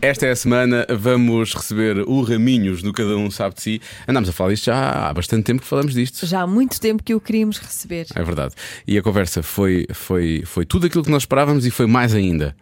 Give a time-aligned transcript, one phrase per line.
[0.00, 3.82] Esta é a semana, vamos receber o Raminhos no Cada Um Sabe de Si.
[4.08, 6.26] Andámos a falar disto já há bastante tempo que falamos disto.
[6.26, 8.06] Já há muito tempo que o queríamos receber.
[8.14, 8.54] É verdade.
[8.86, 12.56] E a conversa foi, foi, foi tudo aquilo que nós esperávamos e foi mais ainda.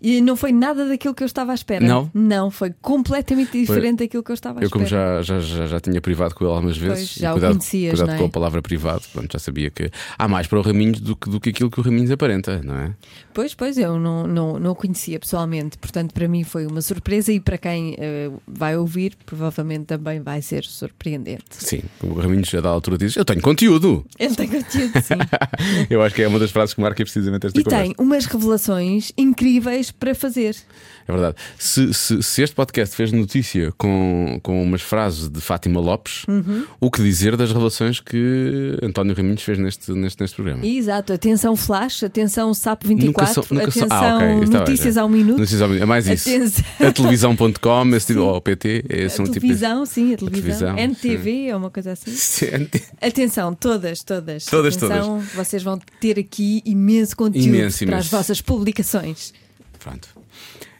[0.00, 1.84] E não foi nada daquilo que eu estava à espera.
[1.86, 2.10] Não?
[2.14, 5.22] Não, foi completamente diferente daquilo que eu estava à Eu, como espera.
[5.22, 7.50] já, já, já, já tinha privado com ele algumas vezes, Pois, já e o cuidado,
[7.52, 8.18] conhecias, cuidado não é?
[8.18, 11.28] com a palavra privado, pronto, já sabia que há mais para o Raminhos do que,
[11.28, 12.94] do que aquilo que o Raminhos aparenta, não é?
[13.34, 17.32] Pois, pois, eu não, não, não o conhecia pessoalmente, portanto, para mim foi uma surpresa
[17.32, 21.44] e para quem eh, vai ouvir, provavelmente também vai ser surpreendente.
[21.50, 24.06] Sim, o Raminhos já da altura diz: Eu tenho conteúdo.
[24.18, 25.14] Ele tem conteúdo, sim.
[25.90, 27.84] Eu acho que é uma das frases que marca precisamente esta e conversa.
[27.84, 30.56] tem umas revelações incríveis para fazer.
[31.08, 31.36] É verdade.
[31.58, 36.64] Se, se, se este podcast fez notícia com, com umas frases de Fátima Lopes, Uhum.
[36.80, 40.66] o que dizer das revelações que António Raminhos fez neste, neste, neste programa?
[40.66, 44.60] Exato, atenção flash, atenção SAP 24, Nunca são- nunca atenção ah, ok, isso está bem,
[44.60, 45.38] notícias ao minuto.
[45.38, 45.82] Notícias ao minuto.
[45.82, 46.28] É mais isso.
[46.28, 46.64] Atenção.
[46.88, 49.40] A televisão.com, esse tipo, ou PT, é, A são tipo.
[49.40, 50.74] televisão, sim, a televisão.
[50.74, 52.10] televisão, NTV é uma coisa assim.
[52.16, 52.68] Sim.
[53.00, 54.44] Atenção, todas, todas.
[54.46, 57.98] Todas, Atenção, Vocês vão ter aqui imenso conteúdo Imenso, para imenso.
[58.06, 59.32] as vossas publicações.
[59.78, 60.08] Pronto.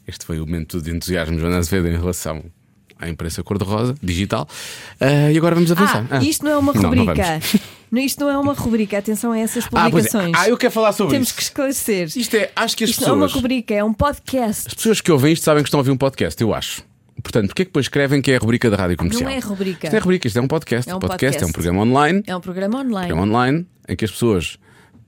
[0.06, 2.44] Este foi o momento de entusiasmo de Joana Azevedo em relação
[2.98, 4.48] à imprensa cor-de-rosa, digital.
[5.00, 6.06] Ah, e agora vamos avançar.
[6.10, 7.22] Ah, isto não é uma Não, não rubrica.
[7.24, 7.56] vamos.
[7.88, 8.98] Não, isto não é uma rubrica.
[8.98, 9.90] Atenção a essas Ah, é.
[9.90, 10.32] publicações.
[10.36, 11.36] Ah, eu quero falar sobre Temos isso.
[11.36, 12.08] que esclarecer.
[12.16, 13.40] Isto é, acho que as Isto não é uma pessoas.
[13.42, 14.66] rubrica, é um podcast.
[14.66, 16.82] As pessoas que ouvem isto sabem que estão a ouvir um podcast, eu acho.
[17.22, 19.30] Portanto, porque é que depois escrevem que é a rubrica da rádio comercial?
[19.30, 19.86] Não é rubrica.
[19.86, 20.90] Isto não é rubrica, isto é um podcast.
[20.90, 21.52] É um podcast, é um podcast.
[21.52, 22.22] programa online.
[22.26, 23.06] É um programa online.
[23.06, 24.58] Programa online em que as pessoas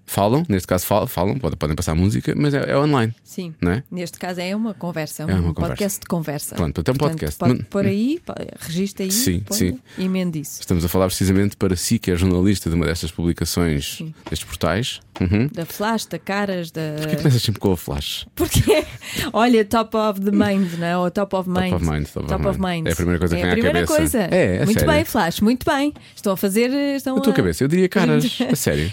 [0.09, 3.15] falam, neste caso falam, falam podem, passar música, mas é, é online.
[3.23, 3.55] Sim.
[3.63, 3.83] É?
[3.91, 6.01] Neste caso é uma conversa, é um É uma podcast conversa.
[6.01, 6.55] de conversa.
[6.57, 7.39] Pronto, então é um podcast.
[7.39, 8.19] Pode pôr aí,
[8.59, 9.79] registra aí, Sim, sim.
[9.97, 10.61] e emende isso.
[10.61, 15.01] Estamos a falar precisamente para si, que é jornalista de uma destas publicações, destes portais.
[15.21, 15.49] Uhum.
[15.53, 16.81] Da flash, da caras, da.
[17.01, 18.25] Porquê começas sempre com a flash?
[18.37, 18.85] Porque,
[19.33, 20.97] olha, top of the mind, não é?
[20.97, 21.73] Ou top of mind.
[21.75, 22.87] of mind, top of mind.
[22.87, 23.97] É a primeira coisa que É vem a à primeira cabeça.
[24.19, 24.35] coisa.
[24.35, 24.95] É, é muito sério.
[24.95, 25.93] bem, Flash, muito bem.
[26.15, 26.71] Estão a fazer.
[26.97, 27.37] Estão Na tua a...
[27.37, 28.93] cabeça, eu diria caras, a sério.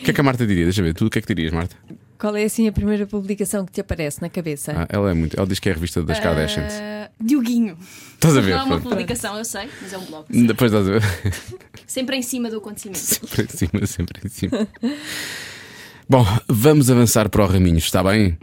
[0.00, 0.64] O que é que a Marta diria?
[0.64, 1.76] Deixa eu ver, tu o que é que dirias, Marta?
[2.18, 4.72] Qual é assim a primeira publicação que te aparece na cabeça?
[4.76, 5.36] Ah, ela é muito.
[5.36, 6.72] Ela diz que é a revista das Kardashians.
[6.74, 7.76] Ah, Dioguinho.
[8.14, 8.52] Estás a ver?
[8.52, 8.88] Não é uma pronto.
[8.90, 10.24] publicação, eu sei, mas é um blog.
[10.46, 11.02] Depois estás a ver.
[11.86, 12.98] Sempre em cima do acontecimento.
[12.98, 14.68] Sempre em cima, sempre em cima.
[16.08, 18.38] Bom, vamos avançar para o Raminhos, está bem?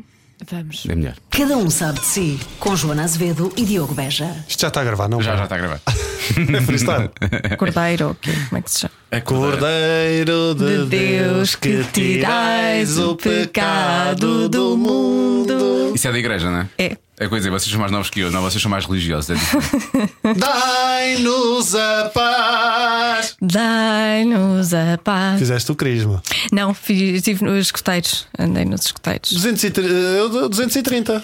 [0.49, 0.83] Vamos.
[0.89, 1.13] É melhor.
[1.29, 2.39] Cada um sabe de si.
[2.59, 4.43] Com Joana Azevedo e Diogo Beja.
[4.47, 5.21] Isto já está a gravar, não?
[5.21, 5.81] Já, já está a gravar.
[6.31, 7.09] É freestyle.
[7.57, 8.33] Cordeiro, ok.
[8.49, 9.21] Como é que se chama?
[9.25, 15.91] Cordeiro de Deus, que tirais o pecado do mundo.
[15.93, 16.67] Isso é da igreja, não é?
[16.77, 16.97] É.
[17.21, 19.29] É coisa, vocês são mais novos que eu, não, vocês são mais religiosos.
[19.29, 20.33] É.
[20.33, 23.35] Dai-nos a paz.
[23.39, 25.37] Dai-nos a paz.
[25.37, 26.23] Fizeste o crisma.
[26.51, 28.25] Não, fiz, estive nos escuteiros.
[28.39, 29.31] Andei nos escuteiros.
[29.33, 31.17] 230, eu, 230.
[31.17, 31.21] O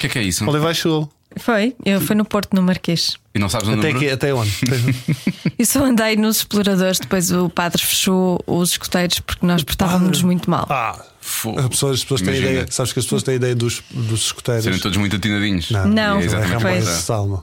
[0.00, 0.48] que é que é isso?
[0.48, 1.12] Oliveira Schul.
[1.36, 3.18] Foi, eu fui no Porto, no Marquês.
[3.34, 3.98] E não sabes o Até, número?
[3.98, 4.50] aqui, até onde?
[5.58, 10.48] E só andei nos exploradores, depois o padre fechou os escuteiros porque nós portávamos muito
[10.50, 10.66] mal.
[10.70, 11.58] Ah, Fogo.
[11.58, 12.50] as pessoas, as pessoas têm Imagina.
[12.50, 12.66] ideia.
[12.70, 14.64] Sabes que as pessoas têm ideia dos, dos escuteiros.
[14.64, 15.70] Serem todos muito atinadinhos.
[15.70, 17.42] Não, Não, É é exatamente meu.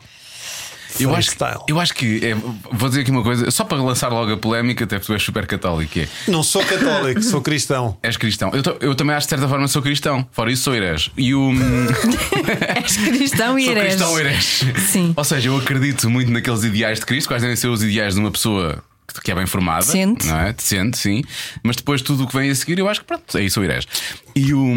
[1.00, 1.62] Eu acho, Freestyle.
[1.70, 2.36] eu acho que é,
[2.70, 5.24] vou dizer aqui uma coisa, só para lançar logo a polémica, até porque tu és
[5.24, 5.98] super católico.
[5.98, 7.98] É, Não sou católico, sou cristão.
[8.04, 8.52] és cristão.
[8.54, 10.28] Eu, to- eu também acho de certa forma sou cristão.
[10.34, 11.10] Fora isso, sou herege.
[11.18, 11.50] E o.
[12.76, 13.88] És cristão e Sou herege.
[13.96, 14.74] cristão herege.
[14.92, 15.14] Sim.
[15.16, 18.20] Ou seja, eu acredito muito naqueles ideais de Cristo, quais devem ser os ideais de
[18.20, 18.84] uma pessoa
[19.20, 19.86] que- é bem formada.
[19.86, 20.28] Decente.
[20.28, 20.54] Não é?
[20.54, 21.24] Decente, sim.
[21.64, 23.88] Mas depois tudo o que vem a seguir, eu acho que pronto, aí sou herege.
[24.36, 24.74] E o.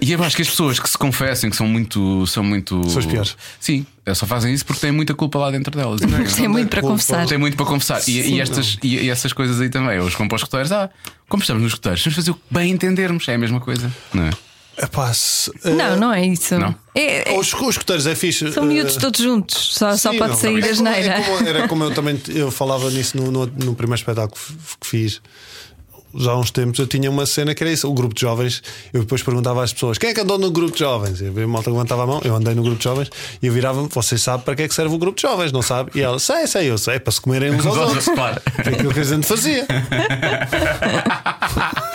[0.00, 2.26] E eu acho que as pessoas que se confessem que são muito.
[2.26, 2.88] São muito.
[2.88, 3.36] São as piores.
[3.58, 6.00] Sim, elas só fazem isso porque têm muita culpa lá dentro delas.
[6.34, 7.26] Tem muito para confessar.
[7.26, 8.00] Tem muito para confessar.
[8.08, 9.98] E, e estas, e, e essas coisas aí também.
[9.98, 10.88] Os compões escuteiros, ah,
[11.28, 13.26] como estamos nos escuteiros, vamos fazer o que bem entendermos.
[13.28, 14.30] É a mesma coisa, não é?
[14.82, 16.58] Epá, se, eh, Não, não é isso.
[16.58, 16.74] Não?
[16.94, 18.50] É- é- Os, os escuteiros é fixe.
[18.52, 20.94] são eh, miúdos todos juntos, só, só Sim, pode não, sair é a como- é
[21.02, 21.22] geneira.
[21.22, 24.40] como- era como eu também eu falava nisso no, no, no primeiro espetáculo
[24.80, 25.20] que fiz.
[26.14, 28.62] Já há uns tempos eu tinha uma cena que era isso, o grupo de jovens.
[28.92, 31.20] Eu depois perguntava às pessoas quem é que andou no grupo de jovens?
[31.20, 33.10] Vi a malta levantava a mão, eu andei no grupo de jovens
[33.42, 35.62] e eu virava-me, vocês sabem para que é que serve o grupo de jovens, não
[35.62, 35.90] sabe?
[35.94, 38.04] E ela, sei, sei, eu sei, para se comerem uns aos outros.
[38.06, 38.40] Claro.
[38.62, 39.66] Foi aquilo que a gente fazia.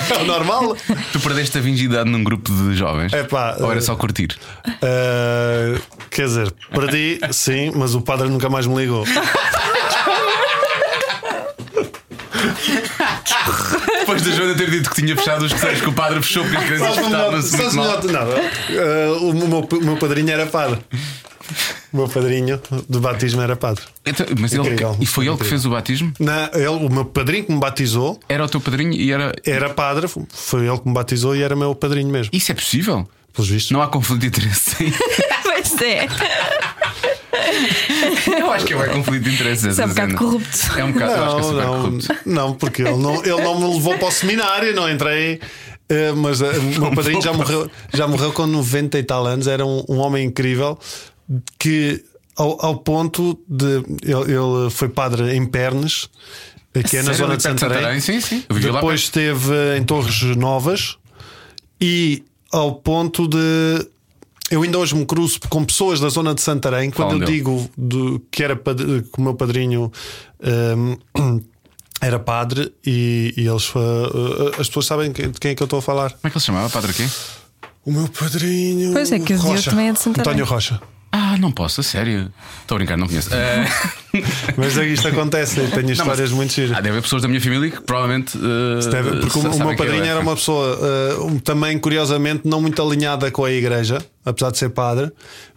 [0.10, 0.76] é o normal.
[1.12, 3.12] Tu perdeste a virgindade num grupo de jovens?
[3.14, 4.38] Epá, Ou era eh, só curtir?
[4.68, 9.06] Uh, quer dizer, perdi, sim, mas o padre nunca mais me ligou.
[14.06, 16.58] Depois da Joana ter dito que tinha fechado os receios que o padre fechou porque
[16.58, 17.10] as crianças
[17.74, 18.02] mal.
[18.02, 18.36] melhor- nada.
[18.36, 20.80] Uh, o, meu, o meu padrinho era padre.
[21.94, 23.84] O meu padrinho de batismo era padre.
[24.06, 24.98] Então, mas ele, Incrível.
[25.00, 25.50] e foi ele que Incrível.
[25.50, 26.14] fez o batismo?
[26.20, 29.34] Na, ele, o meu padrinho que me batizou Era o teu padrinho e era.
[29.46, 32.30] era padre, foi ele que me batizou e era meu padrinho mesmo.
[32.34, 33.08] Isso é possível?
[33.34, 33.72] Pelos vistos.
[33.72, 34.76] Não há conflito de interesse.
[35.44, 36.08] Pois é.
[38.40, 39.70] Eu acho que é um conflito de interesse.
[39.70, 40.20] Isso é um bocado cena.
[40.20, 40.58] corrupto.
[40.80, 42.16] É um bocado, eu acho que é Não, super não, corrupto.
[42.26, 45.40] não, porque ele não, ele não me levou para o seminário, não entrei.
[45.90, 49.48] eh, Mas eh, o meu padrinho já morreu, já morreu com 90 e tal anos,
[49.48, 50.78] era um, um homem incrível
[51.60, 52.04] que,
[52.36, 53.84] ao, ao ponto de.
[54.04, 56.10] Ele, ele foi padre em Pernes,
[56.90, 57.18] que é na Sério?
[57.18, 58.00] zona de perto Santarém.
[58.00, 58.44] Sim, sim.
[58.50, 60.98] Depois esteve em Torres Novas
[61.82, 63.88] e ao ponto de.
[64.52, 67.38] Eu ainda hoje me cruzo com pessoas da zona de Santarém quando Falam eu dele.
[67.38, 69.92] digo do, que, era que o meu padrinho
[70.78, 71.42] hum,
[72.00, 75.66] era padre e, e eles uh, as pessoas sabem quem- de quem é que eu
[75.66, 76.12] estou a falar.
[76.12, 76.70] Como é que ele se chamava?
[76.70, 77.08] Padre quê?
[77.86, 78.94] O meu padrinho.
[78.94, 79.70] Pois é, que o Rocha.
[79.72, 80.22] também é de Santarém.
[80.34, 80.82] António Rocha.
[81.18, 82.30] Ah, não posso, a sério.
[82.62, 83.30] Estou a brincar, não conheço.
[83.34, 83.66] Eh,
[84.58, 86.76] Mas é que isto acontece, eu tenho histórias muito ah, giras.
[86.76, 88.38] deve haver pessoas da minha família que provavelmente.
[88.38, 90.08] eh, Deve- porque o, meu ele padrinho é.
[90.08, 90.78] era uma pessoa
[91.26, 95.10] uh, também, curiosamente, não muito alinhada com a igreja, apesar de ser padre.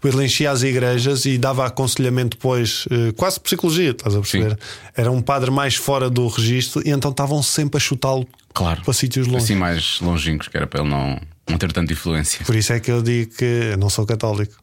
[0.04, 4.56] Ele enchia as igrejas e dava aconselhamento depois, uh, quase psicologia, estás a perceber?
[4.96, 8.82] Era um padre mais fora do registro e então estavam sempre a chutá-lo Claro.
[8.82, 9.44] para sítios longe.
[9.44, 11.20] Assim mais longínquos, que era para ele não,
[11.50, 12.44] não ter tanta influência.
[12.46, 14.54] Por isso é que eu digo que eu não sou católico.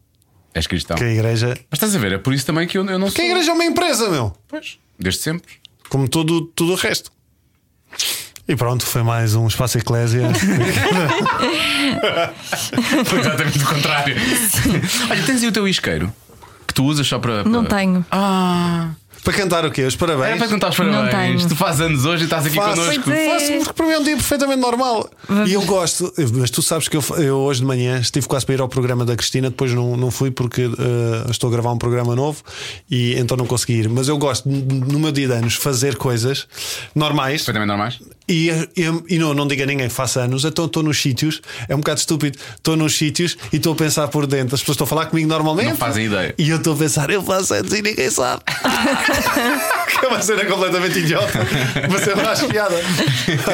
[0.56, 0.96] És cristão.
[0.98, 1.50] Que a igreja.
[1.70, 3.26] Mas estás a ver, é por isso também que eu, eu não Que sou.
[3.26, 4.34] a igreja é uma empresa, meu!
[4.48, 5.54] Pois, desde sempre.
[5.90, 7.12] Como tudo, tudo o resto.
[8.48, 10.22] E pronto, foi mais um espaço eclésia.
[13.06, 14.16] Foi exatamente o contrário.
[15.10, 16.14] Olha, tens aí o teu isqueiro
[16.68, 17.44] que tu usas só para.
[17.44, 18.06] Não para- tenho.
[18.12, 18.92] Ah,
[19.26, 19.82] para cantar o quê?
[19.84, 20.28] Os parabéns.
[20.28, 21.38] era para cantar os Não parabéns.
[21.42, 21.50] tenho.
[21.50, 22.80] Tu fazes anos hoje e estás aqui Faço.
[22.80, 23.02] connosco.
[23.04, 23.30] Pois é.
[23.34, 25.10] Faço, porque para mim é um dia perfeitamente normal.
[25.28, 25.50] Vamos.
[25.50, 28.56] E eu gosto, mas tu sabes que eu, eu hoje de manhã estive quase para
[28.56, 31.78] ir ao programa da Cristina, depois não, não fui porque eh, estou a gravar um
[31.78, 32.42] programa novo
[32.90, 33.90] e então não consegui ir.
[33.90, 36.48] Mas eu gosto, no meu dia de anos, fazer coisas
[36.94, 38.00] normais Perfeitamente normais.
[38.28, 41.74] E, e, e não, não diga a ninguém faça anos, então estou nos sítios, é
[41.76, 44.56] um bocado estúpido, estou nos sítios e estou a pensar por dentro.
[44.56, 46.34] As pessoas estão a falar comigo normalmente Não fazem ideia.
[46.38, 48.42] e eu estou a pensar, eu faço anos e ninguém sabe.
[50.00, 51.40] que é uma cena completamente idiota.
[51.92, 52.76] Mas eu acho piada.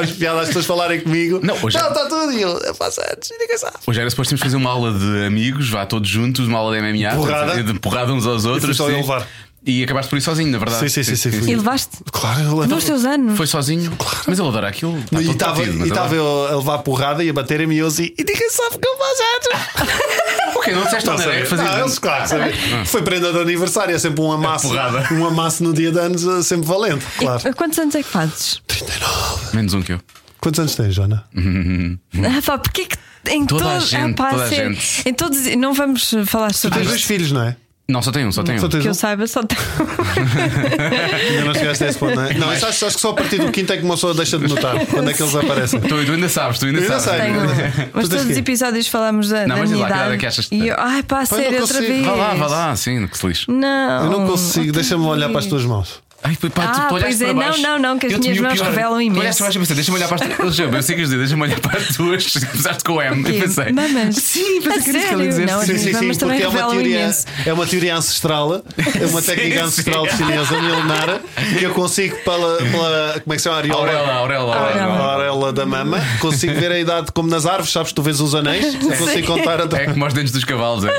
[0.02, 1.40] Acho piada as pessoas falarem comigo.
[1.44, 2.32] Não, hoje- é- está tudo.
[2.32, 3.76] E eu, eu faço anos e ninguém sabe.
[3.86, 6.82] Hoje era suposto termos fazer uma aula de amigos, vá todos juntos, uma aula de
[6.82, 7.64] MMA, Porrada.
[7.64, 8.78] de porrada uns aos outros.
[8.78, 9.02] só eu sim.
[9.02, 9.28] levar.
[9.64, 10.90] E acabaste por ir sozinho, na verdade.
[10.90, 11.52] Sim, sim, sim, sim, fui.
[11.52, 11.98] E levaste?
[12.12, 12.74] Claro, eu levo.
[12.74, 13.38] Nos teus anos?
[13.38, 13.94] Foi sozinho.
[14.26, 14.98] Mas ele adora aquilo.
[14.98, 18.06] Está E todo estava e eu a levar porrada e a bater-me e eu assim,
[18.18, 19.92] e ninguém sabe que eu faço.
[20.62, 21.42] Ok, não disseste Não Neré sabia.
[21.42, 21.80] que fazia.
[21.80, 22.86] Eles, claro, sabia.
[22.86, 24.68] Foi prenda de aniversário, é sempre um amasso.
[24.68, 25.08] porrada.
[25.14, 27.42] Um amasso no dia de anos, é sempre valente, claro.
[27.48, 28.62] E Quantos anos é que fazes?
[28.68, 29.56] 39.
[29.56, 30.00] Menos um que eu.
[30.40, 31.24] Quantos anos tens, Joana?
[31.36, 32.98] Ah, pá, porque é que
[33.32, 33.90] em Toda a todos.
[33.90, 35.04] gente, ah, pá, toda a gente.
[35.10, 35.46] Em todos.
[35.56, 37.56] Não vamos falar Tu sobre tens dois filhos, não é?
[37.92, 38.60] Não, só tem um, só tem um.
[38.60, 38.96] Só tens Que eu um?
[38.96, 39.62] saiba, só tenho.
[41.30, 42.34] Ainda não chegaste a esse ponto, não é?
[42.36, 44.38] Não, isso acho, acho que só a partir do quinto é que uma pessoa deixa
[44.40, 45.80] de notar quando é que eles aparecem.
[45.82, 47.22] Tu, tu ainda sabes, tu ainda Eu ainda sabes.
[47.22, 47.32] sei.
[47.34, 47.90] Tenho.
[47.94, 50.02] Mas todos os episódios falamos da, Não, da mas diz minha lá, que idade.
[50.04, 50.68] idade é que achas que e tem?
[50.70, 51.94] eu, ai pá, não sério, outra consigo.
[51.94, 52.06] vez.
[52.06, 53.46] Vá lá, vá lá, sim, que se lixe.
[53.52, 54.04] Não.
[54.06, 55.50] Eu não consigo, outra deixa-me olhar para as vez.
[55.50, 56.02] tuas mãos.
[56.24, 58.54] Ai, pá, tu, Ah, tu olhaste pois é, não, não, não, que as minhas mãos
[58.54, 58.66] pior.
[58.70, 59.20] revelam Tu imenso.
[59.22, 60.60] olhaste para baixo e pensei, deixa-me olhar para as tuas.
[60.60, 62.34] Eu eu sei que dizer, deixa-me olhar para as tuas.
[62.52, 63.24] Começaste com o M.
[63.28, 63.72] Eu pensei.
[63.72, 64.16] Mamas?
[64.22, 65.52] Sim, pensei A que era isso que ele.
[65.52, 67.26] Não, Sim, sim, também porque é uma, teoria, imenso.
[67.46, 68.54] é uma teoria ancestral,
[69.00, 70.18] é uma técnica Sim, ancestral sim.
[70.18, 71.22] chinesa milenar
[71.58, 73.58] que eu consigo pela, pela como é que se chama?
[73.58, 73.80] Areola.
[73.82, 75.14] Aurela, Aurela, A Aurela.
[75.14, 77.92] aurela da mama, consigo ver a idade como nas árvores, sabes?
[77.92, 80.84] Tu vês os anéis, consigo contar a É como aos dentes dos cavalos.
[80.86, 80.92] É.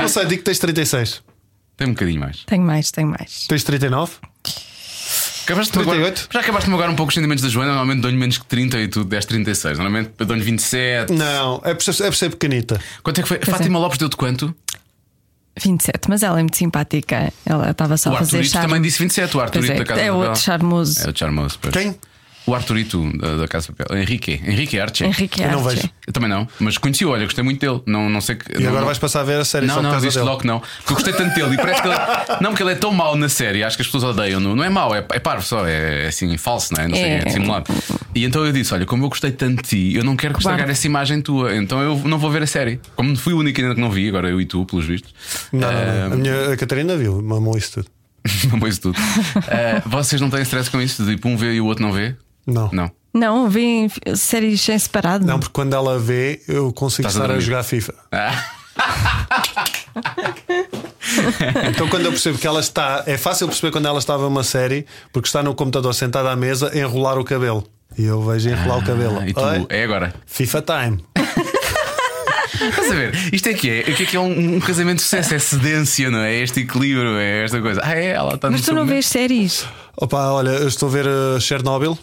[0.00, 1.22] Não sei, digo que tens 36.
[1.80, 2.44] Tem um bocadinho mais.
[2.44, 3.46] Tenho mais, tenho mais.
[3.48, 4.12] Tens 39?
[5.44, 6.28] Acabaste de me agora- 38?
[6.30, 7.70] já acabaste de me agora um pouco os sentimentos da Joana.
[7.70, 9.78] Normalmente dou-lhe menos que 30 e tu deste 36.
[9.78, 11.10] Normalmente eu dou-lhe 27.
[11.10, 12.78] Não, é por ser, é por ser pequenita.
[13.02, 13.38] Quanto é que foi?
[13.38, 14.54] Fátima Lopes deu-te quanto?
[15.58, 17.32] 27, mas ela é muito simpática.
[17.46, 18.68] Ela estava só O a fazer Arturito charme.
[18.68, 19.28] também disse 27.
[19.30, 21.00] O Pois Arturito é, da Casa é outro charmoso.
[21.08, 21.58] É o charmoso.
[21.62, 21.74] pois.
[21.74, 21.96] Quem?
[22.46, 23.98] O Arturito da, da Casa de Papel.
[23.98, 24.40] Henrique.
[24.44, 25.04] Henrique Arce.
[25.04, 25.76] Henrique Eu não Arce.
[25.76, 25.90] vejo.
[26.06, 27.82] Eu também não, mas conheci, olha, gostei muito dele.
[27.86, 28.50] Não, não sei que.
[28.52, 30.46] E não, agora não- vais passar a ver a série Não, não, disse logo que
[30.46, 30.60] não.
[30.60, 31.96] Porque eu gostei tanto dele e parece que ele.
[32.40, 34.56] Não, porque ele é tão mau na série, acho que as pessoas odeiam-no.
[34.56, 36.88] Não é mau, é, é parvo só, é assim, falso, não é?
[36.88, 37.14] Não sei, É.
[37.18, 37.66] é dissimulado.
[38.14, 40.58] E então eu disse: Olha, como eu gostei tanto de ti, eu não quero estragar
[40.60, 40.72] Cobarde.
[40.72, 42.80] essa imagem tua, então eu não vou ver a série.
[42.96, 45.12] Como fui o único ainda que não vi, agora eu e tu, pelos vistos.
[45.52, 47.86] Não, Ah, não, a minha a Catarina viu, mamou isso tudo.
[48.58, 48.98] Não isso tudo.
[49.48, 51.04] Ah, vocês não têm stress com isso?
[51.06, 52.14] Tipo, um vê e o outro não vê?
[52.52, 52.68] Não.
[52.72, 52.90] Não.
[53.12, 55.26] Não, vêm séries sem separado.
[55.26, 57.42] Não, porque quando ela vê, eu consigo Estás a estar a, dormir.
[57.44, 57.94] jogar FIFA.
[58.12, 58.44] Ah,
[61.68, 63.02] Então, quando eu percebo que ela está.
[63.06, 66.70] É fácil perceber quando ela estava uma série, porque está no computador sentada à mesa
[66.72, 67.66] a enrolar o cabelo.
[67.98, 69.22] E eu vejo enrolar o cabelo.
[69.26, 69.66] e tu, Oi?
[69.68, 70.14] é agora.
[70.26, 71.04] FIFA time.
[72.60, 73.34] Estás a ver?
[73.34, 73.80] Isto é que é?
[73.80, 75.34] O que é que é um, um casamento de sucesso?
[75.34, 76.34] É cedência, não é?
[76.34, 77.80] É este equilíbrio, é esta coisa.
[77.82, 78.08] Ah, é?
[78.10, 78.90] Ela está Mas tu não momento.
[78.92, 79.66] vês séries,
[79.96, 81.98] Opa, olha, eu estou a ver uh, Chernobyl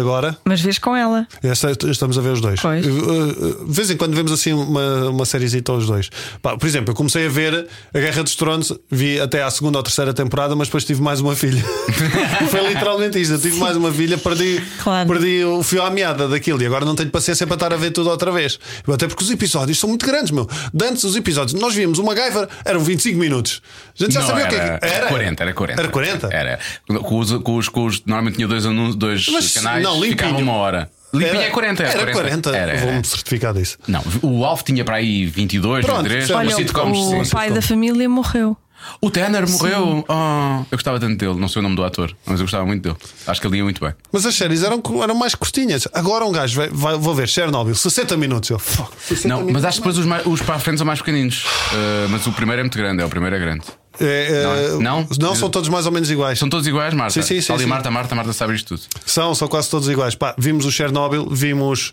[0.00, 0.36] agora.
[0.44, 1.26] mas vês com ela.
[1.42, 2.60] Esta- estamos a ver os dois.
[2.60, 2.84] Pois.
[2.86, 6.10] Uh, uh, De vez em quando vemos assim uma, uma sériezita aos dois.
[6.40, 9.78] Pá, por exemplo, eu comecei a ver a Guerra dos Tronos, vi até à segunda
[9.78, 11.62] ou terceira temporada, mas depois tive mais uma filha.
[12.50, 13.34] Foi literalmente isto.
[13.34, 15.08] Eu tive mais uma filha, perdi, Claro.
[15.08, 17.90] perdi o fio à meada daquilo e agora não tenho paciência para estar a ver
[17.90, 18.58] tudo outra vez.
[18.92, 20.48] Até porque os episódios são muito grandes, meu.
[20.72, 23.62] De antes, os episódios, nós víamos uma MacGyver, eram 25 minutos.
[23.98, 25.06] A gente já Não, sabia era, o que é que era.
[25.08, 25.82] 40, era 40.
[25.82, 26.26] Era 40?
[26.30, 26.58] Era.
[27.02, 30.10] Com os, com os, com os- normalmente tinha dois, anúncios, dois Mas, canais, não, limpinho.
[30.12, 30.90] ficava uma hora.
[31.14, 32.56] Limpinho é 40, Era 40.
[32.56, 32.80] Era, era.
[32.86, 33.76] Vou-me certificar disso.
[33.86, 36.98] Não, o Alf tinha para aí 22, Pronto, 23, Olha, Olha, sitcoms.
[36.98, 37.30] o sim.
[37.30, 38.56] pai da família morreu.
[39.00, 40.04] O Tanner morreu.
[40.08, 42.82] Oh, eu gostava tanto dele, não sei o nome do ator, mas eu gostava muito
[42.82, 42.96] dele.
[43.28, 43.94] Acho que ele ia muito bem.
[44.10, 45.86] Mas as séries eram, eram mais curtinhas.
[45.94, 48.50] Agora um gajo vai, vai- vou ver Chernobyl, 60 minutos.
[48.50, 49.64] Eu, fuck, 60 Não, mas minutos.
[49.66, 51.44] acho que depois os, mais- os para a frente são mais pequeninos.
[51.44, 53.64] Uh, mas o primeiro é muito grande, é o primeiro é grande.
[54.00, 55.06] É, é, Não?
[55.18, 55.34] não?
[55.34, 56.38] são todos mais ou menos iguais.
[56.38, 57.12] São todos iguais, Marta?
[57.12, 57.68] Sim, sim, sim, ali sim.
[57.68, 58.82] Marta, Marta, Marta sabe isto tudo.
[59.04, 60.14] São, são quase todos iguais.
[60.14, 61.92] Pá, vimos o Chernobyl, vimos.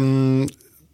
[0.00, 0.46] hum,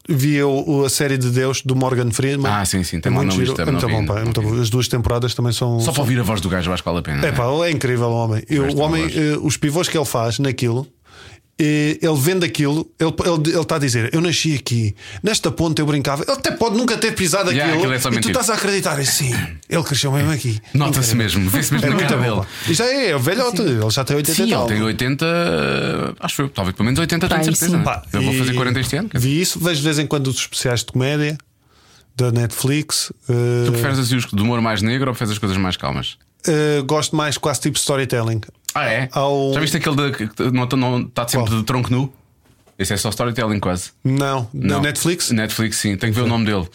[0.08, 2.50] vi eu a série de Deus do Morgan Freeman.
[2.50, 3.60] Ah, sim, sim, é tem lá muito, na giro.
[3.60, 4.60] é muito não bom, pá, é não muito bom.
[4.60, 5.80] As duas temporadas também são.
[5.80, 7.26] Só para ouvir a voz do gajo, acho que vale a pena.
[7.26, 8.42] É pá, é incrível o homem.
[8.48, 10.86] E Gosto o homem, eh, os pivôs que ele faz naquilo.
[11.58, 15.80] Eh, Ele vende aquilo, ele, ele, ele está a dizer: Eu nasci aqui, nesta ponte
[15.80, 16.22] eu brincava.
[16.22, 17.92] Ele até pode nunca ter pisado Yeah, aquilo.
[17.94, 19.32] aquilo é e tu estás a acreditar, e sim,
[19.68, 20.60] ele cresceu mesmo aqui.
[20.74, 22.46] Nota-se mesmo, vê-se mesmo É na muito cara dele.
[22.68, 25.26] E já é, é velhote, ele já tem 80 Sim, ele tem 80,
[26.20, 27.78] acho eu, talvez pelo menos 80, tenho certeza.
[27.78, 27.84] né?
[27.84, 29.10] Pá, Eu vou fazer 40 este ano.
[29.14, 31.36] Vi isso, vejo de vez em quando os especiais de comédia
[32.16, 33.12] da Netflix.
[33.26, 36.16] Tu eh, preferes assim os de humor mais negro ou preferes as coisas mais calmas?
[36.48, 38.40] Eh, gosto mais quase tipo storytelling.
[38.74, 39.08] Ah, é?
[39.12, 41.58] Ao- Já viste aquele de, que não, não está sempre Qual?
[41.60, 42.12] de tronco nu?
[42.78, 43.90] Esse é só storytelling quase.
[44.04, 44.82] Não, Não.
[44.82, 45.30] Netflix.
[45.30, 46.68] Netflix, sim, tenho que ver o nome dele.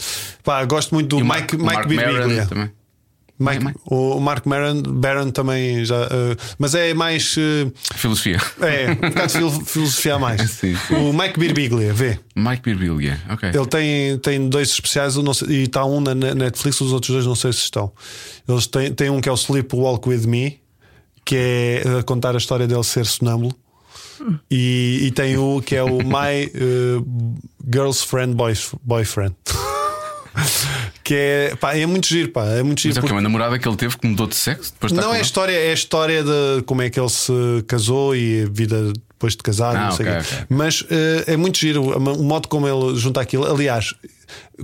[0.44, 2.46] Pá, gosto muito do E Mike, Mike Maron Birbiglia.
[2.48, 2.72] também.
[3.41, 5.95] Mike- É, o Mark Maron, Baron também já.
[6.03, 7.36] eh, mas é mais.
[7.38, 8.38] eh, Filosofia.
[8.62, 10.41] é, um bocado de fil- filosofia a mais.
[10.51, 10.95] Sim, sim.
[10.95, 12.19] O Mike Birbiglia, vê.
[12.36, 13.50] Mike Birbiglia, ok.
[13.50, 17.25] Ele tem, tem dois especiais sei- e está um na ne- Netflix, os outros dois
[17.25, 17.91] não sei se estão.
[18.48, 20.60] Eles têm, têm um que é o Sleep Walk With Me,
[21.25, 23.53] que é a contar a história dele ser sonâmbulo.
[24.51, 27.01] E, e tem o que é o My eh,
[27.74, 29.33] Girl's Friend Boys- Boyfriend.
[31.12, 32.98] que é, pá, é muito giro, pá, é muito Mas giro.
[32.98, 35.18] é porque uma namorada que ele teve que mudou de sexo depois de não é
[35.18, 37.34] a história, é a história de como é que ele se
[37.68, 40.36] casou e a vida depois de casado, Ah, não sei o ok, quê.
[40.36, 40.46] ok.
[40.50, 43.46] Mas eh, é muito giro o modo como ele junta aquilo.
[43.46, 43.94] Aliás,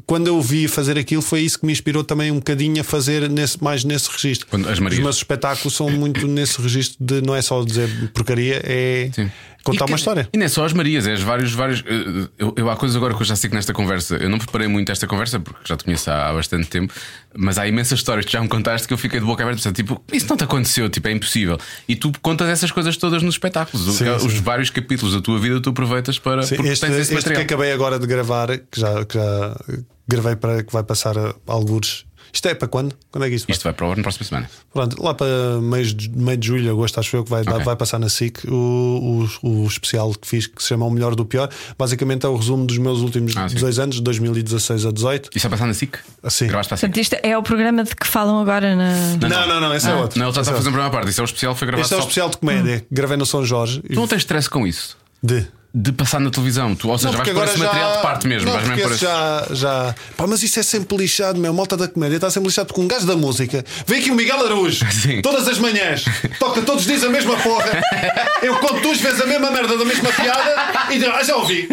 [0.05, 3.29] quando eu vi fazer aquilo, foi isso que me inspirou também um bocadinho a fazer
[3.29, 4.47] nesse, mais nesse registro.
[4.71, 9.31] Os meus espetáculos são muito nesse registro de não é só dizer porcaria, é Sim.
[9.63, 10.29] contar E uma que- história.
[10.33, 11.83] E não é só as Marias, é as vários, vários.
[11.85, 14.15] eh, Eu, eu há coisas agora que eu já sei que nesta conversa.
[14.17, 16.93] Eu não preparei muito esta conversa porque já te conheço há, há bastante tempo,
[17.35, 19.71] mas há imensas histórias que já me contaste que eu fiquei de boca aberta.
[19.71, 21.57] Tipo, isso não te aconteceu, tipo, é impossível.
[21.87, 23.97] E tu contas essas coisas todas nos espetáculos.
[23.97, 24.41] Sim, os sim.
[24.41, 26.43] vários capítulos da tua vida tu aproveitas para.
[26.43, 29.55] Sim, este tens esse este que acabei agora de gravar, que já, que já
[30.07, 32.05] gravei para que vai passar a algures.
[32.33, 32.93] Isto é para quando?
[33.09, 33.53] Quando é que isto vai?
[33.53, 34.49] Isto vai para o na próxima semana.
[34.73, 35.27] Pronto, lá para
[35.61, 37.63] meio de, meio de julho, agosto, acho eu que vai, dar- Ok.
[37.65, 41.15] vai passar na SIC o, o, o especial que fiz que se chama O Melhor
[41.15, 41.49] do Pior.
[41.77, 43.55] Basicamente é o resumo dos meus últimos Ah, sim.
[43.55, 45.29] dois anos, de 2016 a 18.
[45.33, 45.97] Isso vai passar na SIC?
[46.29, 46.47] Sim.
[46.47, 46.87] Gravaste para a SIC?
[46.89, 48.93] Portanto, isto é o programa de que falam agora na.
[49.29, 50.19] Não, não, não, esse é outro.
[50.19, 50.71] Não, ele já está a é fazer a outro.
[50.73, 51.09] primeira parte.
[51.09, 52.85] Isso é o especial que foi gravado Este é o especial de comédia.
[52.91, 53.79] Gravei no São Jorge.
[53.81, 54.97] Tu não tens stress com isso?
[55.23, 55.47] De.
[55.73, 58.01] De passar na televisão, tu, ou seja, Não, vais pôr esse agora material já- de
[58.01, 59.95] parte mesmo, Não, vais mesmo esse já, já.
[60.15, 61.51] Pá, mas isso é sempre lixado, meu.
[61.51, 64.15] A Malta da comédia está sempre lixado porque um gajo da música vem aqui o
[64.15, 65.21] Miguel Araújo Sim.
[65.21, 66.03] todas as manhãs,
[66.39, 67.79] toca todos os dias a mesma porra.
[68.41, 70.55] Eu conto duas vezes a mesma merda da mesma piada
[70.89, 71.67] e digo, ah, já ouvi.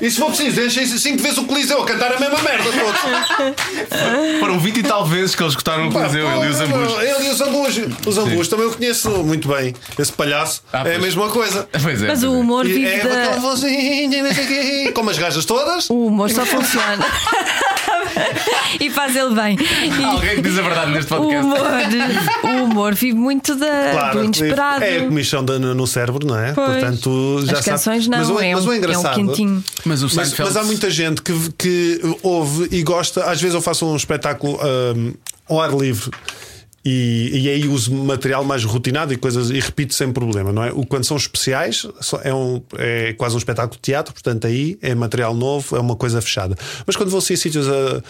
[0.00, 4.40] E se for preciso, enchem cinco vezes o Coliseu a cantar a mesma merda todos.
[4.40, 6.92] Foram 20 e tal vezes que eles escutaram o Coliseu, ele e os pô, ambos.
[7.02, 8.06] Ele e os ambus.
[8.06, 9.74] Os ambus também eu conheço muito bem.
[9.98, 11.68] Esse palhaço Ah, é a mesma coisa.
[11.82, 12.40] Pois é, Mas pois o é.
[12.40, 13.36] humor E vive é aquela da.
[13.36, 15.88] vozinha, o quê, como as gajas todas.
[15.90, 17.04] O humor só funciona.
[18.80, 19.56] e faz ele bem.
[19.60, 21.44] E Alguém que diz a verdade neste o, podcast.
[21.46, 21.60] humor,
[22.44, 24.84] o humor vive muito da, do inesperado.
[24.84, 26.52] É a comissão da- no, cérebro, não é?
[26.52, 26.68] Pois.
[26.68, 27.70] Portanto, já As sabe.
[27.70, 29.14] canções não, mas o, é, mas um, o é um engraçado.
[29.14, 29.64] quentinho.
[29.84, 33.24] Mas o Mas, mas há muita gente que, que ouve e gosta.
[33.30, 34.58] Às vezes eu faço um espetáculo
[34.96, 35.12] hum,
[35.48, 36.10] ao ar livre.
[36.84, 40.72] E, e aí uso material mais rotinado e coisas e repito sem problema, não é?
[40.72, 41.86] O, quando são especiais,
[42.24, 45.94] é, um, é quase um espetáculo de teatro, portanto, aí é material novo, é uma
[45.94, 46.56] coisa fechada.
[46.84, 48.02] Mas quando vou assim a sítios a,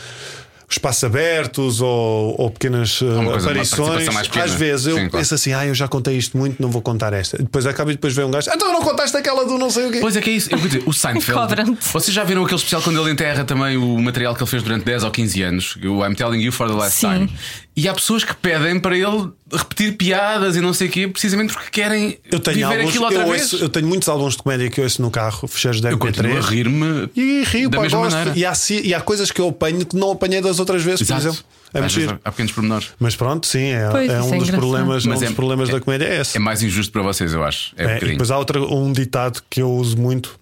[0.73, 4.29] espaços abertos ou, ou pequenas uh, coisa, uma aparições.
[4.29, 4.45] pequena.
[4.45, 5.19] Às vezes eu Sim, claro.
[5.19, 7.37] penso assim, ah, eu já contei isto muito, não vou contar esta.
[7.38, 9.93] Depois acaba e depois vem um gajo, então não contaste aquela do não sei o
[9.93, 9.99] quê.
[10.00, 10.49] Pois é que é isso.
[10.50, 11.76] Eu vou dizer, o Seinfeld.
[11.93, 14.85] Vocês já viram aquele especial quando ele enterra também o material que ele fez durante
[14.85, 15.76] 10 ou 15 anos?
[15.85, 17.09] O I'm Telling You for the Last Sim.
[17.09, 17.33] Time.
[17.75, 21.55] E há pessoas que pedem para ele repetir piadas e não sei o quê, precisamente
[21.55, 23.52] porque querem Eu tenho viver alguns, aquilo outra eu, vez.
[23.52, 25.97] ouço- eu tenho muitos álbuns de comédia que eu ouço no carro, fecheiros da Eu
[25.97, 26.49] continuo a MP3.
[26.50, 28.14] rir-me E rio, da pá, mesma gosto.
[28.17, 28.38] maneira.
[28.38, 28.52] E há,
[28.85, 31.29] e há coisas que eu apanho que não apanhei das outras vezes, por Exato.
[31.29, 31.45] exemplo.
[31.75, 32.21] É Às muito vezes giro.
[32.23, 32.88] há pequenos pormenores.
[33.00, 35.69] Mas pronto, sim, é, Pois, é um é dos problemas, Mas um é- dos problemas
[35.71, 36.37] é- da comédia é esse.
[36.37, 37.73] É mais injusto para vocês, eu acho.
[37.79, 38.12] É, um É, e bocadinho.
[38.19, 40.38] depois há outra, um ditado que eu uso muito,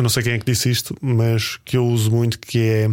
[0.00, 2.88] eu não sei quem é que disse isto, mas que eu uso muito, que é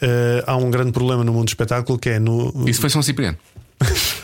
[0.00, 3.02] eh, há um grande problema no mundo do espetáculo que é no, Isso foi São
[3.02, 3.36] Cipriano.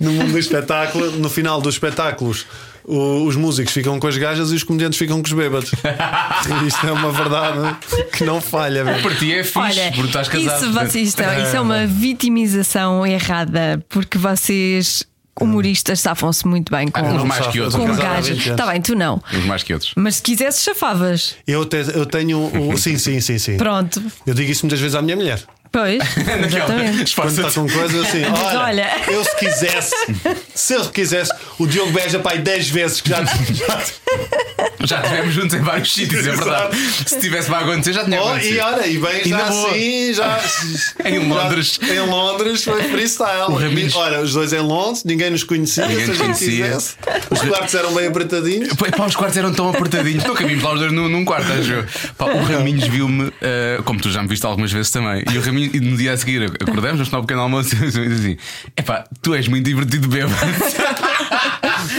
[0.00, 2.46] no mundo do espetáculo, no final dos espetáculos,
[2.84, 5.70] o- os músicos ficam com as gajas e os comediantes ficam com os bêbados.
[5.72, 7.76] E isto é uma verdade
[8.16, 8.84] que não falha.
[8.84, 9.02] mesmo.
[9.02, 10.62] Para ti é fixe, Olha, porque estás casado.
[10.62, 15.04] isso, vocês estão, isso é uma vitimização errada, porque vocês,
[15.40, 17.74] humoristas, safam-se muito bem com, uns mais que outros.
[17.74, 18.28] com sou casado há gajos.
[18.30, 18.60] 20 anos.
[18.60, 19.22] Está bem, tu não.
[19.32, 19.92] Uns mais que outros.
[19.96, 21.36] Mas se quisesse, chafavas.
[21.46, 22.38] Eu, te- eu tenho.
[22.72, 23.56] O, sim, sim, sim, sim.
[23.56, 24.02] Pronto.
[24.26, 25.42] Eu digo isso muitas vezes à minha mulher.
[25.74, 25.98] Pois,
[26.46, 27.14] exatamente.
[27.18, 28.90] Quando está com coisas assim, olha, olha.
[29.08, 29.94] eu se quisesse,
[30.54, 33.80] se eu quisesse, o Diogo beija pai 10 vezes que já, já
[34.86, 36.76] Já estivemos juntos em vários sítios, é verdade.
[37.06, 38.54] Se tivesse para acontecer, já tinha Oh, acontecido.
[38.54, 40.40] e olha, e bem já assim, já
[41.04, 41.78] Em já- Londres.
[41.82, 43.50] em Londres foi freestyle.
[43.50, 46.26] O Raminhos- Olha, os dois em Londres, ninguém nos conhecia, Ninguém se a nos gente
[46.38, 46.64] conhecia.
[46.66, 46.94] quisesse.
[47.30, 48.68] Os quartos eram bem apertadinhos.
[48.74, 50.22] Pá, pá, os quartos eram tão apertadinhos.
[50.22, 52.12] Nunca vimos lá os dois num, num quarto, acho.
[52.18, 55.24] Pá, o Raminhos viu-me, eh, como tu já me viste algumas vezes também.
[55.32, 57.86] E o Raminhos, e no dia a seguir, acordamos, vamos tomar um pequeno almoço e
[57.86, 58.36] assim:
[58.76, 60.34] Epá, tu és muito divertido bêbado.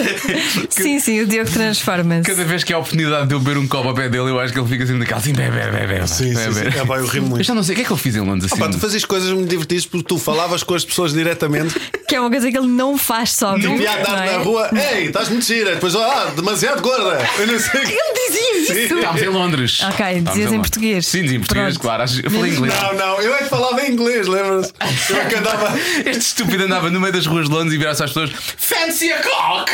[0.69, 2.23] Sim, sim, o Diogo transforma-se.
[2.23, 4.39] Cada vez que há a oportunidade de eu beber um copo ao pé dele, eu
[4.39, 6.07] acho que ele fica assim daquela assim, bebe, bebe, bebe.
[6.07, 6.53] Sim, sim, bebe.
[6.53, 6.79] sim.
[6.79, 7.41] É, pá, eu rimo muito.
[7.41, 8.61] Eu já não sei o que é que eu fiz em Londres assim.
[8.61, 11.75] Pá, tu fazias coisas muito divertidas porque tu falavas com as pessoas diretamente.
[12.07, 13.71] Que é uma coisa que ele não faz sóbrio.
[13.71, 14.37] Devia andar não é?
[14.37, 15.73] na rua, ei, estás muito gira.
[15.73, 17.17] Depois, ah, demasiado gorda.
[17.39, 17.81] Eu não sei.
[17.81, 17.97] Ele
[18.27, 18.93] dizia isso.
[18.93, 19.79] Estávamos em Londres.
[19.81, 21.07] Ok, dizias em português.
[21.07, 21.81] Sim, dizia em português, Pronto.
[21.81, 22.03] claro.
[22.23, 22.73] Eu falei inglês.
[22.79, 24.71] Não, não, eu é que falava em inglês, lembras?
[25.09, 25.73] Eu é que andava.
[26.05, 29.23] Este estúpido andava no meio das ruas de Londres e virava-se às pessoas Fancy a
[29.23, 29.71] cock!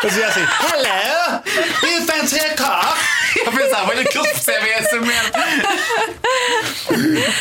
[0.00, 1.42] Fazia assim, hello,
[1.82, 2.98] you fancy a cock?
[3.44, 5.38] Eu pensava, olha que eles percebem essa merda.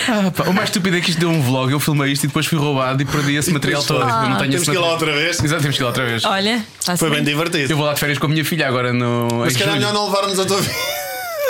[0.10, 2.28] Ah, pá, o mais estúpido é que isto deu um vlog, eu filmei isto e
[2.28, 4.02] depois fui roubado e perdi esse material todo.
[4.02, 4.94] eu não tenho Temos esse que ir lá material.
[4.94, 5.44] outra vez.
[5.44, 6.26] Exato, temos que ir lá outra vez.
[6.26, 7.72] Olha, está Foi bem divertido.
[7.72, 9.28] Eu vou lá de férias com a minha filha agora no.
[9.40, 9.88] Mas se calhar é julho.
[9.88, 10.76] melhor não levarmos a tua vida.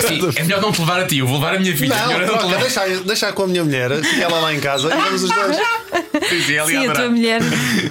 [0.06, 1.94] Sim, é melhor não te levar a ti, eu vou levar a minha filha.
[1.94, 4.96] Não, é troca, deixa, deixa com a minha mulher, fica ela lá em casa e
[4.96, 5.56] vamos os dois.
[6.28, 7.40] Sim, sim, ela Sim, a tua mulher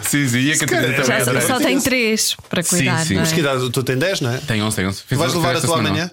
[0.04, 1.24] Sim, sim, e a Catarina também.
[1.24, 3.06] já só tem três para cuidar.
[3.06, 3.14] sim.
[3.14, 3.24] não é?
[3.24, 3.70] Mas que idade?
[3.70, 4.38] Tu tens 10, não é?
[4.38, 5.04] Tem 11, tem 11.
[5.08, 5.90] Fez- Vais levar a tua semana.
[5.90, 6.12] amanhã?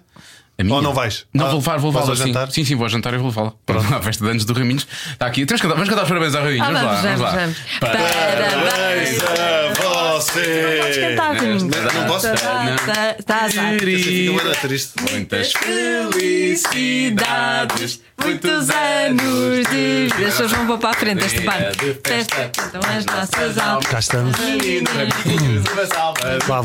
[0.57, 0.77] A minha?
[0.77, 1.27] Ou não vais?
[1.35, 2.27] Não, Ah, vou levar, vou levá-la ao sim.
[2.29, 2.49] jantar?
[2.51, 3.53] Sim, sim, vou jantar e vou levá-la.
[3.67, 4.87] Pronto, à festa de anos do Raminhos.
[5.11, 5.45] Está aqui.
[5.45, 6.67] Temos que cantar, vamos cantar os parabéns ao Raminhos.
[6.69, 7.31] Ah, vamos, lá, vamos, vamos lá.
[7.33, 9.81] vamos, Parabéns vamos.
[9.81, 11.01] a você.
[11.01, 11.63] Cantar, Raminhos.
[11.65, 12.27] Não posso?
[12.29, 13.49] Está tá, tá.
[13.51, 13.65] Fica
[14.45, 14.93] bué triste.
[15.11, 15.53] Muitas
[16.65, 20.29] felicidades, Muitos anos de vida.
[20.29, 21.73] As pessoas vão para a frente este bar.
[21.73, 23.87] de festa, Então as nossas almas.
[23.87, 24.37] Cá estamos.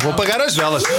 [0.01, 0.83] Vou apagar as velas.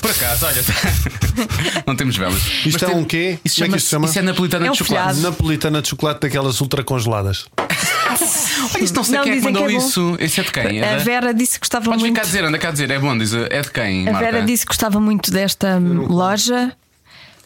[0.00, 0.62] Por acaso, olha,
[1.86, 2.42] não temos velas.
[2.64, 3.38] Isto Mas é tem- um quê?
[3.44, 4.06] Isso, Como é que chama?
[4.06, 5.08] Isso é napolitana É um de chocolate.
[5.16, 5.20] folhado.
[5.30, 7.46] Napolitana de chocolate daquelas ultra congeladas.
[8.74, 9.86] Olha, isso não sei Não, quem é que dizem mandou que é bom.
[9.86, 10.16] isso.
[10.18, 10.80] Esse é de quem?
[10.80, 12.16] É A Vera disse que gostava Podes vir muito.
[12.20, 12.90] cá dizer, anda cá dizer.
[12.90, 13.32] É bom, diz.
[13.32, 14.08] É de quem?
[14.08, 14.30] A Marta?
[14.30, 16.72] Vera disse que gostava muito desta loja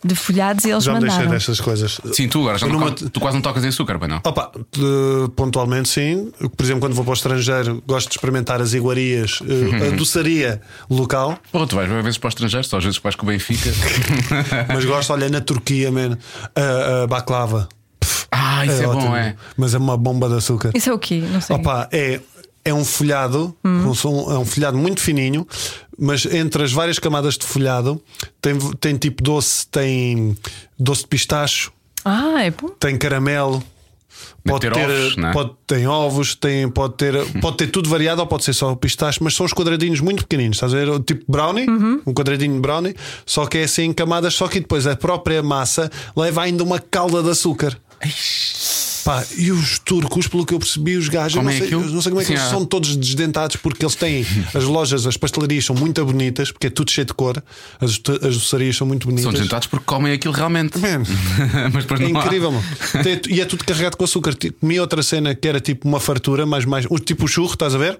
[0.05, 1.99] de folhados e eles Já me deixei destas coisas.
[2.13, 4.19] Sim, tu agora já não numa- tu quase não tocas em açúcar, pai não?
[4.23, 6.31] Opa, de- pontualmente sim.
[6.57, 10.61] Por exemplo, quando vou para o estrangeiro, gosto de experimentar as iguarias, eh, a doçaria
[10.91, 11.39] local.
[11.51, 13.71] Porra, tu vais às vezes para o estrangeiro, só às vezes vais com o Benfica.
[14.69, 16.19] Mas gosto, olha, na Turquia, man,
[16.55, 17.69] a, a baklava.
[18.31, 19.17] ah, isso é, bom, ótimo.
[19.17, 19.35] é.
[19.57, 20.71] Mas é uma bomba de açúcar.
[20.75, 21.23] Isso é o quê?
[21.33, 21.57] Não sei.
[21.57, 22.21] Opa, é,
[22.65, 25.47] é um folhado, um som- é um folhado muito fininho,
[25.99, 28.01] mas entre as várias camadas de folhado
[28.41, 30.37] tem, tem tipo doce, tem
[30.79, 31.73] doce de pistacho,
[32.05, 32.69] Ah, é bom.
[32.69, 33.63] tem caramelo.
[34.47, 35.33] Pode ter ter, ovos, é?
[35.33, 39.23] pode, tem ovos, tem, pode, ter, pode ter tudo variado ou pode ser só pistache,
[39.23, 41.01] mas são os quadradinhos muito pequeninos, estás a ver?
[41.03, 42.95] Tipo brownie, um quadradinho de brownie,
[43.27, 46.79] só que é assim em camadas, só que depois a própria massa leva ainda uma
[46.79, 47.77] calda de açúcar.
[49.05, 52.01] Pá, e os turcos, pelo que eu percebi, os gajos, eu não Comem sei, não
[52.03, 55.07] sei como é que Sim, eles há- são todos desdentados porque eles têm as lojas,
[55.07, 57.43] as pastelarias são muito bonitas, porque é tudo cheio de cor,
[57.81, 59.25] as, as doçarias são muito bonitas.
[59.25, 60.79] São desentados porque comem aquilo realmente.
[60.79, 61.03] Man,
[61.73, 62.25] Mas depois é não há.
[62.25, 62.65] incrível, mano.
[63.29, 64.33] E é tudo carregado com açúcar.
[64.35, 66.87] Tipo, Comi outra cena que era tipo uma fartura, mas mais.
[67.05, 67.99] Tipo o churro, estás a ver?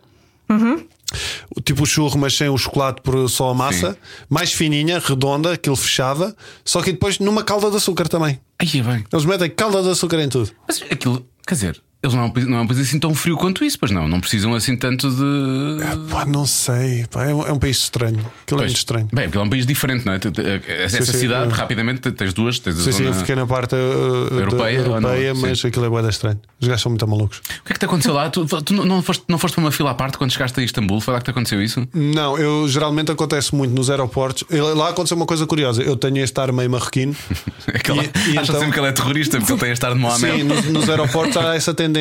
[1.65, 3.99] Tipo o churro, mas sem o chocolate por só a massa, Sim.
[4.29, 8.41] mais fininha, redonda, aquilo fechava, só que depois numa calda de açúcar também.
[8.59, 9.05] Aí é bem.
[9.13, 10.51] Eles metem calda de açúcar em tudo.
[10.67, 13.15] Mas aquilo, quer dizer, eles não é um país, não é um país assim tão
[13.15, 14.07] frio quanto isso, pois não.
[14.07, 16.11] Não precisam assim tanto de.
[16.11, 18.19] Pá, não sei, pá, é, um, é um país estranho.
[18.19, 18.63] Aquilo é Pois.
[18.65, 19.09] muito estranho.
[19.13, 20.19] Bem, porque é um país diferente, não é?
[20.19, 20.31] Tu-
[20.69, 21.55] Essa sim, cidade, é.
[21.57, 25.09] rapidamente, tens duas, tens Sim, sim, eu fiquei na parte uh, da- Europeia ou não?
[25.11, 25.41] europeia Sim.
[25.41, 26.39] mas aquilo é boeda estranho.
[26.61, 27.39] Os gajos são muito malucos.
[27.39, 28.29] O que é que te aconteceu lá?
[28.31, 31.01] Tu, tu não, foste, não foste para uma fila à parte quando chegaste a Istambul?
[31.01, 31.87] Foi lá que te aconteceu isso?
[31.95, 34.45] Não, eu geralmente acontece muito nos aeroportos.
[34.77, 35.83] Lá aconteceu uma coisa curiosa.
[35.83, 37.15] Eu tenho este ar meio marroquino.
[37.73, 39.99] Aquela, E- e então- sempre que ele é terrorista porque ele tem a estar de
[39.99, 40.37] Mohamed.
[40.39, 41.94] Sim, nos, nos aeroportos há essa tendência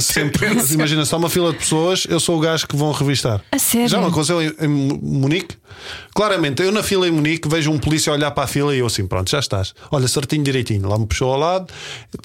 [0.00, 0.46] sempre.
[0.72, 3.40] Imagina, há uma fila de pessoas, eu sou o gajo que vão revistar.
[3.52, 3.88] A sério?
[3.88, 5.56] Já me aconteceu em, em Munique.
[6.14, 8.86] Claramente, eu na fila em Munique vejo um polícia olhar para a fila e eu
[8.86, 9.74] assim, pronto, já estás.
[9.90, 10.88] Olha, certinho direitinho.
[10.88, 11.72] Lá me puxou ao lado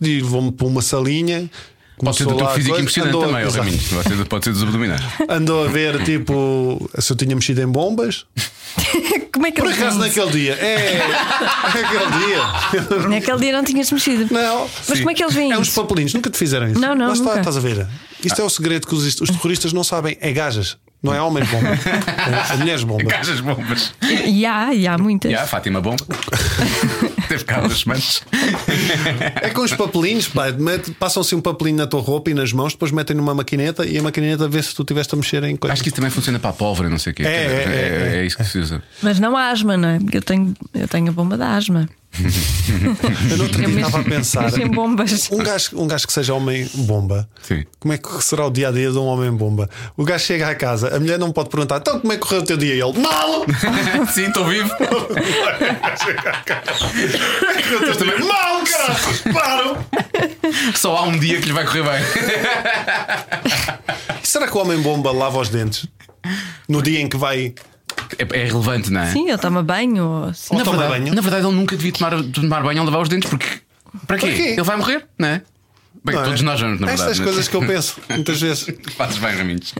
[0.02, 1.50] e vou-me para uma salinha.
[1.98, 3.58] Pode ser do teu a físico impressionante andou a- também, Exato.
[3.64, 3.88] Raminhos.
[3.88, 5.02] Pode ser, pode ser dos abdominais.
[5.30, 8.26] Andou a ver tipo se eu tinha mexido em bombas.
[9.32, 10.54] Como é que Por acaso naquele dia.
[10.54, 11.00] É,
[11.64, 13.08] naquele dia.
[13.10, 14.34] Naquele dia não tinhas mexido.
[14.34, 14.70] Não.
[14.88, 15.82] Mas como é que eles veem É uns isso?
[15.82, 16.80] papelinhos, nunca te fizeram isso.
[16.80, 17.40] Não, não, Lá está, nunca.
[17.40, 17.86] estás a ver.
[18.24, 21.50] Isto é o segredo que os, os terroristas não sabem: é gajas, não é homens
[21.50, 21.70] bomba.
[21.70, 23.04] É, é mulheres bomba.
[23.04, 23.94] Gajas bombas.
[24.26, 25.32] E há, e há muitas.
[25.32, 26.04] E a Fátima Bomba.
[27.28, 28.22] Teve cá há semanas.
[29.42, 30.46] É com os papelinhos, pá,
[31.00, 34.04] passam-se um papelinho na tua roupa e nas mãos, depois metem numa maquineta e a
[34.04, 35.74] maquineta vê se tu estiveste a mexer em coisas.
[35.74, 37.24] Acho que isso também funciona para a pólvora, não sei o quê.
[37.24, 38.26] É, é, é, é.
[38.26, 38.84] isso que se usa.
[39.02, 40.00] Mas não há asma, não é?
[40.00, 41.88] Porque eu tenho, eu tenho a bomba da asma.
[43.30, 44.52] Eu não Eu estava a pensar.
[44.70, 45.30] bombas.
[45.32, 47.64] Um gajo, um gajo que seja homem bomba, Sim.
[47.80, 49.70] como é que será o dia a dia de um homem bomba?
[49.98, 52.42] O gajo chega à casa, a mulher não pode perguntar, então como é que correu
[52.42, 52.76] o teu dia?
[52.76, 53.46] E ele, mal!
[54.14, 54.70] Sim, estou vivo.
[57.86, 59.34] Eu também, mal, caralho!
[59.34, 59.78] Paro!
[60.76, 62.04] Só há um dia que lhe vai correr bem.
[64.24, 65.88] Será que o homem bomba lava os dentes?
[66.68, 67.54] No dia em que vai.
[68.18, 69.12] É, é relevante, não é?
[69.12, 70.04] Sim, eu tomo banho.
[70.04, 70.26] ou.
[70.28, 71.14] Ou toma verdade, banho?
[71.16, 73.46] na verdade, ele nunca devia tomar, tomar banho ou lavar os dentes, porque.
[74.08, 74.28] Para quê?
[74.28, 74.42] Para quê?
[74.50, 75.42] Ele vai morrer, não é?
[76.04, 76.26] Bem, Não é?
[76.26, 77.02] todos nós vamos, na verdade.
[77.10, 77.26] Estas né?
[77.26, 78.68] coisas que eu penso, muitas vezes.
[78.96, 79.74] Fazes bem, Raminhos.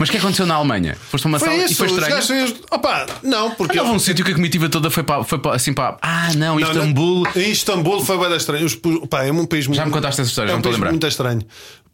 [0.00, 0.96] Mas o que aconteceu na Alemanha?
[1.10, 2.14] Foste a uma Foi sala isso, e foi os estranho.
[2.16, 2.54] gajos.
[2.72, 3.78] Opa, não, porque.
[3.78, 5.96] Houve um sítio que a comitiva toda foi para, foi para, assim para.
[6.02, 7.22] Ah, não, Não, Istambul.
[7.22, 8.66] não, Em Istambul foi bem estranho.
[8.66, 8.74] Os,
[9.08, 9.84] pá, é um país muito.
[9.84, 10.90] me contaste essa história, é um me estou a país lembrar.
[10.90, 11.42] muito estranho.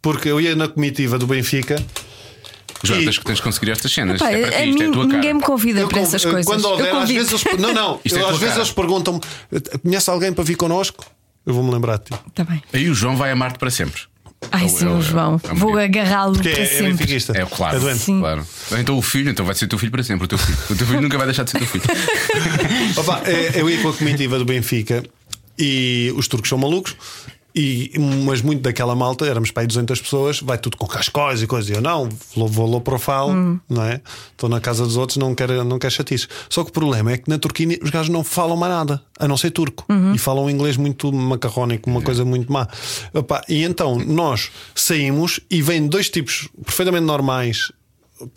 [0.01, 1.75] Porque eu ia na comitiva do Benfica.
[2.83, 4.19] João, E- tens, tens de conseguir estas cenas.
[4.19, 5.33] Pá, isto é para a ti, isto é a tua ninguém cara.
[5.35, 6.45] me convida Eu para con- essas coisas.
[6.45, 8.61] Quando houver, eu às vezes eles, não, não, Isto é eu- tua às vezes cara.
[8.67, 9.21] eles perguntam-me:
[9.81, 11.05] conhece alguém para vir connosco?
[11.45, 12.13] Eu vou-me lembrar de ti.
[12.33, 12.61] Tá bem.
[12.73, 14.01] Aí o João vai amar-te para sempre.
[14.51, 15.39] Ai, É o- sim, é o- João.
[15.43, 17.15] é Vou agarrá-lo para é, é sempre.
[17.15, 17.89] É claro.
[17.89, 18.47] É claro.
[18.77, 20.25] Então o filho, então vai ser teu filho para sempre.
[20.25, 21.83] O teu filho, o teu filho nunca vai deixar de ser teu filho.
[22.97, 25.03] Opa, é, eu ia com a comitiva do Benfica
[25.57, 26.95] e os turcos são malucos.
[27.55, 27.91] E,
[28.25, 31.69] mas muito daquela malta, éramos para aí 200 pessoas, vai tudo com cascóis e coisas.
[31.69, 33.59] E eu não, vou, vou low profile, Hum.
[33.69, 34.01] não é?
[34.31, 36.27] Estou na casa dos outros, não quero, não quero chatice.
[36.49, 39.27] Só que o problema é que na Turquia os gajos não falam mais nada, a
[39.27, 39.85] não ser turco.
[39.87, 40.15] Uhum.
[40.15, 42.67] E falam inglês muito macarrónico, uma coisa muito má.
[43.13, 47.71] Opa, e então nós saímos e vêm dois tipos perfeitamente normais,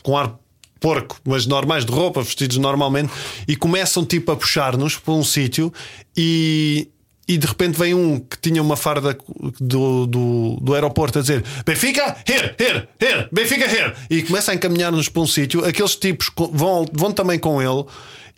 [0.02, 0.34] com ar
[0.78, 3.10] porco, mas normais de roupa, vestidos normalmente,
[3.48, 5.72] e começam tipo a puxar-nos para um sítio
[6.14, 6.88] e.
[7.28, 9.18] E de repente vem um que tinha uma farda
[9.60, 13.94] do, do, do aeroporto a dizer Benfica, here, here, here, Benfica, here.
[14.08, 15.64] E começa a encaminhar-nos para um sítio.
[15.64, 17.84] Aqueles tipos vão, vão também com ele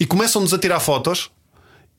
[0.00, 1.30] e começam-nos a tirar fotos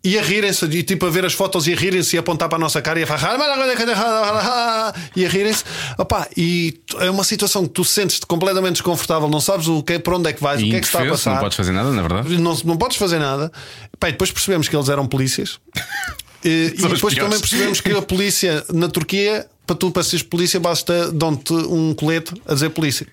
[0.03, 2.47] e a rirem-se, e tipo a ver as fotos e a rirem-se e a apontar
[2.47, 5.63] para a nossa cara e a falar e a rirem-se.
[5.97, 10.15] Opá, e é uma situação que tu sentes-te completamente desconfortável, não sabes o que, para
[10.15, 11.33] onde é que vais, o que é que está a passar.
[11.33, 12.37] não podes fazer nada, na verdade.
[12.37, 13.51] Não, não podes fazer nada.
[13.99, 15.59] Pá, e depois percebemos que eles eram polícias.
[16.43, 20.59] E, e depois também percebemos que a polícia na Turquia, para tu para seres polícia,
[20.59, 23.07] basta dão-te um colete a dizer polícia.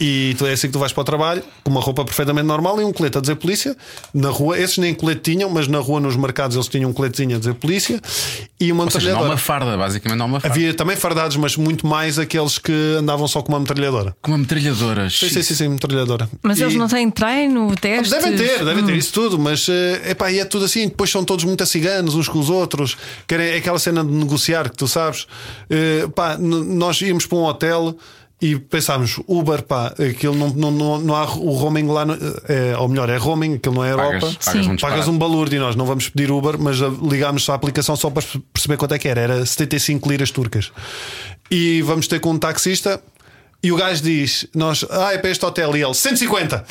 [0.00, 2.80] E tu é assim que tu vais para o trabalho, com uma roupa perfeitamente normal
[2.80, 3.74] e um colete a dizer polícia.
[4.12, 7.36] Na rua, esses nem colete tinham, mas na rua, nos mercados, eles tinham um coletezinho
[7.36, 8.00] a dizer polícia
[8.58, 9.30] e uma Ou seja, não metralhadora.
[9.30, 10.54] uma farda, basicamente não há uma farda.
[10.56, 14.14] Havia também fardados, mas muito mais aqueles que andavam só com uma metralhadora.
[14.20, 15.08] Com uma metralhadora.
[15.08, 16.28] Sim, sim, sim, sim metralhadora.
[16.42, 18.10] Mas E- eles não têm treino, testes.
[18.10, 18.86] Devem ter, devem Hum.
[18.86, 20.88] ter isso tudo, mas eh, epá, e é tudo assim.
[20.88, 22.96] Depois são todos muito ciganos uns com os outros.
[23.26, 25.26] Querem é aquela cena de negociar que tu sabes.
[25.70, 27.96] Eh, pá, n- nós íamos para um hotel
[28.40, 32.04] e pensámos, Uber, pá, aquilo não, não, não, não há o roaming lá,
[32.48, 34.38] é, ou melhor, é roaming, aquilo não é Pagas, Europa.
[34.44, 34.70] pagas Sim.
[34.72, 38.10] um Pagas um balúrdio e nós não vamos pedir Uber, mas ligámos à aplicação só
[38.10, 38.22] para
[38.52, 39.20] perceber quanto é que era.
[39.22, 40.70] Era 75 liras turcas.
[41.50, 43.00] E vamos ter com um taxista.
[43.62, 45.74] E o gajo diz: nós, Ah, é para este hotel.
[45.74, 46.64] E ele: 150.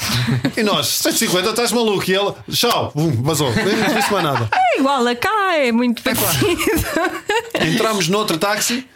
[0.55, 2.03] e nós: 150, estás maluco?
[2.09, 3.49] E ele: Tchau, Bum, vazou.
[3.51, 4.47] Não disse mais nada.
[4.53, 6.55] É igual a cá, é muito parecido.
[7.59, 8.87] Entramos noutro táxi,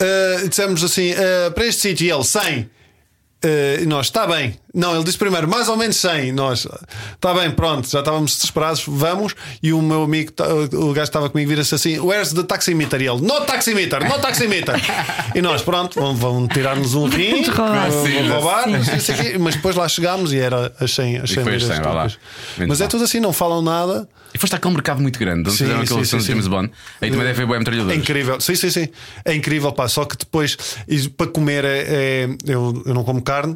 [0.00, 2.70] ah, dissemos assim: ah, para este sítio, ele: 100.
[3.44, 4.58] eh, e nós, está bem.
[4.74, 6.32] Não, ele disse primeiro, mais ou menos 100.
[6.32, 6.66] Nós,
[7.14, 9.34] está bem, pronto, já estávamos desesperados, vamos.
[9.62, 10.32] E o meu amigo,
[10.72, 13.00] o gajo que estava comigo, vira-se assim: Where's the taximeter?
[13.00, 14.74] E ele, no taximeter, no taximeter.
[15.34, 18.66] e nós, pronto, vão, vão tirar-nos um rim, vão roubar,
[19.40, 21.92] mas depois lá chegámos e era as 100, as 100 foi as liras 100, vá
[21.92, 22.02] lá.
[22.08, 22.18] turcas.
[22.58, 24.08] Menos Mas é tudo assim, não falam nada.
[24.34, 26.26] E foste àquele mercado muito grande, onde Sim, fizeram sim, aquele sim, sim.
[26.26, 26.68] James Bond.
[27.00, 27.96] Aí também deve haver boa É metralhadores.
[27.96, 28.88] incrível, sim, sim, sim.
[29.24, 29.86] É incrível, pá.
[29.86, 30.56] Só que depois,
[30.88, 33.54] e para comer, é, é- eu, eu não como carne,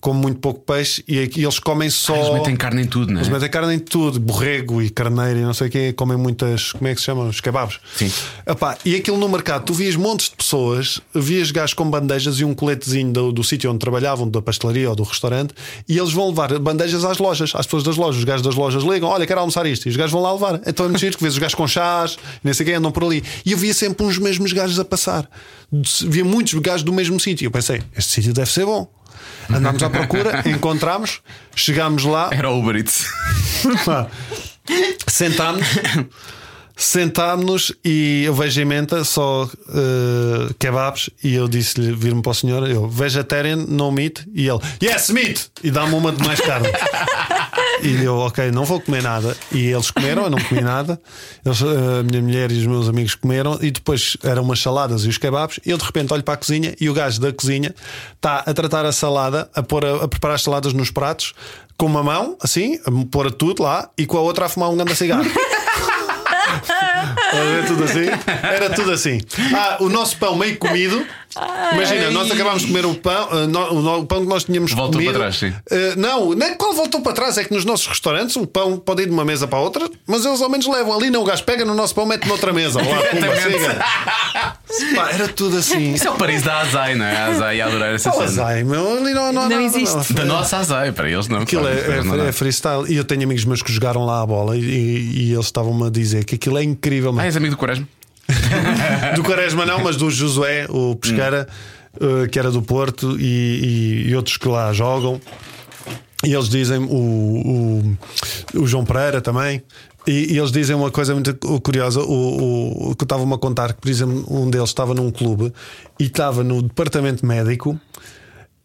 [0.00, 2.14] como muito pouco peixe, e eles comem só.
[2.14, 3.22] Ah, Eles metem carne em tudo, não é?
[3.22, 6.72] Eles metem carne em tudo, borrego e carneiro e não sei o quê, comem muitas,
[6.72, 7.28] como é que se chamam?
[7.28, 7.78] Os kebabs.
[7.96, 8.10] Sim.
[8.46, 12.44] Epá, e aquilo no mercado, tu vias montes de pessoas, vias gajos com bandejas e
[12.44, 15.54] um coletezinho do, do sítio onde trabalhavam, da pastelaria ou do restaurante,
[15.88, 18.18] e eles vão levar bandejas às lojas, às pessoas das lojas.
[18.18, 20.60] Os gajos das lojas ligam: Olha, quero almoçar isto, e os gajos vão lá levar.
[20.66, 23.04] Então é muito giro que vês os gajos com chás, nem sei quem andam por
[23.04, 23.22] ali.
[23.44, 25.28] E eu via sempre uns mesmos gajos a passar,
[26.06, 27.46] via muitos gajos do mesmo sítio.
[27.46, 28.88] Eu pensei: Este sítio deve ser bom.
[29.50, 31.20] Andámos à procura, encontramos,
[31.54, 33.06] chegámos lá, Era o Uber Eats.
[35.06, 35.66] Sentámos
[36.80, 42.34] Sentámos-nos e eu vejo em menta só eh, kebabs e eu disse-lhe, vir-me para o
[42.34, 45.50] senhor, eu vegetarian, no meat, e ele, yes, meat!
[45.64, 46.68] E dá-me uma de mais carne.
[47.82, 49.36] e eu, ok, não vou comer nada.
[49.50, 51.00] E eles comeram, eu não comi nada.
[51.44, 55.02] Eles, eh, a minha mulher e os meus amigos comeram, e depois eram umas saladas
[55.02, 55.58] e os kebabs.
[55.66, 57.74] E eu de repente olho para a cozinha e o gajo da cozinha
[58.14, 61.34] está a tratar a salada, a, pôr a, a preparar as saladas nos pratos,
[61.76, 64.70] com uma mão, assim, a pôr a tudo lá, e com a outra a fumar
[64.70, 65.28] um grande cigarro.
[67.32, 68.06] Era tudo assim?
[68.42, 69.20] Era tudo assim.
[69.54, 71.06] Ah, o nosso pão meio comido.
[71.74, 74.92] Imagina, nós acabámos de comer o pão, ah, no- o pão que nós tínhamos Voltou
[74.94, 75.10] comido.
[75.10, 75.52] para trás, sim.
[75.70, 77.36] Ah, não, nem qual voltou para trás.
[77.38, 79.88] É que nos nossos restaurantes o pão pode ir de uma mesa para a outra,
[80.06, 81.10] mas eles ao menos levam ali.
[81.10, 82.78] Não, o gajo pega no nosso pão, mete noutra mesa.
[82.80, 83.84] Lá, pumba, siga.
[84.94, 85.94] Pá, era tudo assim.
[85.94, 87.16] Isso é o Paris da Azai, não é?
[87.16, 88.42] A Azai ia adorar essa Qual cena.
[88.42, 88.96] azai, meu?
[88.98, 90.12] Ali não, não, há Não nada, existe.
[90.12, 91.38] Da nossa Azai, para eles não.
[91.40, 92.24] Aquilo claro, é, não é- dá.
[92.24, 92.84] é freestyle.
[92.88, 95.90] E eu tenho amigos meus que jogaram lá a bola e, e eles estavam-me a
[95.90, 97.10] dizer que aquilo é incrível.
[97.10, 97.26] Ah, mano.
[97.26, 97.86] és amigo do Quaresma?
[99.16, 101.48] Do Quaresma não, mas do Josué, o Pesqueira,
[102.00, 103.24] eh, que era do Porto, e,
[104.06, 105.20] e- e outros que lá jogam.
[106.24, 107.96] E eles dizem, o,
[108.54, 109.62] o, o João Pereira também.
[110.06, 113.72] E, e eles dizem uma coisa muito curiosa: o, o que eu estava-me a contar,
[113.72, 115.52] que por exemplo, um deles estava num clube
[115.98, 117.78] e estava no departamento médico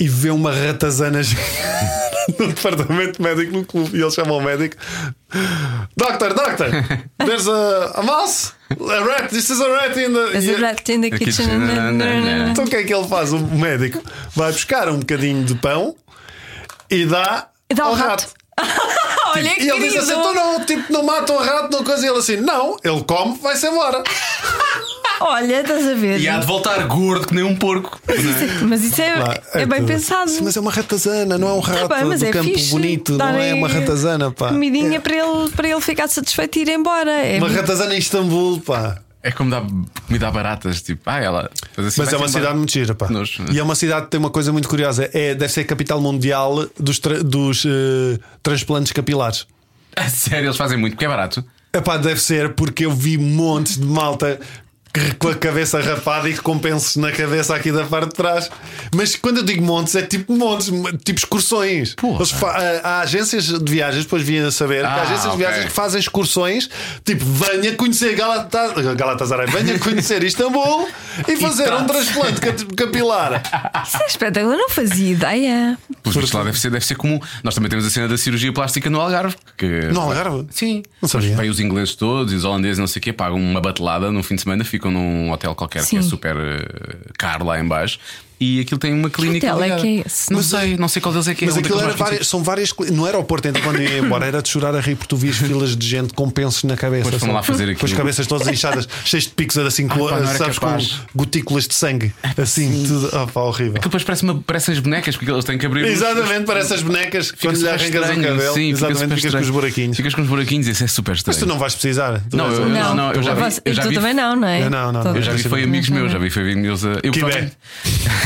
[0.03, 1.21] e vê uma ratazana
[2.37, 3.97] no departamento médico no clube.
[3.97, 4.75] E eles chamam o médico:
[5.95, 6.67] Doctor, doctor,
[7.25, 10.31] there's a, a mouse, a rat, this is a rat in the.
[10.31, 11.47] There's a rat in the kitchen.
[12.51, 13.31] Então o que é que ele faz?
[13.31, 14.03] O médico
[14.35, 15.95] vai buscar um bocadinho de pão
[16.91, 18.27] e dá, Dá ao rato.
[19.27, 22.05] Olha, E ele diz assim: então não, tipo, não mata o rato, não coisa.
[22.05, 24.03] E ele assim: não, ele come, vai-se embora.
[25.21, 26.19] Olha, estás a ver.
[26.19, 27.99] E há de voltar gordo que nem um porco.
[28.07, 28.61] não é?
[28.63, 29.87] Mas isso é, Pá, é bem tudo.
[29.87, 30.31] pensado.
[30.41, 32.71] Mas é uma ratazana, não é um rato Tá bem, mas do é campo fixe
[32.71, 34.49] bonito, não é uma ratazana, pá.
[34.49, 37.11] Comidinha É para, ele, para ele ficar satisfeito e ir embora.
[37.11, 38.99] É uma ratazana em Istambul, pá.
[39.25, 39.63] É como dar
[40.05, 40.81] comida a baratas.
[40.81, 41.49] Tipo, ah, ela.
[41.77, 43.07] assim, Mas é uma cidade muito gira, pá.
[43.09, 43.45] Nojo.
[43.53, 46.01] E é uma cidade que tem uma coisa muito curiosa: é, deve ser a capital
[46.01, 49.47] mundial dos, tra- dos eh, transplantes capilares.
[49.95, 51.41] A sério, eles fazem muito, porque é barato.
[51.71, 54.39] Epá, deve ser porque eu vi montes de malta
[55.17, 58.49] com a cabeça rapada e com pensos na cabeça aqui da parte de trás.
[58.95, 60.71] Mas quando eu digo montes, é tipo montes,
[61.03, 61.95] tipo excursões.
[62.39, 65.31] Fa- há, agências de viagens, depois vinha a saber que há Ah, agências ok.
[65.31, 66.69] de viagens que fazem excursões,
[67.03, 70.87] tipo, venha conhecer Galata- Galatasaray, venha conhecer Istambul
[71.27, 71.93] e fazer um tanto.
[71.93, 73.41] transplante cap- capilar.
[73.87, 75.77] Isso é espetáculo, eu não fazia ideia.
[76.03, 77.19] Pois isto lá deve ser, deve ser comum.
[77.43, 79.35] Nós também temos a cena da cirurgia plástica no Algarve.
[79.57, 79.87] Que...
[79.91, 80.45] No Algarve?
[80.51, 80.83] Sim.
[81.01, 81.35] Não sabia.
[81.49, 84.35] Os ingleses todos e os holandeses, não sei o quê, pagam uma batelada no fim
[84.35, 86.09] de semana, ficam num hotel qualquer que é Sim.
[86.09, 87.99] super eh, caro lá em baixo.
[88.39, 89.47] E aquilo tem uma clínica.
[89.47, 89.81] hotel é ligada.
[89.81, 90.31] que é esse?
[90.33, 91.47] Não sei, não sei qual deles é que é.
[91.47, 92.71] Mas é que aquilo era várias, são várias.
[92.73, 95.37] cli- No aeroporto, então, quando ia embora, era de chorar a rir porque tu vias
[95.37, 97.09] filas de gente com pensos na cabeça.
[97.09, 97.97] Pois, foram lá fazer Com as aquilo.
[97.97, 100.77] cabeças todas inchadas, cheias de picos assim, pá, não era sabes, com
[101.15, 102.13] gotículas de sangue.
[102.37, 103.09] Assim, tudo.
[103.13, 103.71] Oh, pá, horrível.
[103.77, 105.83] Aquilo depois parece, uma, parece as bonecas, porque eles têm que abrir.
[105.85, 108.53] os- Exatamente, parece as bonecas Fica quando lhe arrancas o cabelo.
[108.53, 109.97] sim, fica exatamente, ficas com os buraquinhos.
[109.97, 111.35] Ficas com os buraquinhos, isso é super estranho.
[111.35, 112.21] Mas tu não vais precisar.
[112.33, 114.63] Não, eu- Não, não, eu já vi- eu tu vi- também não, não é?
[114.63, 115.15] Eu não, não, não.
[115.15, 116.83] Eu já vi, foi amigos meus, já vi, foi amigos meus.
[117.03, 117.51] Eu Kimbé.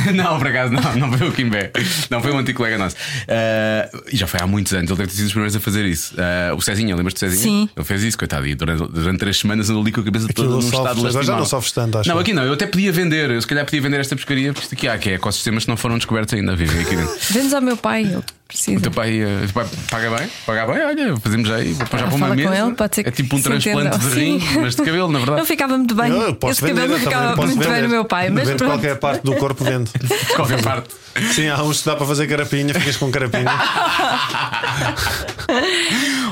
[0.14, 1.72] não, por acaso, não, não foi o Kimbé.
[2.10, 2.96] Não, foi um antigo colega nosso.
[3.28, 5.86] Ah, e já foi há muitos anos, ele deve ter sido os primeiros a fazer
[5.86, 6.16] isso.
[6.18, 7.44] Ah, o Cezinha, lembras-te do Cezinha?
[7.44, 7.70] Sim.
[7.76, 8.46] Ele fez isso, coitado.
[8.48, 11.24] E durante, durante três semanas andou ali com a cabeça Aquilo toda num estado agora
[11.24, 13.30] já não sofres tanto, acho Não, aqui não, eu até podia vender.
[13.30, 15.70] Eu se calhar podia vender esta pescaria, porque isto aqui há que é ecossistemas que
[15.70, 16.56] não foram descobertos ainda.
[16.56, 17.16] Vivem aqui dentro.
[17.30, 18.78] Vendes ao meu pai, ele Precisa.
[18.78, 20.30] O teu pai, o teu pai paga bem?
[20.46, 20.86] Paga bem?
[20.86, 22.56] Olha, fazemos aí, vou já Ah, para uma mesa.
[22.58, 24.10] ele, pode ser é tipo um transplante entendam.
[24.10, 25.40] de rim, mas de cabelo, na verdade.
[25.40, 26.12] Não ficava muito bem.
[26.12, 27.82] Eu posso Esse cabelo não ficava muito bem vender.
[27.84, 29.90] no meu pai, mas Vendo qualquer parte do corpo vendo.
[30.00, 30.88] De qualquer parte.
[31.34, 33.44] Sim, há uns que dá para fazer carapinha, ficas com carapinha.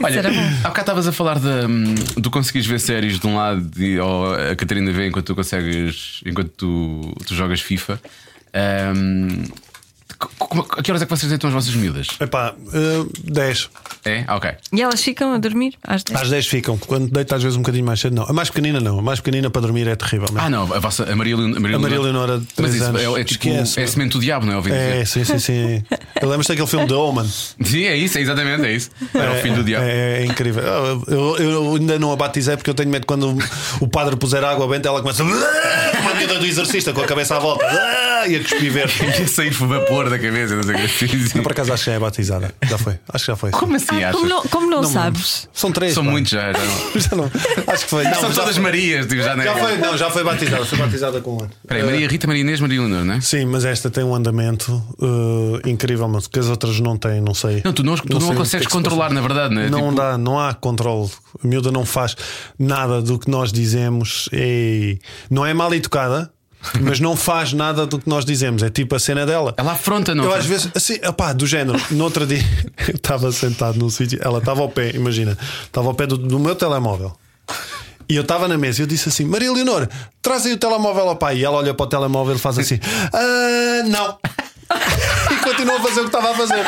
[0.04, 0.20] Olha,
[0.64, 4.00] há bocado estavas a falar de, hum, do conseguires ver séries de um lado e,
[4.00, 8.00] ou a Catarina vê enquanto tu consegues, enquanto tu, tu jogas FIFA.
[8.96, 9.65] Hum, como-
[10.20, 12.08] a que horas é que vocês deitam as vossas miúdas?
[12.20, 13.70] Epá, uh, 10.
[14.06, 14.24] É?
[14.28, 14.52] Ah, ok.
[14.74, 16.22] E elas ficam a dormir às 10.
[16.22, 16.78] Às 10 ficam.
[16.78, 18.24] Quando deita, às vezes um bocadinho mais cedo, não.
[18.24, 19.00] A mais pequenina, não.
[19.00, 20.28] A mais pequenina para dormir é terrível.
[20.32, 20.40] mesmo.
[20.46, 22.76] Ah, não, a, vossa, a Maria, Leon- a Maria, A Maria Leonora, de Mas 3
[22.76, 23.02] isso anos.
[23.02, 23.80] é, é tipo Esquece.
[23.82, 24.58] é semente do diabo, não é?
[24.58, 25.08] Ouvi É, dizer.
[25.08, 25.84] sim, sim, sim.
[26.22, 27.26] Eu lembro-te daquele filme The Omen.
[27.28, 28.90] Sim, é isso, é exatamente, é isso.
[29.14, 29.84] Era o filho do diabo.
[29.86, 30.64] É, é incrível.
[31.08, 33.38] Eu, eu ainda não a batizei porque eu tenho medo quando
[33.82, 35.24] o padre puser água benta, ela começa.
[35.26, 37.66] Uma miúda do exorcista com a cabeça à volta
[38.28, 38.94] e a cuspir verde.
[39.20, 40.88] Ia sair vapor da cabeça, não sei o que.
[40.88, 41.38] Sim, sim.
[41.38, 42.54] Eu, por acaso acho que já é batizada.
[42.68, 43.00] Já foi.
[43.10, 43.52] Acho que já foi.
[43.52, 43.58] sim.
[43.58, 44.16] Como assim Ah, achas?
[44.16, 45.48] como não, como não sabes?
[45.54, 45.94] São três.
[45.94, 46.12] São pá.
[46.12, 46.52] muitos já.
[46.54, 46.76] já não.
[47.02, 47.32] Já não.
[47.74, 48.04] Acho que foi.
[48.06, 48.64] Não, São já todas foi.
[48.64, 49.46] Marias, tipo, já não é.
[49.46, 50.66] Já foi, não, já foi batizada.
[50.66, 51.52] Foi batizada com um ano.
[51.64, 53.22] Espera aí, Maria Rita, Maria Inês, Maria Leonor, não é?
[53.22, 57.34] Sim, mas esta tem um andamento uh, incrível, mas que as outras não têm, não
[57.34, 57.62] sei.
[57.64, 59.54] Não, tu não, tu não, sei o que consegues é que se controlar, na verdade,
[59.54, 59.70] não é?
[59.70, 61.10] Não Tipo, dá, não há controle.
[61.44, 62.16] A miúda não faz
[62.58, 64.30] nada do que nós dizemos.
[64.32, 66.32] E não é mal educada,
[66.82, 68.64] mas não faz nada do que nós dizemos.
[68.64, 69.54] É tipo a cena dela.
[69.58, 70.24] Ela afronta, não?
[70.26, 72.44] Eu às vezes, assim, opá, do género, no outro dia
[72.88, 76.40] eu estava sentado num sítio, ela estava ao pé, imagina, estava ao pé do, do
[76.40, 77.16] meu telemóvel.
[78.08, 79.88] E eu estava na mesa e eu disse assim: Maria Leonor,
[80.22, 81.38] traz aí o telemóvel ao pai.
[81.38, 82.80] E ela olha para o telemóvel e faz assim:
[83.12, 84.18] ah, não.
[85.32, 86.66] e continua a fazer o que estava a fazer.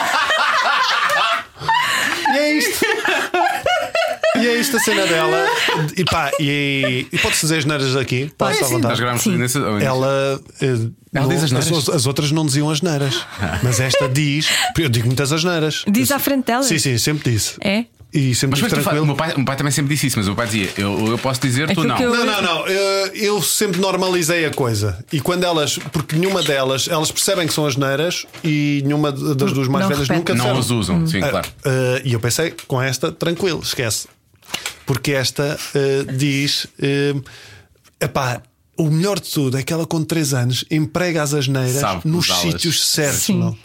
[2.33, 2.86] E é isto.
[4.41, 5.45] E é isto a cena dela.
[5.95, 8.32] E pá, e, e pode-se dizer as neiras aqui?
[8.38, 9.00] Pode-se à Sim, nós vontade.
[9.02, 9.38] gravámos Sim.
[9.38, 11.71] nesse- Ela, eh, Ela diz asneiras?
[11.71, 13.26] as, as outras não diziam as neiras,
[13.63, 14.47] mas esta diz.
[14.78, 15.84] Eu digo muitas asneiras.
[15.88, 16.63] Diz à frente dela?
[16.63, 17.54] Sim, sim, sempre disse.
[17.62, 17.86] É?
[18.13, 18.84] E sempre Mas tive é tu fazes?
[18.84, 19.04] tranquilo.
[19.04, 20.69] O meu, pai, o meu pai também sempre disse isso, mas o meu pai dizia:
[20.78, 21.97] Eu, eu posso dizer, tu Aquilo não.
[21.97, 22.67] que eu- Não, não, não.
[22.67, 24.97] Eu, eu sempre normalizei a coisa.
[25.12, 29.52] E quando elas, porque nenhuma delas, elas percebem que são as neiras e nenhuma das
[29.52, 30.17] duas mais Não velhas repete.
[30.19, 30.60] nunca Não disseram.
[30.60, 31.47] as usam, sim, claro.
[31.65, 34.08] Ah, e eu pensei, com esta, tranquilo, esquece.
[34.86, 37.23] Porque esta ah, diz: uh,
[37.99, 38.41] epá,
[38.77, 42.27] o melhor de tudo é que ela, com 3 anos, emprega as asneiras Sabe nos
[42.27, 43.23] sítios certos.
[43.23, 43.39] Sim.
[43.39, 43.57] Não?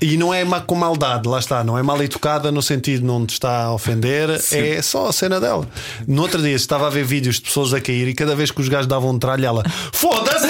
[0.00, 3.06] E não é má- com maldade, lá está, não é mal educada no sentido de
[3.06, 5.68] não te está a ofender, é só a cena dela.
[6.06, 8.60] No outro dia estava a ver vídeos de pessoas a cair e cada vez que
[8.60, 10.48] os gajos davam um tralho, ela foda-se!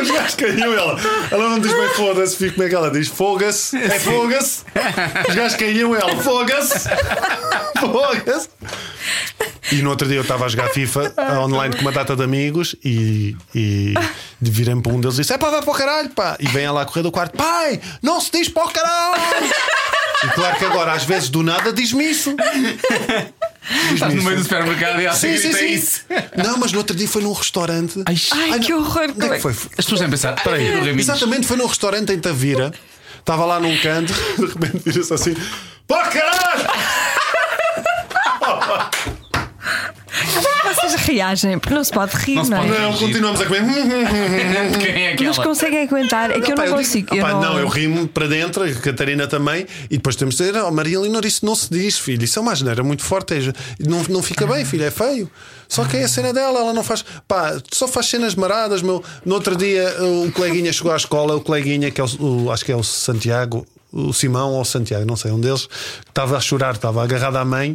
[0.00, 1.00] Os gajos caíam ela.
[1.30, 3.08] Ela não diz bem foda-se, fica como é que ela diz?
[3.08, 4.62] Foga-se, é foga-se.
[5.28, 6.88] Os gajos caíam ela, foga-se,
[7.80, 8.48] foga-se.
[9.72, 12.74] E no outro dia eu estava a jogar FIFA online com uma data de amigos
[12.84, 13.94] e, e
[14.40, 16.36] virei-me para um deles e disse: É pá, vai para o caralho, pá.
[16.40, 19.22] E vem ela a correr do quarto: Pai, não se diz para o caralho.
[20.24, 22.34] E claro que agora, às vezes, do nada, diz-me isso.
[22.34, 25.66] Diz-me Estás no meio do supermercado e ela Sim, sim, sim.
[25.66, 26.00] isso.
[26.36, 28.02] Não, mas no outro dia foi num restaurante.
[28.06, 28.16] Ai,
[28.52, 29.10] Ai, que horror!
[29.14, 29.52] Onde é que foi?
[29.52, 30.98] As pessoas devem pensar: Espera aí.
[30.98, 32.72] Exatamente, foi num restaurante em Tavira.
[33.18, 35.36] Estava lá num canto, de repente vira-se assim:
[35.86, 36.66] Pá, caralho!
[40.64, 42.66] Vocês reagem, porque não se pode rir, Não não, é?
[42.68, 43.62] pode Não, continuamos a comer.
[45.16, 46.30] Quem é Mas conseguem aguentar?
[46.30, 47.14] É que eu Pá, não consigo.
[47.14, 47.40] eu não...
[47.40, 51.00] não, eu rimo para dentro, a Catarina também, e depois temos de dizer: oh, Maria
[51.00, 53.52] Leonor, isso não se diz, filho, isso é uma asneira muito forte, é-
[53.88, 55.30] não, não fica bem, filho, é feio.
[55.68, 58.80] Só que é a cena dela, ela não faz, pá, só faz cenas maradas.
[58.82, 59.02] Meu.
[59.24, 59.94] No outro dia,
[60.26, 62.82] o coleguinha chegou à escola, o coleguinha, que é o, o- acho que é o
[62.82, 63.66] Santiago.
[63.90, 65.66] O Simão ou o Santiago, não sei, um deles
[66.06, 67.74] estava a chorar, estava agarrado à mãe,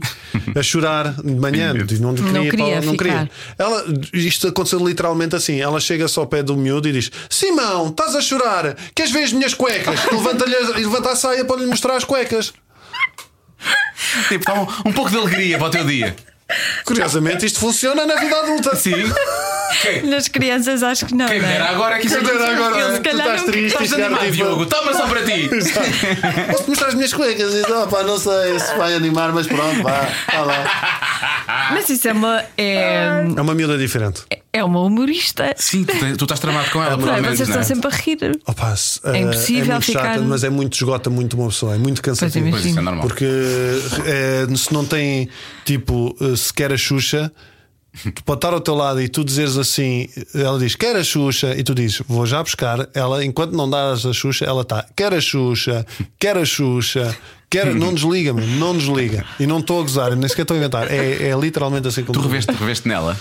[0.56, 3.32] a chorar de manhã, não queria, Não queria para- não queria.
[3.58, 5.60] Ela, isto aconteceu literalmente assim.
[5.60, 8.76] Ela chega-se ao pé do miúdo e diz: Simão, estás a chorar?
[8.94, 10.00] Queres ver as minhas cuecas?
[10.12, 12.54] E Levanta-lhe a- e levanta a saia para lhe mostrar as cuecas.
[14.30, 16.16] Tipo, um, um pouco de alegria para o teu dia.
[16.86, 18.76] Curiosamente, isto funciona na vida adulta.
[18.76, 18.94] Sim.
[19.82, 21.26] Quem, Nas crianças acho que não.
[21.26, 21.42] quem é?
[21.42, 23.84] dera agora que isso Quem dera agora, Ele se tu calhar estás não- triste e
[23.84, 24.32] Estás animado, tipo.
[24.36, 24.66] Diogo.
[24.68, 25.50] Toma só para ti.
[26.52, 27.54] Posso-te mostrar as minhas cuecas?
[27.54, 31.70] E, oh, pá, não sei se vai animar, mas pronto, vá, vá lá.
[31.74, 32.44] Mas isso é uma.
[32.58, 34.22] É, É uma miúda diferente.
[34.30, 35.56] é uma humorista.
[35.58, 37.02] Sim, tu, tens- tu estás tramado com ela, Não é?
[37.02, 37.38] provavelmente.
[37.38, 37.62] Vocês não é?
[37.62, 38.40] estão sempre a rir.
[38.46, 41.78] Opa, É eh, impossível muito ficar- chata, mas é muito esgota muito uma pessoa, é
[41.78, 42.50] muito cansativo.
[42.50, 43.08] Pois Pois isso é normal.
[43.08, 45.30] Porque eh, se não tem
[45.64, 47.32] tipo sequer a Xuxa,
[48.14, 51.56] tu pode estar ao teu lado e tu dizeres assim, ela diz quer a Xuxa,
[51.58, 52.90] e tu dizes vou já buscar.
[52.94, 55.86] Ela, enquanto não dás a Xuxa, ela está quer a Xuxa,
[56.20, 57.16] quer a Xuxa.
[57.50, 59.24] Quer, não desliga, mesmo, não desliga.
[59.40, 60.92] E não estou a gozar, nem sequer estou a inventar.
[60.92, 63.16] É, é literalmente assim como Tu reveste, reveste nela.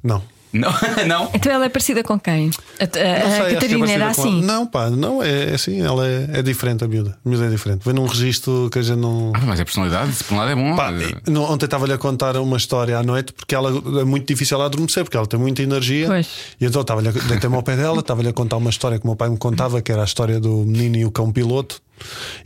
[0.00, 0.22] Não.
[0.52, 0.70] Não,
[1.06, 1.30] não.
[1.34, 2.50] Então ela é parecida com quem?
[2.80, 4.42] A, a- Não sei, a é Catarina parecida era com assim.
[4.42, 7.18] Não, pá, não, é, é assim, ela é, é diferente, a miúda.
[7.24, 7.84] A miúda é diferente.
[7.84, 9.32] Vem num registro que a gente não.
[9.34, 10.74] Ah, mas é personalidade, se por um lado é bom.
[10.74, 13.70] Pá, eh, no- ontem estava-lhe a contar uma história à noite porque ela
[14.00, 16.06] é muito difícil ela adormecer porque ela tem muita energia.
[16.06, 16.28] Pois.
[16.60, 19.08] E então estava-lhe a- deitei-me ao pé dela, estava-lhe a contar uma história que o
[19.08, 21.80] meu pai me contava, que era a história do menino e o cão piloto.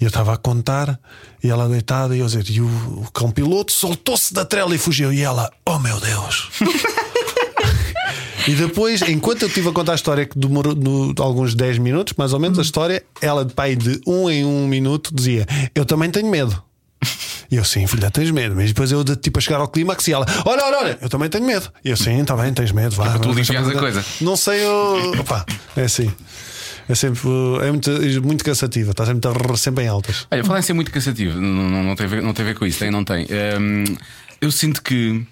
[0.01, 0.99] E eu estava a contar,
[1.45, 4.75] e ela deitada, e eu a dizer, e o, o cão piloto soltou-se da trela
[4.75, 5.13] e fugiu.
[5.13, 6.49] E ela, oh meu Deus!
[8.49, 12.15] E depois, enquanto eu estive a contar a história, que demorou no- alguns 10 minutos,
[12.17, 15.85] mais ou menos, a história, ela de pai de um em um minuto dizia: Eu
[15.85, 16.61] também tenho medo.
[17.51, 18.55] E eu, sim, filha, tens medo.
[18.57, 21.09] Mas depois eu, de, tipo, a chegar ao clímax e ela: Olha, olha, olha, eu
[21.09, 21.71] também tenho medo.
[21.85, 22.95] E eu, sim, está bem, tens medo.
[22.97, 24.05] Vá, para tu deixa-me- a coisa.
[24.21, 25.45] Não sei, eu, opá,
[25.77, 26.11] é assim.
[26.89, 27.21] É sempre
[27.63, 27.91] é muito,
[28.23, 30.27] muito cansativa, está sempre, sempre em altas.
[30.31, 32.49] Olha, falar em ser muito cansativo, não, não, não, tem a ver, não tem a
[32.49, 33.25] ver com isso, tem, não tem.
[33.61, 33.85] Hum,
[34.41, 35.25] eu sinto que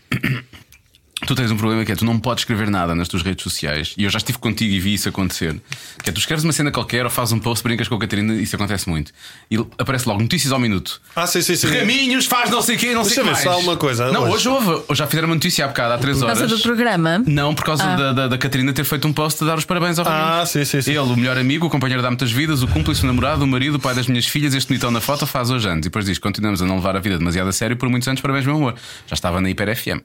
[1.26, 3.94] tu tens um problema que é tu não podes escrever nada nas tuas redes sociais
[3.96, 5.60] e eu já estive contigo e vi isso acontecer.
[6.02, 8.34] Que é tu escreves uma cena qualquer ou fazes um post, brincas com a Catarina,
[8.34, 9.12] isso acontece muito.
[9.50, 11.00] E aparece logo notícias ao minuto.
[11.14, 11.68] Ah, sim, sim, sim.
[11.68, 13.42] Raminhos faz não sei o quê, não Deixa sei o que eu ver mais.
[13.42, 14.32] se há alguma coisa Não, hoje.
[14.34, 14.84] hoje houve.
[14.88, 16.38] Hoje já fizeram uma notícia há bocado, há 3 Por horas.
[16.38, 17.22] causa do programa.
[17.26, 19.98] Não, por causa da, da, da Catarina ter feito um post a dar os parabéns
[19.98, 20.48] ao Ah, Raminhos.
[20.50, 20.90] sim, sim, sim.
[20.90, 23.46] Ele, o melhor amigo, o companheiro de há muitas vidas, o cúmplice, o namorado, o
[23.46, 25.80] marido, o pai das minhas filhas, este bonitão na foto faz hoje anos.
[25.80, 28.20] E depois diz: continuamos a não levar a vida demasiado a sério por muitos anos,
[28.20, 28.74] parabéns, meu amor.
[29.06, 30.00] Já estava na Hiper FM,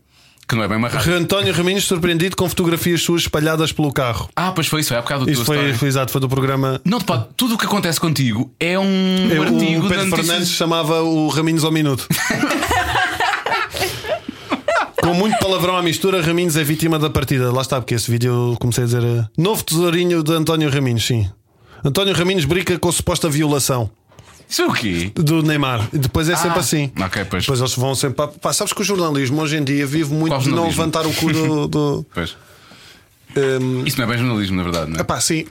[0.48, 1.14] que não é bem uma rádio.
[1.16, 4.30] António Raminhos surpreendido com fotografias suas espalhadas pelo carro.
[4.36, 6.80] Ah, pois foi isso, é bocado do Isto foi, foi exato, foi do programa.
[6.86, 10.28] Não pode, tudo o que acontece contigo é um Eu- artigo o da Pedro notícias-
[10.28, 12.08] Fernandes chamava o Raminhos ao minuto.
[15.02, 17.52] Com muito palavrão à mistura, Raminhos é vítima da partida.
[17.52, 19.04] Lá está, porque esse vídeo eu comecei a dizer.
[19.04, 21.30] eh, Novo tesourinho de António Raminhos, sim.
[21.84, 23.90] António Raminhos brinca com a suposta violação
[24.48, 25.12] Isso é o quê?
[25.16, 25.88] do Neymar.
[25.92, 26.92] E depois é sempre assim.
[27.04, 27.44] ok, pois.
[27.44, 28.16] Depois eles vão sempre.
[28.16, 31.14] para- Pá, sabes que o jornalismo hoje em dia vive muito de não levantar o
[31.14, 31.68] cu do.
[31.68, 32.36] do Pois.
[33.36, 35.02] ehm, Isso não é bem jornalismo, na verdade, não é?
[35.02, 35.46] Epá, sim.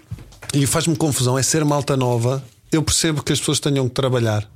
[0.52, 1.36] E faz-me confusão.
[1.38, 2.42] É ser malta nova.
[2.70, 4.48] Eu percebo que as pessoas tenham que trabalhar.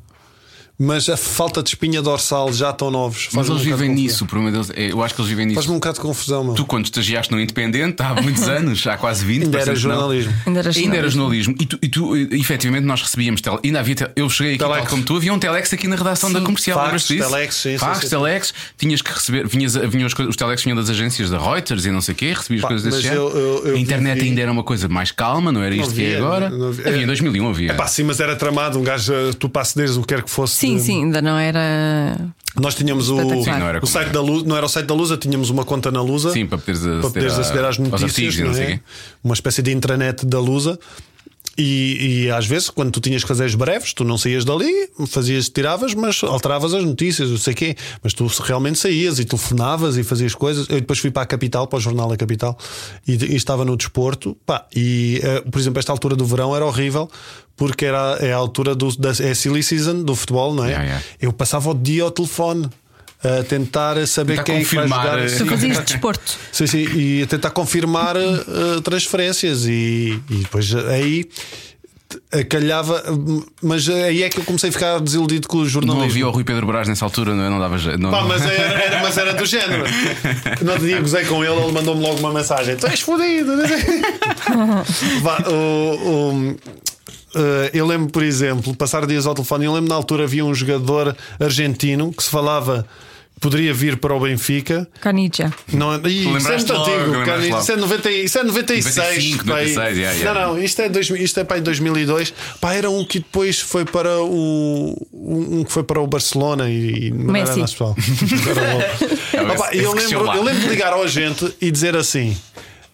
[0.81, 3.31] Mas a falta de espinha dorsal já estão novos.
[3.33, 5.57] Mas eles um vivem nisso, o problema deles é, eu acho que eles vivem nisso.
[5.57, 6.55] Faz-me um bocado de confusão, meu.
[6.55, 10.33] Tu, quando estagiaste no Independente, há muitos anos, há quase 20 Ainda era jornalismo.
[10.47, 11.55] Ainda era Ainda era jornalismo.
[11.59, 13.41] E tu, e tu, efetivamente, nós recebíamos.
[13.41, 13.59] Tele...
[13.65, 13.95] Ainda havia.
[13.97, 14.79] te- Eu cheguei aqui, Telex.
[14.83, 16.79] tal como tu, havia um Telex aqui na redação da comercial.
[16.79, 17.05] Fax?
[17.09, 18.09] Telex, sim, sim, Fax, sim, sim.
[18.11, 18.55] Telex.
[18.79, 19.49] Tinhas que receber.
[19.49, 22.17] Vinhas, vinham as coisas- os Telex vinham das agências da Reuters e não sei o
[22.17, 23.23] quê, recebias Pá, coisas desse mas género.
[23.23, 25.93] eu- eu- eu a internet vivi- ainda era uma coisa mais calma, não era isto
[25.93, 26.47] que é agora.
[26.47, 27.03] havia.
[27.03, 27.73] Em 2001, havia.
[27.73, 28.79] Epá, sim, mas era tramado.
[28.79, 30.68] Um gajo, tu para acederes o que quer que fosse.
[30.75, 32.17] Sim, sim, ainda não era.
[32.59, 33.17] Nós tínhamos o.
[33.45, 35.65] Sim, não era o site da Lusa, não era o site da Lusa, tínhamos uma
[35.65, 36.33] conta na Lusa.
[36.33, 38.81] Sim, para poderes aceder, para poderes a- aceder às aos notícias, artigos não é?
[39.23, 40.79] uma espécie de intranet da Lusa.
[41.59, 44.89] E, e às vezes, quando tu tinhas que fazer as breves, tu não saías dali,
[45.09, 47.77] fazias, tiravas, mas alteravas as notícias, não sei o quê.
[48.01, 50.69] Mas tu realmente saías e telefonavas e fazias coisas.
[50.69, 52.57] Eu depois fui para a capital, para o jornal da capital,
[53.07, 54.37] e, e estava no desporto.
[54.47, 57.11] Pá, e, eh, por exemplo, esta altura do verão era horrível.
[57.57, 60.69] Porque era é a altura do, da é a silly season do futebol, não é?
[60.69, 61.05] Yeah, yeah.
[61.21, 62.71] Eu passava o dia ao telefone
[63.23, 65.19] a tentar saber Tentar quem é que vai jogar.
[65.19, 66.37] eh, Tu Sim, fazias desporto.
[66.53, 71.29] Sim, sim, e a tentar confirmar uh, transferências e, e depois aí
[72.49, 73.03] calhava,
[73.63, 76.05] mas aí é que eu comecei a ficar desiludido com o Não jornalismo.
[76.11, 77.51] havia o Rui Pedro Brás nessa altura, não, é?
[77.51, 77.99] não dava jeito.
[77.99, 78.11] Não...
[78.11, 79.85] Pá, mas, era, era- mas era do género.
[80.63, 83.53] No outro dia gozei com ele, ele mandou-me logo uma mensagem: Tu és fodido.
[85.23, 86.57] Vá, o- o-
[87.73, 89.65] eu lembro, por exemplo, passar dias ao telefone.
[89.67, 92.87] Eu lembro na altura havia um jogador argentino que se falava
[93.41, 94.89] poderia vir para o Benfica.
[95.01, 95.53] Canidia.
[95.73, 98.97] Não, Ih, isso é muito antigo, isso, é 90, isso é 96.
[98.97, 100.41] 95, pá, 96, yeah, yeah.
[100.47, 102.35] Não, não, isto é, 2000, isto é para aí 2002.
[102.61, 104.97] Pá, era um que depois foi para o.
[105.13, 107.61] Um que foi para o Barcelona e, e não Messi.
[107.61, 107.69] Era.
[109.33, 112.37] É, Opa, esse- eu, lembro, eu lembro de ligar ao agente e dizer assim.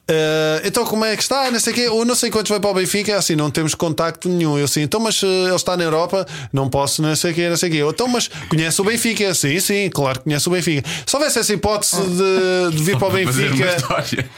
[0.09, 1.51] "Ah, então como é que está?
[1.51, 1.89] Não sei o quê.
[1.89, 4.59] Ou não sei quantos vai para o Benfica, assim, não temos contacto nenhum.
[4.59, 7.49] Eu assim, então, mas eh, ele está na Europa, não posso, não sei o quê,
[7.49, 7.79] não sei o quê.
[7.79, 9.33] Eu, então, mas conhece o Benfica?
[9.35, 10.87] Sim, sim, claro que conhece o Benfica.
[11.07, 13.77] Se houvesse essa hipótese de, de vir para o Benfica,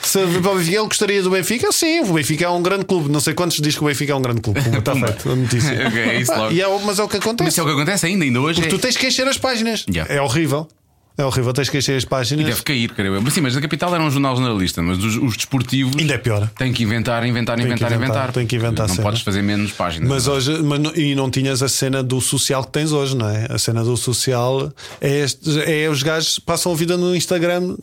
[0.02, 1.72] se vir para o Benfica, ele gostaria do Benfica?
[1.72, 3.10] Sim, o Benfica é um grande clube.
[3.10, 4.60] Não sei quantos diz que o Benfica é um grande clube.
[4.60, 5.76] Está feito a notícia.
[5.86, 6.60] Ok, é isso Ah, logo.
[6.60, 7.50] é o- mas é o que Mas acontece.
[7.50, 8.60] isso é o que acontece ainda, ainda hoje.
[8.60, 9.84] Porque é- tu tens que encher as páginas.
[9.92, 10.12] Yeah.
[10.12, 10.68] É horrível.
[11.18, 12.44] É horrível, tens que encher as páginas.
[12.44, 13.22] Deve cair, creio eu.
[13.22, 16.18] Mas sim, mas na capital era um jornal generalista, mas os, os desportivos Ainda é
[16.18, 16.46] pior.
[16.58, 18.32] têm que inventar, inventar, inventar, inventar, inventar.
[18.32, 20.08] tem que inventar Não podes fazer menos páginas.
[20.08, 23.28] Mas hoje, mas não- e não tinhas a cena do social que tens hoje, não
[23.28, 23.46] é?
[23.50, 27.76] A cena do social é, este- é os gajos passam a vida no Instagram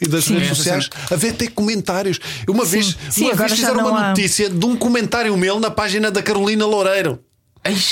[0.00, 2.20] e das redes essa sociais a ver até comentários.
[2.48, 4.08] Uma vez, Sim, uma vez fizeram uma há.
[4.10, 7.18] notícia de um comentário meu na página da Carolina Loureiro.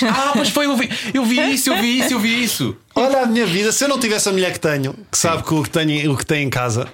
[0.09, 2.77] Ah, mas foi, eu vi, eu vi isso, eu vi isso, eu vi isso.
[2.95, 5.55] Olha a minha vida, se eu não tivesse a mulher que tenho, que sabe que
[5.55, 6.87] o que, tenho, o que tem em casa,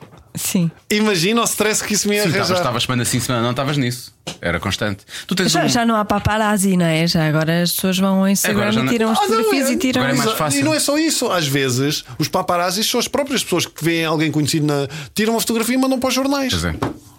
[0.43, 0.71] Sim.
[0.91, 2.63] Imagina o stress que isso me ia Sim, estavas, arranjar.
[2.63, 4.13] estavas semana sim, semana não, estavas nisso.
[4.41, 5.05] Era constante.
[5.27, 5.69] Tu tens Já, um...
[5.69, 7.07] já não há paparazzi, não é?
[7.07, 9.73] Já agora as pessoas vão ao Instagram e não- tiram as Ah, não, fotografias é-
[9.73, 10.03] e tiram.
[10.03, 10.61] Agora é mais fácil.
[10.61, 11.31] E não é só isso.
[11.31, 14.89] Às vezes, os paparazzis são as próprias pessoas que veem alguém conhecido na.
[15.15, 16.53] tiram uma fotografia e mandam para os jornais.
[16.53, 16.75] Pois é.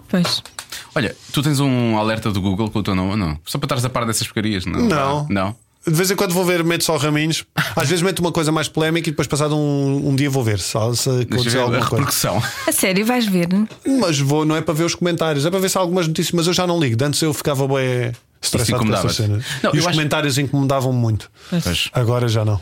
[0.09, 0.43] Pois.
[0.95, 3.39] Olha, tu tens um alerta do Google com o teu nome ou não?
[3.45, 4.82] Só para estares a par dessas porcarias, não?
[4.82, 5.28] Não.
[5.30, 5.55] Não.
[5.86, 7.44] De vez em quando vou ver, meto só raminhos.
[7.76, 10.60] Às vezes meto uma coisa mais polémica e depois, passado um, um dia, vou ver
[10.60, 12.44] se, se Deixa eu aconteceu ver a alguma coisa.
[12.68, 13.48] A sério, vais ver?
[14.00, 16.34] Mas vou, não é para ver os comentários, é para ver se há algumas notícias.
[16.34, 17.04] Mas eu já não ligo.
[17.04, 19.44] Antes eu ficava bem estressado com essas cenas.
[19.64, 21.32] Não, e os acho- comentários incomodavam muito.
[21.50, 21.90] Pois.
[21.94, 22.62] Agora já não.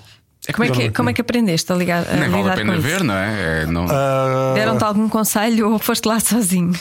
[0.53, 3.03] Como é, que, como é que aprendeste a, ligar, a Nem vale a pena ver,
[3.03, 3.61] não é?
[3.61, 3.85] É, não...
[3.89, 6.73] Ah, Deram-te algum conselho ou foste lá sozinho?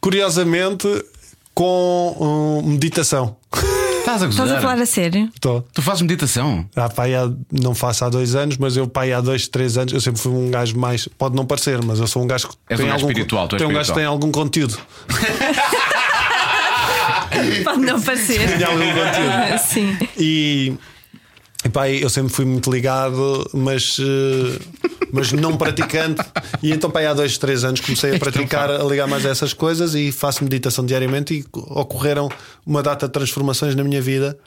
[0.00, 0.86] curiosamente,
[1.54, 2.16] com
[2.64, 3.36] hum, meditação.
[4.06, 4.46] Estás a gozar?
[4.46, 5.28] Estás a falar a sério?
[5.34, 5.66] Estou.
[5.72, 6.64] Tu fazes meditação?
[6.76, 9.92] Ah, há, não faço há dois anos, mas eu pai há dois, três anos.
[9.92, 11.08] Eu sempre fui um gajo mais.
[11.08, 13.48] Pode não parecer, mas eu sou um gajo que És tem um gajo algum, espiritual,
[13.48, 14.18] tu és tem um gajo que espiritual.
[14.20, 14.78] tem algum conteúdo.
[17.64, 18.58] Pode não parecer.
[18.58, 19.58] Tem algum conteúdo.
[19.66, 19.98] Sim.
[20.16, 20.74] E,
[21.66, 26.22] e pá, eu sempre fui muito ligado, mas, eh, mas não praticante.
[26.62, 29.52] E então, pá, há dois, três anos comecei a praticar, a ligar mais a essas
[29.52, 31.34] coisas e faço meditação diariamente.
[31.34, 32.28] E ocorreram
[32.64, 34.38] uma data de transformações na minha vida.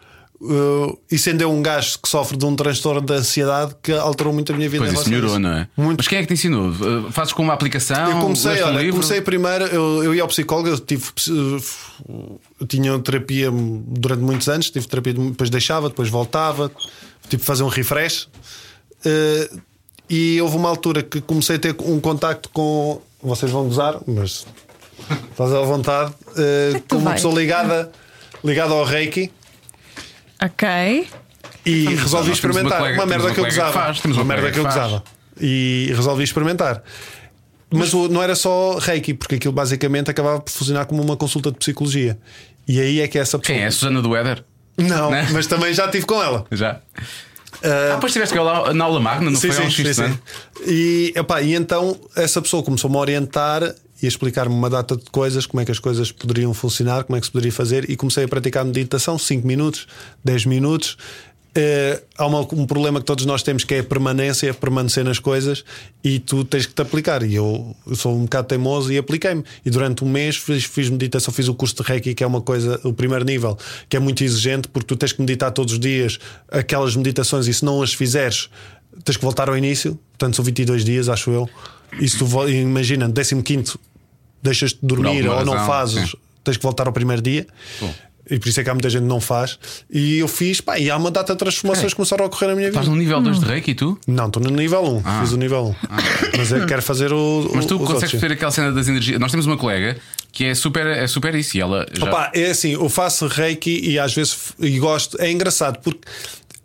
[0.41, 4.31] Uh, e sendo eu um gajo que sofre de um transtorno de ansiedade que alterou
[4.31, 4.85] muito a minha vida.
[4.85, 5.67] Pois isso melhorou, não é?
[5.75, 5.97] Muito.
[5.97, 6.69] Mas quem é que te ensinou?
[6.69, 8.09] Uh, Fazes com uma aplicação?
[8.09, 8.93] Eu comecei, um olha, livro?
[8.93, 11.03] comecei primeiro, eu, eu ia ao psicólogo, eu tive
[12.07, 16.71] eu tinha terapia durante muitos anos, tive terapia, depois deixava, depois voltava,
[17.27, 18.27] tipo fazer um refresh.
[19.05, 19.49] Eh,
[20.09, 23.01] e houve uma altura que comecei a ter um contacto com.
[23.21, 24.45] Vocês vão gozar, mas
[25.35, 27.13] faz à vontade, eh, com uma vai.
[27.15, 27.91] pessoa ligada,
[28.43, 29.31] ligada ao Reiki.
[30.41, 31.07] Ok.
[31.65, 32.77] E resolvi temos uma experimentar.
[32.79, 33.73] colega- Uma merda uma que eu gozava.
[33.73, 34.75] faz, Uma uma merda que eu que faz.
[34.75, 35.03] gozava.
[35.39, 36.81] E resolvi experimentar.
[37.71, 41.57] Mas não era só Reiki, porque aquilo basicamente acabava por funcionar como uma consulta de
[41.59, 42.17] psicologia.
[42.67, 43.55] E aí é que essa pessoa.
[43.55, 43.67] Quem é?
[43.67, 44.43] A Susana do Éder?
[44.79, 45.27] Não, Né?
[45.31, 46.45] mas também já estive com ela.
[46.51, 46.79] Já.
[47.63, 49.93] Ah, depois estiveste com ela na aula magna, não Sim, foi sim, X sim, de
[49.93, 50.19] sim.
[50.65, 53.63] E, epá, e então essa pessoa começou-me a orientar
[54.01, 57.17] e a explicar-me uma data de coisas, como é que as coisas poderiam funcionar, como
[57.17, 59.87] é que se poderia fazer, e comecei a praticar meditação 5 minutos,
[60.23, 60.97] 10 minutos.
[61.55, 65.17] Eh, há uma- um problema que todos nós temos que é a permanência, permanecer nas
[65.17, 65.63] coisas
[66.03, 67.23] e tu tens que te aplicar.
[67.23, 69.43] E eu, eu sou um bocado teimoso e apliquei-me.
[69.65, 72.39] E durante um mês fiz, fiz meditação, fiz o curso de Reiki, que é uma
[72.39, 73.57] coisa, o primeiro nível,
[73.89, 76.19] que é muito exigente, porque tu tens que meditar todos os dias
[76.51, 78.47] aquelas meditações e se não as fizeres,
[79.03, 79.97] tens que voltar ao início.
[80.11, 81.49] Portanto, são 22 dias, acho eu.
[81.99, 83.75] E se tu imagina, 15
[84.43, 86.17] deixas de dormir ou não razão, fazes, sim.
[86.43, 87.47] tens que voltar ao primeiro dia.
[87.81, 87.93] Bom.
[88.29, 89.57] E por isso é que há muita gente que não faz.
[89.89, 92.55] E eu fiz, pá, e há uma data de transformações que começaram a ocorrer na
[92.55, 92.79] minha vida.
[92.79, 93.97] Estás no nível 2 de Reiki e tu?
[94.07, 96.37] Não, estou no nível 1, fiz o nível 1.
[96.37, 97.49] Mas eu quero fazer o.
[97.55, 99.19] Mas tu o, os consegues outros, perceber aquela cena das energias.
[99.19, 99.97] Nós temos uma colega
[100.31, 102.05] que é super, é super isso e ela já.
[102.05, 105.19] Opa, é assim, eu faço reiki e às vezes f- e gosto.
[105.19, 106.01] É engraçado porque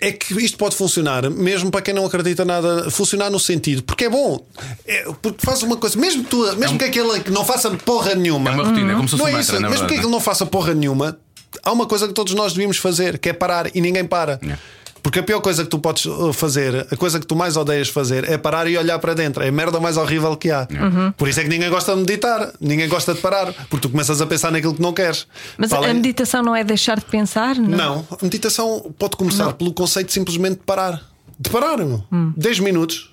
[0.01, 4.05] é que isto pode funcionar, mesmo para quem não acredita nada, funcionar no sentido, porque
[4.05, 4.45] é bom.
[4.87, 8.51] É, porque faz uma coisa, mesmo, tu, mesmo que aquele que não faça porra nenhuma.
[8.51, 9.89] É uma rotina, é como se fosse não um é isso, mantra, na mesmo que
[9.95, 10.01] verdade.
[10.01, 11.17] aquele não faça porra nenhuma,
[11.62, 14.38] há uma coisa que todos nós devíamos fazer, que é parar e ninguém para.
[14.42, 14.57] É.
[15.05, 17.90] Porque a pior coisa que tu podes uh, fazer, a coisa que tu mais odeias
[17.90, 19.42] fazer, é parar e olhar para dentro.
[19.42, 20.66] É a merda mais horrível que há.
[21.14, 24.22] Por isso é que ninguém gosta de meditar, ninguém gosta de parar, porque tu começas
[24.22, 25.26] a pensar naquilo que não queres.
[25.59, 27.55] Mas Para a meditação não é deixar de pensar?
[27.57, 27.76] Não.
[27.76, 31.02] não, a meditação pode começar pelo conceito simplesmente de parar.
[31.38, 32.02] De parar, meu.
[32.34, 33.11] 10 minutos.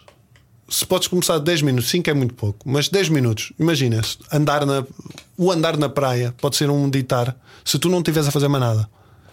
[0.69, 3.99] Se podes começar de 10 minutos, 5 é muito pouco, mas 10 minutos, imagina,
[4.31, 4.85] andar na,
[5.37, 8.64] o andar na praia pode ser um meditar se tu não estiveres a fazer mais
[8.64, 8.89] nada.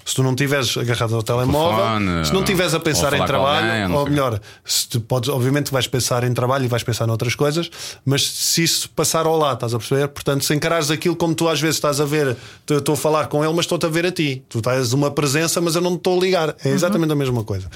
[0.09, 3.83] Se tu não estiveres agarrado ao telemóvel, Telefone, se não estiveres a pensar em trabalho,
[3.83, 7.35] alguém, ou melhor, se tu podes, obviamente vais pensar em trabalho e vais pensar noutras
[7.35, 7.71] coisas,
[8.07, 10.09] mas se isso passar ao lado, estás a perceber?
[10.09, 12.35] Portanto, se encarares aquilo como tu às vezes estás a ver,
[12.67, 14.43] estou a falar com ele, mas estou-te a ver a ti.
[14.49, 16.57] Tu estás uma presença, mas eu não te estou a ligar.
[16.65, 17.69] É exatamente a mesma coisa.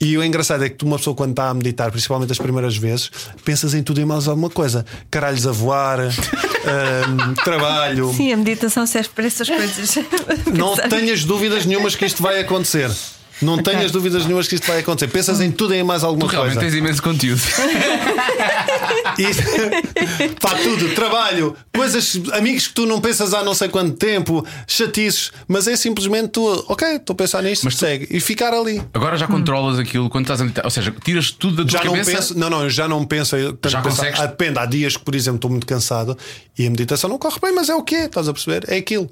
[0.00, 2.76] E o engraçado é que tu, uma pessoa, quando está a meditar, principalmente as primeiras
[2.76, 3.08] vezes,
[3.44, 8.12] pensas em tudo e mais alguma coisa: caralhos a voar, hum, trabalho.
[8.14, 9.94] Sim, a meditação serve para essas coisas.
[10.52, 12.90] Não tenhas dúvidas nenhumas que isto vai acontecer.
[13.40, 15.06] Não tenhas dúvidas nenhumas que isto vai acontecer.
[15.12, 16.68] Pensas em tudo e em mais Tu alguma realmente coisa.
[16.70, 17.40] tens imenso conteúdo.
[19.18, 24.46] E, pá, tudo, trabalho, coisas, amigos que tu não pensas há não sei quanto tempo,
[24.66, 28.52] chatices, mas é simplesmente tu, ok, estou a pensar nisto, Mas tu- segue e ficar
[28.54, 28.82] ali.
[28.94, 30.64] Agora já controlas aquilo quando estás a meditar.
[30.64, 32.10] Ou seja, tiras tudo da tua Já não cabeça.
[32.12, 33.36] penso, não, não, eu já não penso.
[33.38, 34.20] Já pensar- consegues?
[34.20, 36.16] Ah, depende, há dias que, por exemplo, estou muito cansado
[36.58, 37.96] e a meditação não corre bem, mas é o quê?
[38.06, 38.64] Estás a perceber?
[38.68, 39.10] É aquilo.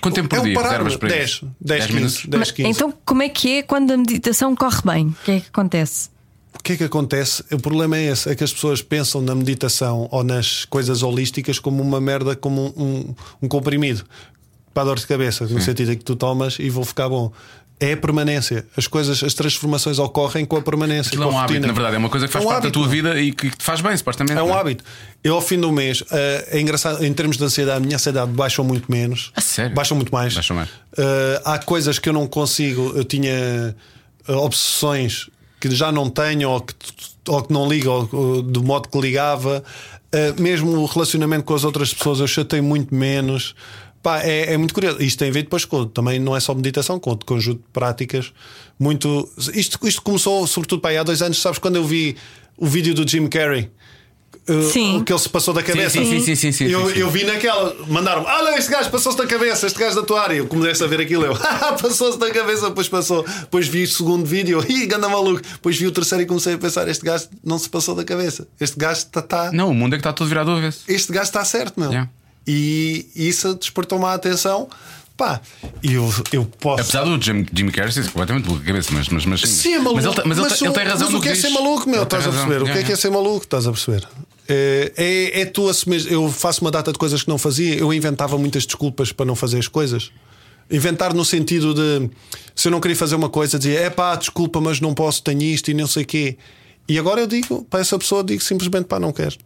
[0.00, 1.44] Quanto tempo por é um dia parar, reservas para 10, isso?
[1.60, 2.26] 10, 10 15, minutos?
[2.26, 2.68] 10, Mas, 15.
[2.68, 5.06] então, como é que é quando a meditação corre bem?
[5.08, 6.10] O que é que acontece?
[6.58, 7.44] o que é que acontece?
[7.52, 11.58] O problema é esse: é que as pessoas pensam na meditação ou nas coisas holísticas
[11.58, 14.04] como uma merda, como um, um, um comprimido
[14.72, 17.32] para a dor de cabeça, no sentido em que tu tomas e vou ficar bom.
[17.78, 18.66] É a permanência.
[18.74, 21.08] As coisas, as transformações ocorrem com a permanência.
[21.10, 22.62] Aquilo é um a hábito, na verdade, é uma coisa que faz É um parte
[22.62, 22.90] da hábito, tua não?
[22.90, 24.38] vida e que te faz bem, supostamente.
[24.38, 24.82] É um não hábito.
[25.22, 28.32] Eu, ao fim do mês, eh, é engraçado, em termos de ansiedade, a minha ansiedade
[28.32, 29.30] baixou muito menos.
[29.36, 29.74] A sério?
[29.74, 30.32] Baixam muito mais.
[30.34, 30.70] Baixam mais.
[30.96, 32.92] Eh, há coisas que eu não consigo.
[32.96, 33.76] Eu tinha
[34.26, 35.28] eh, obsessões
[35.60, 36.74] que já não tenho ou que,
[37.28, 39.62] ou que não ligo ou, ou do modo que ligava.
[40.38, 43.54] Mesmo o relacionamento com as outras pessoas, eu chatei muito menos.
[44.06, 45.02] Pá, é, é muito curioso.
[45.02, 45.84] Isto tem a ver depois com.
[45.84, 48.32] Também não é só meditação, com outro conjunto de práticas.
[48.78, 49.28] Muito.
[49.52, 51.42] Isto, isto começou, sobretudo, pá, aí há dois anos.
[51.42, 52.14] Sabes quando eu vi
[52.56, 53.68] o vídeo do Jim Carrey?
[54.48, 54.98] Uh, Sim.
[54.98, 55.98] O que ele se passou da cabeça.
[55.98, 59.26] sim, sim, sim, sim, sim, eu, eu vi naquela, mandaram-me, olha, este gajo passou-se da
[59.26, 60.34] cabeça, este gajo da tua área.
[60.36, 63.24] Eu comecei a ver aquilo, eu, "Ah, passou-se da cabeça, depois passou.
[63.40, 65.42] Depois vi o segundo vídeo, ih, ganda maluco.
[65.42, 68.46] Depois vi o terceiro e comecei a pensar, este gajo não se passou da cabeça.
[68.60, 69.20] Este gajo está.
[69.20, 70.84] Tá, Não, o mundo é que está todo virado ao avesso.
[70.86, 71.90] este gajo está certo, meu.
[71.90, 72.08] Yeah.
[72.46, 74.68] E isso despertou-me a atenção.
[75.16, 75.40] Pá,
[75.82, 76.82] eu, eu posso.
[76.82, 79.78] Apesar do Jim, Jim Carrey ser completamente maluco a cabeça, mas, mas, mas Sim, é
[79.78, 79.94] maluco.
[79.96, 82.02] Mas ele, tem- mas ele, ele tem razão mas o que é ser maluco, meu?
[82.02, 82.62] Estás a perceber?
[82.62, 83.44] O que é Yeah, que é ser maluco?
[83.44, 84.06] Estás a perceber?
[84.48, 86.06] É, é, é tu assumir.
[86.12, 89.34] Eu faço uma data de coisas que não fazia, eu inventava muitas desculpas para não
[89.34, 90.12] fazer as coisas.
[90.70, 92.10] Inventar no sentido de
[92.54, 95.42] se eu não queria fazer uma coisa, dizia é pá, desculpa, mas não posso, tenho
[95.42, 96.36] isto e não sei o quê.
[96.88, 99.36] E agora eu digo para essa pessoa, digo simplesmente pá, não quero,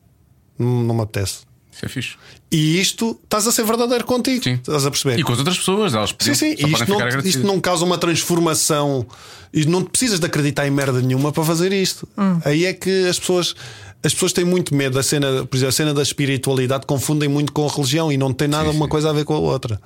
[0.59, 1.41] não, não me apetece.
[1.81, 2.17] Isso é fixe.
[2.53, 4.55] E isto estás a ser verdadeiro contigo, Sim.
[4.55, 5.19] estás a perceber?
[5.19, 7.97] E com as outras pessoas, elas Sim, sim, podem isto não, isto não causa uma
[7.97, 9.07] transformação
[9.53, 12.07] e não precisas de acreditar em merda nenhuma para fazer isto.
[12.45, 13.55] Aí é que as pessoas.
[14.03, 17.53] As pessoas têm muito medo da cena, por exemplo, a cena da espiritualidade confundem muito
[17.53, 18.91] com a religião e não tem nada Sim, uma sim.
[18.91, 19.79] coisa a ver com a outra.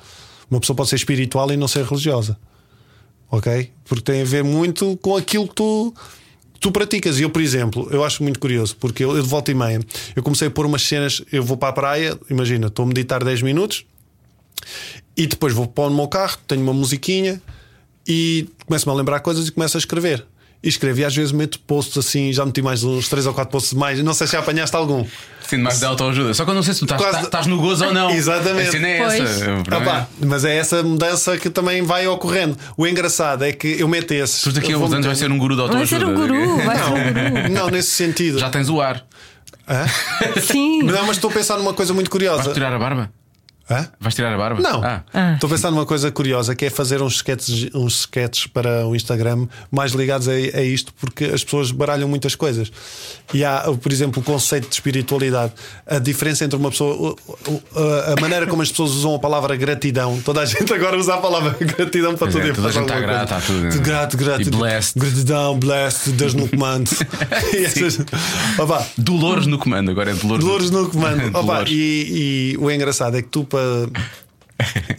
[0.48, 2.38] Uma pessoa pode ser espiritual e não ser religiosa.
[3.28, 3.72] Ok?
[3.84, 5.92] Porque tem a ver muito com aquilo que tu,
[6.64, 7.18] tu praticas.
[7.18, 9.80] E eu, por exemplo, eu acho muito curioso, porque eu, eu de volta e meia,
[10.16, 13.22] eu comecei a pôr umas cenas, eu vou para a praia, imagina, estou a meditar
[13.22, 13.84] 10 minutos,
[15.14, 17.38] e depois vou para o meu carro, tenho uma musiquinha
[18.08, 20.24] e começo-me a lembrar coisas e começo a escrever.
[20.62, 23.52] E escrevo, e às vezes meto posts assim, já meti mais uns 3 ou 4
[23.52, 24.02] posts mais.
[24.02, 25.04] Não sei se apanhaste algum.
[25.46, 26.32] Sinto mais de autoajuda.
[26.34, 28.10] Só que eu não sei se tu estás, Quase- estás- no gozo ou não.
[28.10, 28.68] Exatamente.
[28.68, 29.20] A cena é Pois.
[29.20, 29.50] essa.
[29.50, 32.56] O Ah, problema pá, mas é essa mudança que também vai ocorrendo.
[32.76, 34.40] O engraçado é que eu meto esses.
[34.42, 35.98] Tu daqui a eu vou uns anos vai ser um guru de Vai autoajuda.
[36.00, 37.52] ser um guru, vai ser um guru.
[37.52, 38.38] Não, nesse sentido.
[38.38, 39.04] Já tens o ar.
[39.68, 39.86] Hã?
[40.40, 40.82] Sim.
[40.82, 42.52] Não, mas estou a pensar numa coisa muito Vais curiosa.
[42.52, 43.10] tirar a barba?
[43.70, 43.88] Hã?
[43.98, 44.60] Vais tirar a barba?
[44.60, 44.84] Não.
[44.84, 45.02] Ah.
[45.14, 45.32] Ah.
[45.34, 48.94] Estou a pensar numa coisa curiosa que é fazer uns sketches, uns sketches para o
[48.94, 52.70] Instagram mais ligados a, a isto, porque as pessoas baralham muitas coisas.
[53.32, 55.52] E há, por exemplo, o conceito de espiritualidade.
[55.86, 57.16] A diferença entre uma pessoa,
[58.16, 60.20] a- maneira como as pessoas usam a palavra gratidão.
[60.22, 62.72] Toda a gente agora usa a palavra gratidão para Pois tudo é, e toda a
[62.72, 63.36] para gente está grata coisa.
[63.36, 63.82] a tudo, né?
[63.84, 64.42] Grato, grato.
[64.42, 64.98] E blessed.
[65.00, 66.90] Gratidão, blessed, Deus no comando.
[67.54, 67.98] Essas-
[68.58, 71.28] Opa, Dolores no comando, agora é Dolores, Dolores no comando.
[71.28, 71.72] Opa, Dolores.
[71.72, 73.90] e, e o engraçado é que tu para.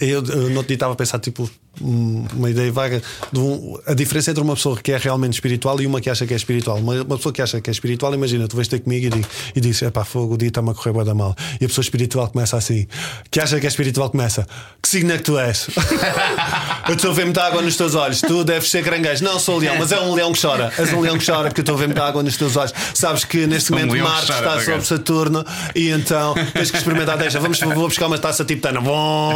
[0.01, 1.49] Eu, eu no estava a pensar, tipo,
[1.81, 3.01] uma ideia vaga
[3.31, 6.25] de um- a diferença entre uma pessoa que é realmente espiritual e uma que acha
[6.25, 6.77] que é espiritual.
[6.77, 9.27] Uma, uma pessoa que acha que é espiritual, imagina, tu vais ter comigo e, digo,
[9.55, 11.35] e dizes: é pá, fogo, o dia está-me a correr bué da mal.
[11.59, 12.87] E a pessoa espiritual começa assim,
[13.29, 14.47] que acha que é espiritual, começa:
[14.81, 15.67] que signo é que tu és?
[16.87, 19.23] eu estou a ver muita água nos teus olhos, tu deves ser caranguejo.
[19.23, 20.71] Não sou leão, mas é um leão que chora.
[20.77, 22.73] És um leão que chora porque eu estou a ver muita água nos teus olhos.
[22.93, 24.85] Sabes que neste um momento Marte chora, está tá sobre?
[24.85, 27.39] Saturno e então tens que experimentar deixa.
[27.39, 28.79] Vamos, vou buscar uma taça tibetana.
[28.81, 29.33] Bom.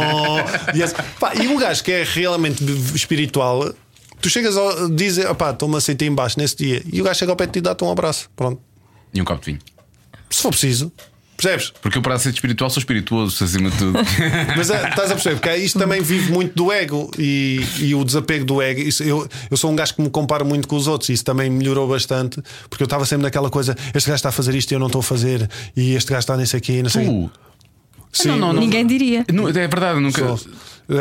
[0.74, 2.64] E, esse- pá, e um gajo que é realmente
[2.94, 3.72] espiritual,
[4.20, 7.18] tu chegas a dizer, opá, estou-me a sentir em baixo nesse dia, e o gajo
[7.18, 8.30] chega ao pé de ti e dá-te um abraço.
[8.34, 8.60] Pronto.
[9.12, 9.58] E um copo de vinho.
[10.30, 10.92] Se for preciso,
[11.36, 11.72] percebes?
[11.82, 13.98] Porque eu, para ser espiritual, sou espirituoso acima de tudo.
[14.56, 18.04] Mas é, estás a perceber, porque isto também vive muito do ego e, e o
[18.04, 18.80] desapego do ego.
[18.80, 21.24] Isso, eu, eu sou um gajo que me comparo muito com os outros e isso
[21.24, 24.70] também melhorou bastante, porque eu estava sempre naquela coisa: este gajo está a fazer isto
[24.70, 27.06] e eu não estou a fazer, e este gajo está nesse aqui, e não sei.
[27.06, 27.30] tu.
[28.12, 28.60] Sim, não, não, não.
[28.60, 29.24] Ninguém diria.
[29.32, 30.36] Não, É verdade, eu nunca.
[30.36, 30.40] Sou.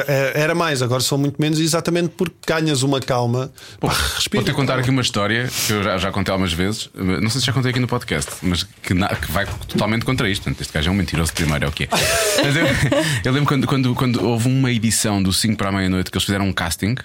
[0.07, 3.51] É, Era mais, agora sou muito menos, exatamente porque ganhas uma calma.
[3.81, 6.89] Vou-te contar aqui uma história que eu já, já contei algumas vezes.
[6.93, 10.29] Não sei se já contei aqui no podcast, mas que, na- que vai totalmente contra
[10.29, 10.43] isto.
[10.43, 11.87] Portanto, este gajo é um mentiroso primeiro, é o que é.
[11.91, 12.65] Mas eu,
[13.25, 16.25] eu lembro quando, quando, quando houve uma edição do 5 para a meia-noite que eles
[16.25, 16.95] fizeram um casting.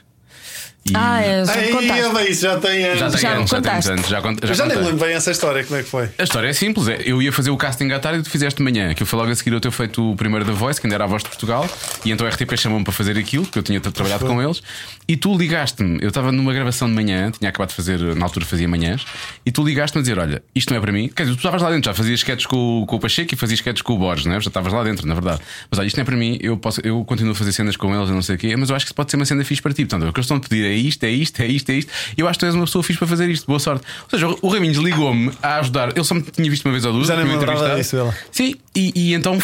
[0.87, 1.70] E Ah, é, já Ei,
[2.30, 2.99] isso já tem anos.
[2.99, 4.07] já tem Já anos, já tem anos.
[4.09, 6.11] Já, cont- já Eu já nem lembro bem essa história, como é que foi?
[6.18, 8.59] A história é simples, é, eu ia fazer o casting à tarde e tu fizeste
[8.59, 10.78] de manhã, que eu fui logo a seguir eu ter feito o primeiro da Voice,
[10.78, 11.66] que ainda era a voz de Portugal,
[12.05, 14.62] e então a RTP chamou-me para fazer aquilo, que eu tinha trabalhado com eles,
[15.09, 18.45] e tu ligaste-me, eu estava numa gravação de manhã, tinha acabado de fazer, na altura
[18.45, 19.07] fazia manhãs,
[19.47, 21.62] e tu ligaste-me a dizer: Olha, isto não é para mim, quer dizer, tu estavas
[21.62, 23.99] lá dentro, já fazias sketches com, o- com o Pacheco e fazias sketches com o
[23.99, 24.41] Borges, não é?
[24.41, 25.41] já estavas lá dentro, na verdade.
[25.70, 27.95] Mas olha, isto não é para mim, eu, posso, eu continuo a fazer cenas com
[27.95, 29.43] eles, eu não sei o quê, mas eu acho que isso pode ser uma cena
[29.45, 29.87] fixe para ti.
[29.87, 31.93] Portanto, o que eles estão a pedir é isto, é isto, é isto, é isto.
[32.16, 33.47] E eu acho que tu és uma pessoa fixe para fazer isto.
[33.47, 33.85] Boa sorte.
[34.05, 35.91] Ou seja, o Raminhos ligou-me a ajudar.
[35.91, 37.07] Ele só me tinha visto uma vez ou duas.
[37.07, 37.77] Já nem me entrevistado.
[37.77, 39.39] disso, Sim, e, e então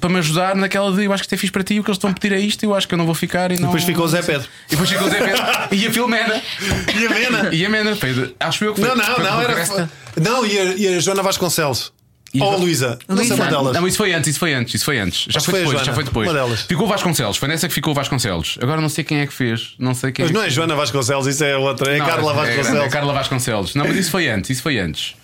[0.00, 1.90] para me ajudar naquela de eu acho que isto é fixe para ti, o que
[1.90, 3.52] eles estão a pedir é isto, eu acho que eu não vou ficar.
[3.52, 3.66] E, não...
[3.66, 4.48] depois ficou o Zé Pedro.
[4.66, 5.42] E depois ficou o Zé Pedro.
[5.72, 6.42] e a Filomena.
[6.96, 7.54] E a Mena?
[7.54, 7.94] E a Mena.
[7.94, 8.88] De- acho eu que foi.
[8.88, 9.90] Não, não, não, era.
[10.20, 11.92] Não, e a, e a Joana Vasconcelos.
[12.36, 12.98] E Ou a Jo- Luísa.
[13.08, 13.74] Não sei uma delas.
[13.74, 15.26] Não, isso foi antes, isso foi antes, isso foi antes.
[15.30, 16.28] Já Acho foi depois, já foi depois.
[16.28, 16.60] uma delas.
[16.62, 18.58] Ficou o Vasconcelos, foi nessa que ficou o Vasconcelos.
[18.62, 20.50] Agora não sei quem é que fez, não sei quem Mas é não que é
[20.50, 21.94] Joana Vasconcelos, isso é outra.
[21.94, 22.92] É Não, Carla é- É, Vasconcelos.
[22.92, 23.74] Carla Vasconcelos.
[23.74, 25.14] Não, mas isso foi antes, isso foi antes.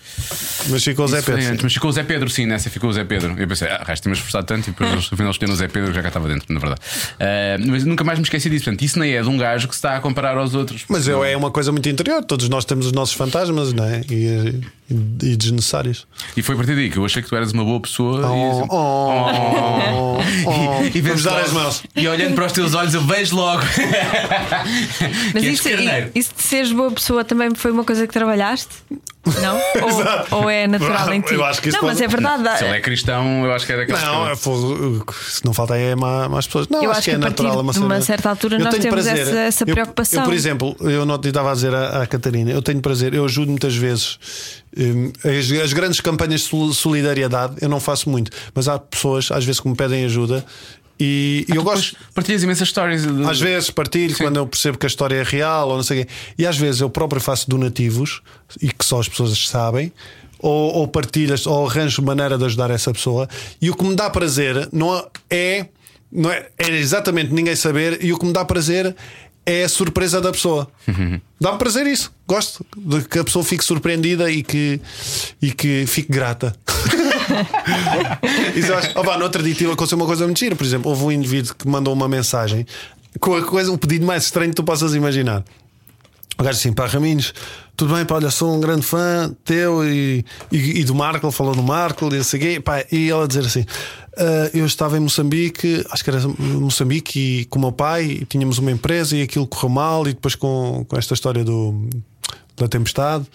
[0.69, 1.45] Mas ficou o Zé Pedro.
[1.51, 1.63] antes.
[1.63, 3.35] Mas ficou o Zé Pedro, sim, nessa ficou o Zé Pedro.
[3.37, 5.67] Eu pensei, ah, resto me esforçado tanto e depois eles, no final escolheram o Zé
[5.67, 6.81] Pedro que já cá estava dentro, na verdade.
[7.19, 8.65] Ah, mas nunca mais me esqueci disso.
[8.65, 10.83] Portanto, isso nem é de um gajo que se está a comparar aos outros.
[10.89, 12.23] Mas eu, é uma coisa muito interior.
[12.23, 14.01] Todos nós temos os nossos fantasmas, não é?
[14.09, 14.95] E, e,
[15.31, 16.05] e desnecessários.
[16.35, 18.19] E foi a partir daí que eu achei que tu eras uma boa pessoa.
[18.19, 20.83] e- Oh, oh, oh.
[20.93, 21.83] E, Vamos vejo dar as mãos.
[21.95, 23.63] E olhando para os teus olhos, eu vejo logo.
[25.33, 25.67] Mas isso,
[26.15, 28.69] isso de seres boa pessoa também foi uma coisa que trabalhaste?
[29.41, 29.57] Não?
[29.87, 30.35] Exato.
[30.35, 31.33] ou, ou é natural em ti?
[31.33, 32.57] Eu acho que isso não, mas pode- é verdade.
[32.59, 35.05] Se ele é cristão, eu acho que era aquela Não, é fogo.
[35.13, 36.67] Se não falta aí é má- mais pessoas.
[36.67, 37.53] Não, Eu acho, acho que é que natural.
[37.53, 39.17] é de uma cena- certa altura Eu nós temos prazer.
[39.27, 40.19] essa- essa Eu- preocupação.
[40.21, 43.13] Eu, por exemplo, eu não te estava a dizer à, à Catarina, eu tenho prazer,
[43.13, 44.19] eu ajudo muitas vezes.
[44.77, 49.29] hum, As, as grandes campanhas de sol- solidariedade eu não faço muito, mas há pessoas
[49.31, 50.43] às vezes que me pedem ajuda
[50.99, 51.95] e, e eu gosto.
[52.13, 53.03] Partilhas imensas histórias.
[53.05, 56.01] de- Às vezes partilho quando eu percebo que a história é real ou não sei
[56.01, 56.11] o quê.
[56.37, 58.21] E às vezes eu próprio faço donativos
[58.61, 59.91] e que só as pessoas sabem.
[60.39, 63.29] Ou, ou partilhas, ou arranjo maneira de ajudar essa pessoa.
[63.61, 65.67] E o que me dá prazer não é,
[66.11, 68.03] não é, é exatamente ninguém saber.
[68.03, 68.93] E o que me dá prazer
[69.45, 70.69] é a surpresa da pessoa.
[71.39, 72.11] Dá-me prazer isso.
[72.27, 74.81] Gosto de que a pessoa fique surpreendida e que,
[75.41, 76.53] e que fique grata.
[78.55, 78.97] Isso acho.
[78.97, 80.55] Opa, no outro dia tive aconteceu uma coisa muito gira.
[80.55, 82.65] Por exemplo, houve um indivíduo que mandou uma mensagem
[83.19, 85.43] com a coisa, o pedido mais estranho que tu possas imaginar.
[86.37, 87.31] O gajo assim, pá, Raminhos,
[87.77, 91.55] tudo bem, pá, olha, sou um grande fã teu e, e, e do Marco, falou
[91.55, 93.65] do Marco e, o quê, pá, e ela dizer assim:
[94.17, 98.25] "Ah, Eu estava em Moçambique, acho que era Moçambique, e com o meu pai, e
[98.25, 101.87] tínhamos uma empresa e aquilo correu mal, e depois com, com esta história do,
[102.57, 103.25] da tempestade,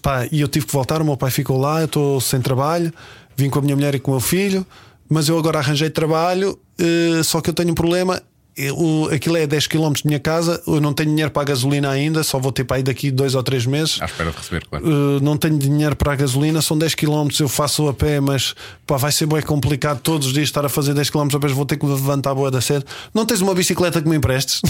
[0.00, 1.02] pá, e eu tive que voltar.
[1.02, 2.92] O meu pai ficou lá, eu estou sem trabalho,
[3.38, 4.66] vim com a minha mulher e com o meu filho,
[5.08, 8.20] mas eu agora arranjei trabalho, eh, só que eu tenho um problema.
[8.56, 11.88] Eu, aquilo é 10 km de minha casa, eu não tenho dinheiro para a gasolina
[11.90, 14.02] ainda, só vou ter para aí daqui dois ou três meses.
[14.02, 14.84] À espera de receber, claro.
[14.84, 18.56] Uh, não tenho dinheiro para a gasolina, são 10 km, eu faço a pé, mas
[18.84, 21.64] pá, vai ser bem complicado todos os dias estar a fazer 10 km, depois vou
[21.64, 22.84] ter que levantar a boa da cedo.
[23.14, 24.60] Não tens uma bicicleta que me emprestes?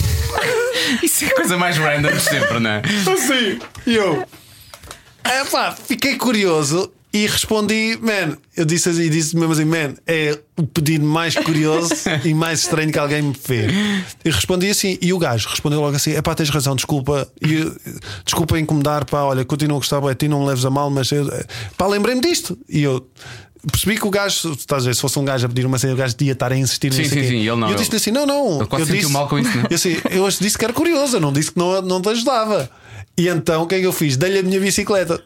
[1.03, 2.83] Isso é a coisa mais random de sempre, não é?
[2.85, 4.23] Assim, e eu
[5.29, 10.39] é, pá, fiquei curioso e respondi, man, eu disse assim, disse mesmo assim, man, é
[10.59, 11.95] o pedido mais curioso
[12.25, 13.73] e mais estranho que alguém me fez.
[14.25, 17.55] E respondi assim, e o gajo respondeu logo assim: é pá, tens razão, desculpa, e,
[17.55, 17.75] eu-
[18.25, 21.11] desculpa incomodar, pá, olha, continuo a gostar, de ti, não me leves a mal, mas
[21.11, 21.27] eu,
[21.77, 22.59] pá, lembrei-me disto.
[22.69, 23.07] E eu.
[23.73, 25.93] Percebi que o gajo, estás a ver, se fosse um gajo a pedir uma cena,
[25.93, 27.97] o gajo devia estar a insistir Sim, sim, sim, e ele não, E eu disse
[27.97, 28.59] assim: não, não.
[28.59, 29.65] Ele quase eu sentiu disse, mal com isso, não?
[29.69, 32.71] Eu, assim, eu disse que era curioso, eu não disse que não, não te ajudava.
[33.17, 34.17] E então o que é que eu fiz?
[34.17, 35.21] Dei-lhe a minha bicicleta.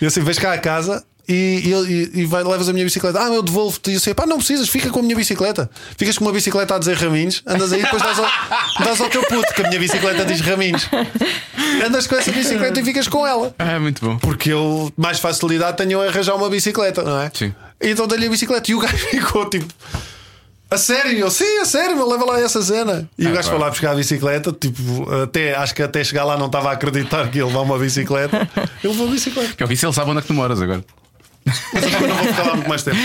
[0.00, 3.18] Eu assim, vais cá a casa e, e, e, vai, levas a minha bicicleta.
[3.20, 3.90] Ah, eu devolvo-te.
[3.90, 5.70] E eu sei, pá, não precisas, fica com a minha bicicleta.
[5.96, 8.26] Ficas com uma bicicleta a dizer Raminhos, andas aí e depois dás ao,
[8.84, 10.88] dás ao teu puto, que a minha bicicleta diz Raminhos.
[11.86, 13.54] Andas com essa bicicleta e ficas com ela.
[13.58, 14.18] Ah, muito bom.
[14.18, 17.30] Porque eu mais facilidade tenho a arranjar uma bicicleta, não é?
[17.32, 17.54] Sim.
[17.80, 19.72] Então dei-lhe a bicicleta e o gajo ficou tipo.
[20.70, 21.18] A sério?
[21.18, 23.08] Eu, sim, a sério, meu, leva lá essa cena.
[23.18, 26.24] E Ah, o gajo foi lá buscar a bicicleta, tipo, até, acho que até chegar
[26.24, 28.48] lá não estava a acreditar que ia levar uma bicicleta.
[28.82, 29.54] Ele levou a bicicleta.
[29.54, 30.84] Que eu vi se ele sabe onde é que tu moras agora.
[31.46, 32.96] Mas eu não vou ficar lá muito mais tempo.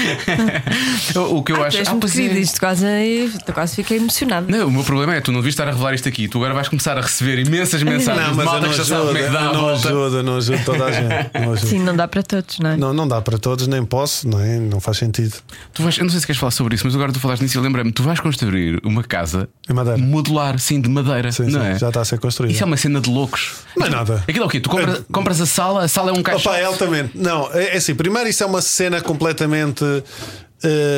[1.32, 1.78] O que eu Ah, acho.
[1.88, 2.22] Ah, pois é.
[2.40, 4.48] isto quase, eu quase fiquei emocionado.
[4.50, 6.28] Não, o meu problema é tu não devias estar a revelar isto aqui.
[6.28, 9.22] Tu agora vais começar a receber imensas mensagens Não, mas eu malta não como é
[9.22, 9.88] que ajudo, dá a eu não volta.
[9.90, 11.10] ajudo, não ajudo toda a gente.
[11.34, 11.68] Não, ajudo.
[11.68, 12.78] Sim, não dá para todos, não é?
[12.78, 14.58] não, não dá para todos, nem posso, não é?
[14.58, 15.36] Não faz sentido.
[15.74, 17.58] Tu vais, eu não sei se queres falar sobre isso, mas agora tu falaste nisso
[17.58, 17.92] e eu lembrei-me.
[17.92, 19.98] Tu vais construir uma casa Em madeira.
[20.00, 21.32] modular, sim, de madeira.
[21.32, 21.78] Sim, não sim, é?
[21.80, 22.54] já está a ser construído.
[22.54, 23.52] Isso é uma cena de loucos.
[23.76, 24.24] Não é nada.
[24.28, 24.60] Aquilo é o quê?
[24.60, 26.52] Tu compras, compras a sala, a sala é um caixão.
[26.52, 27.12] Opa, é altamente.
[27.18, 27.96] Não, é, é assim.
[27.96, 29.84] Primeiro, isso é uma cena completamente.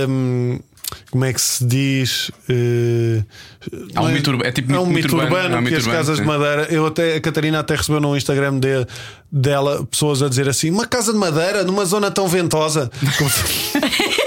[0.07, 0.59] hum,
[1.09, 2.32] como é que se diz?
[3.95, 5.88] Há um não mito urba- é tipo é um mito urbano, é um que as
[5.88, 6.23] casas sim.
[6.23, 6.67] de madeira.
[6.69, 8.86] Eu até, a Catarina até recebeu no Instagram de-
[9.32, 12.91] dela pessoas a dizer assim: uma casa de madeira numa zona tão ventosa.
[13.17, 14.20] Como se-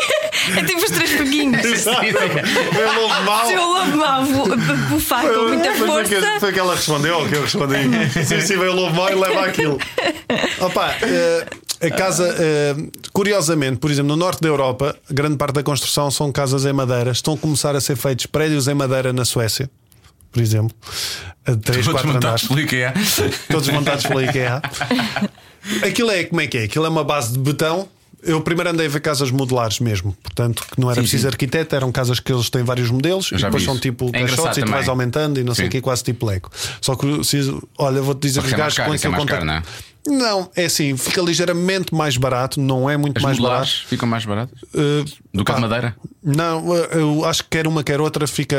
[0.56, 1.84] É tipo os três peguinhos.
[1.84, 3.46] Lobo mau.
[3.46, 4.56] Se eu lobo mau bu-
[4.90, 6.40] bufar com muita Foi- foi que- força.
[6.40, 7.76] Foi que ela respondeu ou que eu respondi.
[8.26, 9.78] sim, sim, veio o lobo mau e leva aquilo.
[10.60, 11.46] Opa, eh,
[11.86, 12.74] a casa, eh,
[13.12, 17.10] curiosamente, por exemplo, no norte da Europa, grande parte da construção são casas em madeira.
[17.10, 19.70] Estão a começar a ser feitos prédios em madeira na Suécia.
[20.32, 20.74] por exemplo,
[21.46, 22.92] a 3, Todos 4 montados andares, pelo IKEA.
[23.48, 24.60] todos montados pela IKEA.
[25.86, 26.64] Aquilo é como é que é?
[26.64, 27.88] Aquilo é uma base de betão.
[28.26, 31.28] Eu primeiro andei a ver casas modulares mesmo, portanto, que não era Sim, preciso sim.
[31.28, 34.62] arquiteto, eram casas que eles têm vários modelos e depois são tipo É caixotes e
[34.62, 35.70] tu vais aumentando e não sei o Sim.
[35.72, 36.50] que, quase tipo Lego.
[36.80, 37.06] Só que
[37.78, 39.44] olha, vou-te dizer Só os é gajos com que eu caro, contacto.
[39.44, 39.62] não é?
[40.06, 43.70] Não, é assim, fica ligeiramente mais barato, não é muito As mais barato.
[43.88, 45.02] ficam mais baratas Uh,
[45.32, 45.96] do que a madeira.
[46.22, 48.56] Não, eu acho que quer uma, quer outra, fica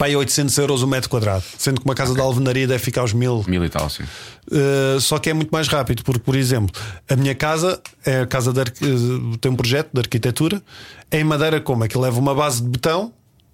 [0.00, 3.12] aí 800 euros o metro quadrado, sendo que uma casa de alvenaria deve ficar aos
[3.12, 3.44] mil.
[3.46, 4.02] Mil e tal, sim.
[4.50, 6.70] Uh, só que é muito mais rápido, porque, por exemplo,
[7.08, 10.62] a minha casa é a casa de uh, tem um projeto de arquitetura
[11.10, 11.84] é em madeira como?
[11.84, 13.12] É que leva uma base de betão,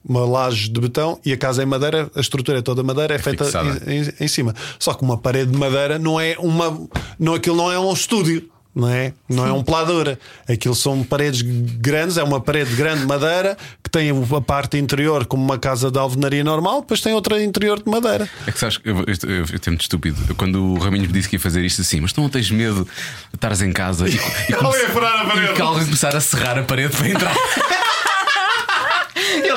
[0.09, 3.15] uma laje de betão, e a casa é em madeira, a estrutura é toda madeira,
[3.15, 3.83] é, feita fixada.
[3.93, 4.55] em, em- em cima.
[4.79, 6.89] Só que uma parede de madeira não é uma.
[7.19, 8.49] Não, aquilo não é um estúdio.
[8.75, 9.13] Não é?
[9.29, 10.19] Não é um peladora.
[10.49, 15.27] Aquilo são paredes grandes, é uma parede grande de madeira que tem a parte interior
[15.27, 18.29] como uma casa de alvenaria normal, depois tem outra interior de madeira.
[18.47, 20.35] É que sabes, que eu, eu, eu, muito estúpido.
[20.37, 22.85] Quando o Raminhos me disse que ia fazer isto assim, mas tu não tens medo
[22.85, 22.91] de
[23.35, 24.19] estares em casa e, e,
[24.55, 25.51] a parede.
[25.51, 27.35] e que alguém começar a serrar a parede para entrar.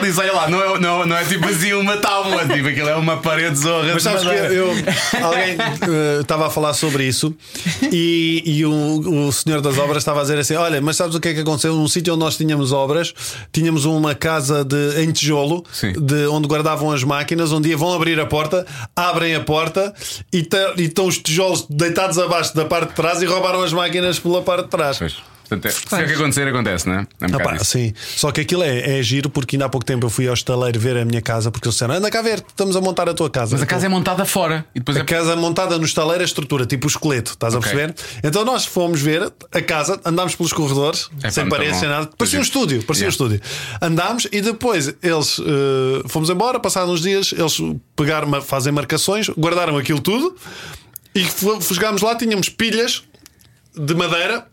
[0.02, 2.96] Diz: Olha lá, não é, não, não é tipo assim uma tábua, tipo aquilo é
[2.96, 3.90] uma parede zorra.
[3.94, 4.68] Mas sabes que eu,
[5.24, 7.36] alguém eh, estava a falar sobre isso
[7.92, 11.20] e, e o, o senhor das obras estava a dizer assim: Olha, mas sabes o
[11.20, 11.76] que é que aconteceu?
[11.76, 13.14] Num sítio onde nós tínhamos obras,
[13.52, 15.94] tínhamos uma casa de, em tijolo, Sim.
[15.94, 17.52] de onde guardavam as máquinas.
[17.52, 19.94] Um dia vão abrir a porta, abrem a porta
[20.34, 20.48] e,
[20.78, 24.42] e estão os tijolos deitados abaixo da parte de trás e roubaram as máquinas pela
[24.42, 24.98] parte de trás.
[24.98, 25.32] Pois.
[25.52, 27.08] Portanto, é, se é que acontecer, acontece, não é?
[27.20, 29.86] É um Ah, pá, sim, só que aquilo é, é giro porque ainda há pouco
[29.86, 32.44] tempo eu fui ao estaleiro ver a minha casa porque eles disseram: anda cá ver,
[32.48, 33.52] estamos a montar a tua casa.
[33.56, 35.04] Mas a casa é montada fora e depois A é.
[35.04, 37.70] casa montada no estaleiro, a estrutura, tipo o esqueleto, estás Ok.
[37.70, 37.96] a perceber?
[38.24, 41.80] Então nós fomos ver a casa, andámos pelos corredores, É, sem paredes, bom.
[41.82, 42.46] sem nada, parecia um é.
[42.46, 43.12] estúdio, parecia um Yeah.
[43.12, 43.42] estúdio.
[43.82, 47.58] Andámos e depois eles eh, fomos embora, passados uns dias, eles
[47.96, 50.36] pegaram, fazem marcações, guardaram aquilo tudo
[51.14, 51.26] e
[51.74, 53.04] chegámos lá, tínhamos pilhas
[53.76, 54.46] de madeira,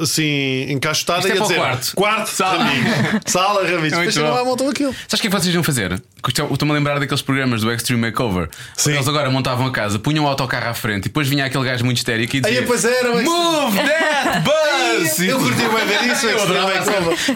[0.00, 1.94] assim, encaixotada Isto é e a para o dizer quarto.
[1.96, 2.64] quarto, Sala.
[3.26, 3.92] Sala, Raminhos.
[3.92, 4.92] É Depois chegam lá e montam aquilo.
[5.08, 5.92] Sabes o que é que vocês iam fazer?
[5.92, 5.96] É-
[6.38, 8.48] eu Estou-me a lembrar daqueles programas do Extreme Makeover.
[8.76, 8.92] Sim.
[8.94, 11.84] Eles agora montavam a casa, punham o autocarro à frente e depois vinha aquele gajo
[11.84, 15.20] muito histérico e dizia: Aí, pois era, mas- Move that bus!
[15.20, 16.72] Eu curti bem ver isso, Eu adorava.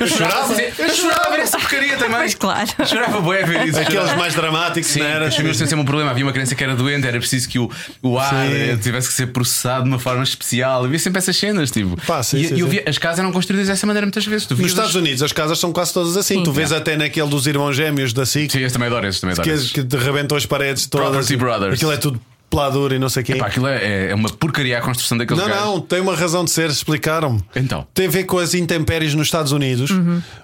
[0.01, 0.55] Eu chorava.
[0.61, 2.17] Eu chorava a ver essa porcaria também.
[2.19, 2.69] Pois claro.
[2.87, 3.79] Chorava bué a ver isso.
[3.79, 4.19] Aqueles chorava.
[4.19, 5.29] mais dramáticos, Sim, não era?
[5.29, 6.11] os meus têm sempre um problema.
[6.11, 7.71] Havia uma criança que era doente, era preciso que o,
[8.03, 8.77] o ar Sim.
[8.79, 10.85] tivesse que ser processado de uma forma especial.
[10.85, 11.97] Havia sempre essas cenas, tipo.
[12.07, 12.81] Pá, sim, e sim, e sim.
[12.87, 14.49] as casas eram construídas dessa maneira muitas vezes.
[14.49, 16.43] Nos Estados as- Unidos as casas são quase todas assim.
[16.43, 19.35] Tu vês até naquele dos irmãos gêmeos da SIC Sim, esse também adoro, esse também
[19.39, 19.59] adoro.
[19.69, 21.09] que, que rebentou as paredes todas.
[21.11, 21.75] Property Brothers.
[21.75, 23.37] Aquilo é tudo peladura e não sei o quê.
[23.37, 25.65] Pá, aquilo é, é uma porcaria a construção daqueles Não, gajos.
[25.67, 27.41] não, tem uma razão de ser, explicaram-me.
[27.55, 27.87] Então.
[27.95, 29.91] Tem a ver com as intempéries nos Estados Unidos.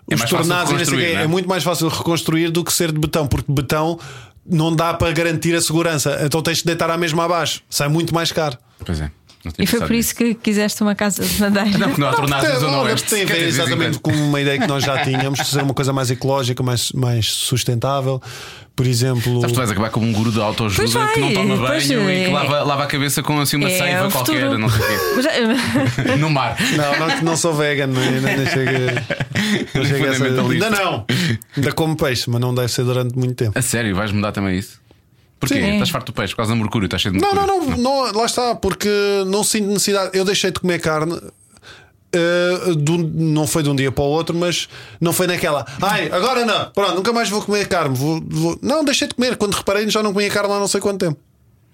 [0.08, 1.24] É Os fácil tornados e não sei não é?
[1.24, 3.98] É muito mais fácil reconstruir do que ser de betão, porque betão
[4.48, 6.20] não dá para garantir a segurança.
[6.24, 7.60] Então tens de deitar à mesma abaixo.
[7.68, 8.56] Sai muito mais caro.
[8.84, 9.10] Pois é.
[9.46, 11.78] Não E foi por isso que quiseste uma casa de madeira.
[11.78, 13.08] Não, porque não há tornados na Tem, Zona Oeste.
[13.10, 15.92] tem a ver exatamente com uma ideia que nós já tínhamos de ser uma coisa
[15.92, 18.20] mais ecológica, mais, mais sustentável.
[18.74, 22.10] Por exemplo, Sabes, tu vais acabar como um guru de autoajuda que não toma banho
[22.10, 22.24] e é.
[22.26, 24.58] que lava, lava a cabeça com assim uma É seiva o qualquer, futuro.
[24.58, 26.12] não sei o quê.
[26.20, 26.56] No mar.
[26.76, 28.70] não, não, não sou vegan, nem, nem, nem chega,
[29.74, 30.24] não chega a essa.
[30.24, 31.06] Ainda não,
[31.56, 33.58] ainda como peixe, mas não deve ser durante muito tempo.
[33.58, 34.78] A sério, vais mudar também isso?
[35.38, 35.54] Porquê?
[35.56, 35.72] Sim.
[35.74, 37.76] Estás farto do peixe por causa da mercúrio, estás cheio de Não, mercúrio.
[37.76, 38.88] não, não, não, lá está, porque
[39.26, 40.10] não sinto necessidade.
[40.16, 41.20] Eu deixei de comer carne.
[42.12, 44.68] eh, de um- não foi de um dia para o outro, mas
[44.98, 45.66] não foi naquela.
[45.82, 47.94] Ai, agora não, pronto, nunca mais vou comer carne.
[47.94, 49.36] Vou, vou-" Não, deixei de comer.
[49.36, 51.18] Quando reparei, já não comia carne há não sei quanto tempo.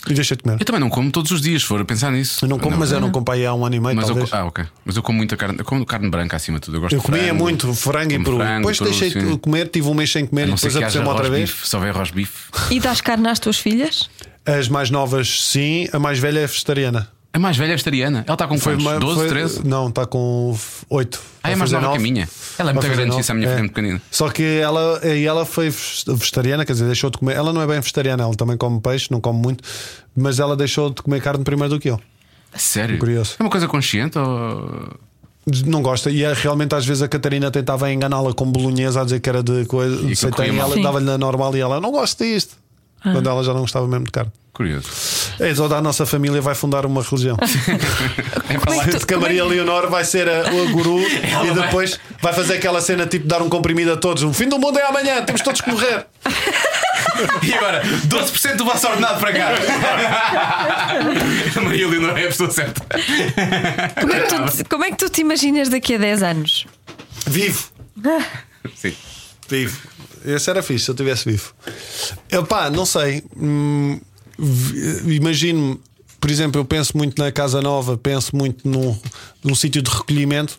[0.09, 0.57] E deixei de comer.
[0.61, 2.45] Eu também não como todos os dias, se for a pensar nisso.
[2.45, 4.15] Eu não como, mas eu não como aí há um ano e meio, Mas eu,
[4.15, 4.33] talvez.
[4.35, 4.65] ah, ok.
[4.85, 5.59] Mas eu como muita carne.
[5.61, 6.77] Eu como carne branca acima de tudo.
[6.77, 8.37] Eu gosto Eu de comia frango, muito frango e peru.
[8.39, 9.31] frango, Depois peru, deixei sim.
[9.31, 11.51] de comer, tive um mês sem comer e não depois apeteceu-me outra vez.
[11.51, 11.69] bife.
[11.69, 12.51] Se houver arroz bife.
[12.71, 14.11] E dás carne às tuas filhas?
[14.45, 17.09] As mais novas, sim, a mais velha é vegetariana.
[17.35, 18.25] A mais velha é vegetariana.
[18.27, 18.85] Ela está com quantos?
[18.85, 19.67] uma- 12, foi- 13?
[19.67, 20.55] Não, está com
[20.91, 21.19] 8.
[21.43, 22.29] Ah, é mais nova que a minha.
[22.59, 24.03] Ela é muito grande, isso a minha filha é pequenina.
[24.11, 25.73] Só que ela, e ela foi
[26.07, 27.35] vegetariana, quer dizer, deixou de comer.
[27.35, 29.65] Ela não é bem vegetariana, ela também come peixe, não come muito,
[30.15, 31.99] mas ela deixou de comer carne primeiro do que eu.
[32.53, 32.99] A Sério?
[32.99, 33.37] Curioso.
[33.39, 34.91] É uma coisa consciente ou.
[35.67, 39.19] Não gosta, e é, realmente às vezes a Catarina tentava enganá-la com bolonhesa a dizer
[39.21, 40.67] que era de coisa, e mal.
[40.67, 40.83] ela Sim.
[40.83, 42.57] dava-lhe na normal e ela não gosta disto.
[43.03, 44.31] Quando ela já não gostava mesmo de carne.
[44.53, 44.87] Curioso.
[45.43, 47.37] É, toda a nossa família vai fundar uma religião.
[48.49, 51.55] É que tu- que a é Maria Leonor vai ser a, a guru e vai-
[51.67, 54.23] depois vai fazer aquela cena tipo de dar um comprimido a todos.
[54.23, 56.07] O fim do mundo é amanhã, temos todos que morrer.
[57.43, 59.49] E agora, 12% do vosso ordenado para cá.
[61.57, 62.81] a Maria Leonor é a pessoa certa.
[64.01, 66.67] Como é, que tu, como é que tu te imaginas daqui a 10 anos?
[67.27, 67.65] Vivo,
[68.77, 68.95] Sim.
[69.49, 69.79] vivo.
[70.25, 71.53] Esse era fixe se eu tivesse vivo.
[72.31, 73.23] Eu, pá, não sei.
[73.37, 74.01] Hum,
[75.07, 75.81] Imagino-me,
[76.21, 78.99] por exemplo, eu penso muito na Casa Nova, penso muito num,
[79.43, 80.59] num sítio de recolhimento,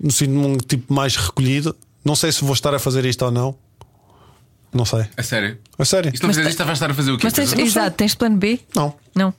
[0.00, 1.76] no sítio num tipo mais recolhido.
[2.04, 3.56] Não sei se vou estar a fazer isto ou não.
[4.72, 5.06] Não sei.
[5.16, 5.58] A sério.
[5.78, 6.14] A sério?
[6.16, 7.24] Se não fizeres isto, vais estar a fazer o quê?
[7.24, 8.60] Mas tens, Mas exato, tens plano B?
[8.74, 8.94] Não.
[9.14, 9.34] Não.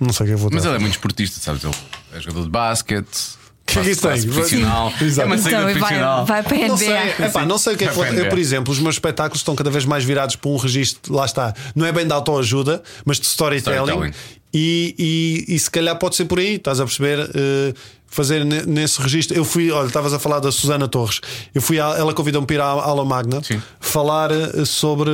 [0.00, 0.56] Não sei o que eu vou ter.
[0.58, 1.62] ele é muito esportista, sabes?
[1.64, 1.74] Ele
[2.12, 3.36] é jogador de basquete.
[3.84, 4.22] Isso tem?
[4.22, 4.90] Profissional.
[4.98, 5.20] Sim.
[5.20, 5.48] É uma Exato.
[5.48, 6.26] Então, vai, profissional.
[6.26, 7.26] vai para a Não sei, NBA.
[7.26, 8.40] epá, não sei o que é que Vai eu, por NBA.
[8.40, 11.84] exemplo, os meus espetáculos estão cada vez mais virados para um registro, lá está, não
[11.86, 13.78] é bem de autoajuda, mas de storytelling.
[13.84, 14.14] Storytelling.
[14.54, 17.18] E, e, e se calhar pode ser por aí, estás a perceber?
[17.34, 17.74] eh,
[18.08, 19.36] fazer ne- nesse registro.
[19.36, 21.20] Eu fui, olha, estavas a falar da Susana Torres.
[21.54, 23.60] Eu fui, a- ela convidou-me para ir à Aula Magna Sim.
[23.80, 25.10] falar eh, sobre.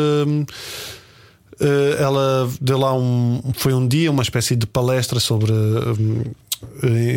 [1.60, 3.40] eh, ela deu lá um.
[3.54, 5.52] Foi um dia, uma espécie de palestra sobre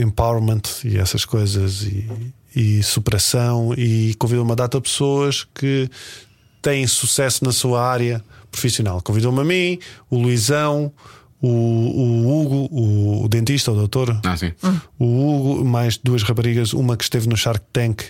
[0.01, 2.07] empowerment e essas coisas e,
[2.55, 3.73] e superação.
[3.77, 5.89] E convidou uma data de pessoas que
[6.61, 9.01] têm sucesso na sua área profissional.
[9.01, 9.79] Convidou-me a mim,
[10.09, 10.91] o Luizão,
[11.41, 14.19] o, o Hugo, o, o dentista, o doutor.
[14.23, 14.51] Ah, sim.
[14.97, 18.03] O Hugo, mais duas raparigas, uma que esteve no Shark Tank.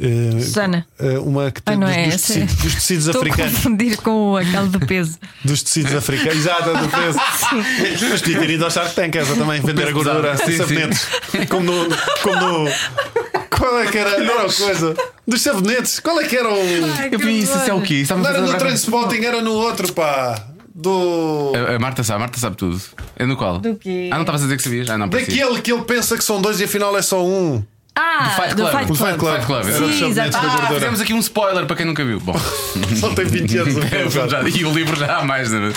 [0.00, 0.86] Eh, Susana.
[0.98, 3.54] eh, uma que Ah, tem não dos, é dos tecidos, dos tecidos Estou a africanos.
[3.54, 5.18] confundir com aquele do peso.
[5.44, 6.36] Dos tecidos africanos.
[6.36, 7.18] Exato, do peso.
[8.10, 10.36] Mas podia ter ido ao Shark Tank, essa também, vender a gordura.
[10.36, 11.06] Sim, sabonetes.
[11.48, 11.88] Como no,
[12.22, 12.70] como no.
[13.50, 14.10] Qual é que era?
[14.16, 14.94] A coisa.
[15.26, 15.98] Dos sabonetes.
[16.00, 16.56] Qual é que era o.
[17.10, 17.94] Eu vi isso, isso é o quê?
[17.94, 20.46] Isso Não era no a, Transpotting, era no outro, pá.
[20.74, 21.52] Do.
[21.74, 22.78] a Marta sabe, a Marta sabe tudo.
[23.16, 23.58] É no qual?
[23.60, 24.10] Do quê?
[24.12, 24.90] Ah, não estavas a dizer que sabias?
[24.90, 25.08] Ah, não.
[25.08, 27.64] Daquele que ele pensa que são dois e afinal é só um.
[27.98, 28.66] Ah, Fight do.
[28.68, 28.98] Fight O Club.
[28.98, 29.34] Fight Club.
[29.34, 29.66] Fight Club.
[29.68, 30.36] Era Sim, exato.
[30.36, 32.20] Ah, fizemos aqui um spoiler para quem nunca viu.
[32.20, 32.38] Bom,
[33.00, 33.74] Só tem 20 anos.
[34.54, 35.50] e o livro já há mais.
[35.50, 35.72] né?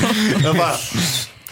[0.62, 0.80] Ah.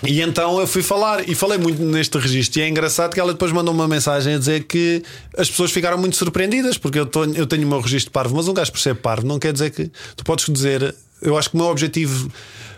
[0.04, 2.60] E então eu fui falar e falei muito neste registro.
[2.60, 5.02] E é engraçado que ela depois mandou uma mensagem a dizer que
[5.38, 8.48] as pessoas ficaram muito surpreendidas, porque eu, tô- eu tenho o meu registro parvo, mas
[8.48, 10.94] um gajo por ser parvo não quer dizer que tu podes dizer.
[11.20, 12.30] Eu acho que o meu objetivo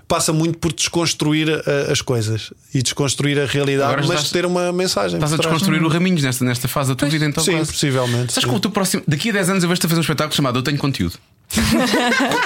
[0.09, 4.45] passa muito por desconstruir eh, as coisas e desconstruir a realidade, Agora mas estás- ter
[4.45, 5.15] uma mensagem.
[5.17, 7.41] Estás a desconstruir o Raminhos nesta, nesta fase da tua vida, então.
[7.43, 7.71] Sim, quase.
[7.71, 8.33] possivelmente.
[8.33, 8.49] Sabes sim.
[8.49, 9.03] que o teu próximo.
[9.07, 11.13] Daqui a 10 anos eu vejo-te a fazer um espetáculo chamado Eu Tenho Conteúdo.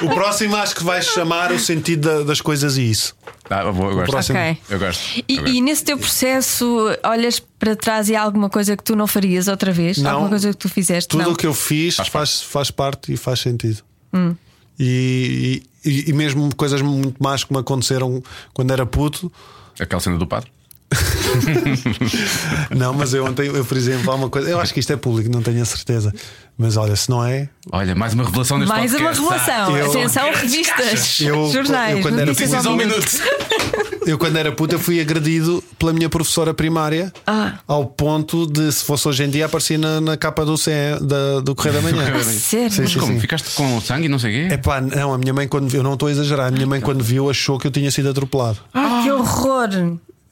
[0.02, 3.16] O próximo acho que vai chamar o sentido da- das coisas e isso.
[3.50, 4.12] Ah, boa, eu gosto.
[4.12, 4.40] próximo.
[4.40, 4.58] Ok.
[4.70, 5.02] Eu gosto.
[5.16, 5.56] E, eu gosto.
[5.56, 9.48] e nesse teu processo, olhas para trás e há alguma coisa que tu não farias
[9.48, 9.98] outra vez?
[9.98, 10.12] Não.
[10.12, 11.08] Alguma coisa que tu fizeste?
[11.10, 13.82] Tudo o que eu fiz Faz faz, faz, parte e faz sentido.
[14.14, 14.36] Hum.
[14.80, 19.32] E, e, e mesmo coisas muito más que me aconteceram quando era puto.
[19.80, 20.52] Aquela cena do padre.
[22.76, 24.50] Não, mas eu ontem, eu, por exemplo, há uma coisa.
[24.50, 26.14] Eu acho que isto é público, não tenho a certeza.
[26.58, 27.50] Mas olha, se não é.
[27.72, 29.24] Olha, mais uma revelação neste Mais uma podcast.
[29.24, 29.78] revelação.
[29.78, 32.32] eu- Atenção, revistas, Eu- jornais, eu quando era
[32.68, 33.08] ao um minuto.
[34.06, 37.54] Eu, quando era puto, eu fui agredido pela minha professora primária Ah.
[37.66, 40.72] ao ponto de, se fosse hoje em dia, aparecia na, na capa do, CE,
[41.02, 42.22] da, do Correio da Manhã.
[42.22, 42.70] Sério?
[42.70, 43.14] Sim, Mas sim, como?
[43.14, 43.20] sim.
[43.22, 44.54] Ficaste com sangue e não sei o quê?
[44.56, 46.82] É pá, não, a minha mãe, quando eu não estou a exagerar, a minha mãe,
[46.82, 48.58] quando viu, achou que eu tinha sido atropelado.
[48.74, 49.70] Ah, que horror!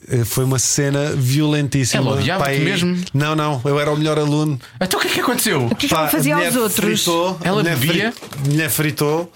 [0.08, 2.20] Eh, Foi uma cena violentíssima.
[2.20, 3.04] Ela e- mesmo?
[3.14, 4.60] Não, não, eu era o melhor aluno.
[4.80, 5.66] Então o que é que aconteceu?
[5.68, 7.02] O que é que ela fazia aos outros?
[7.04, 8.12] Fritou, Ela mulher bebia?
[8.12, 9.32] fri- mulher fritou.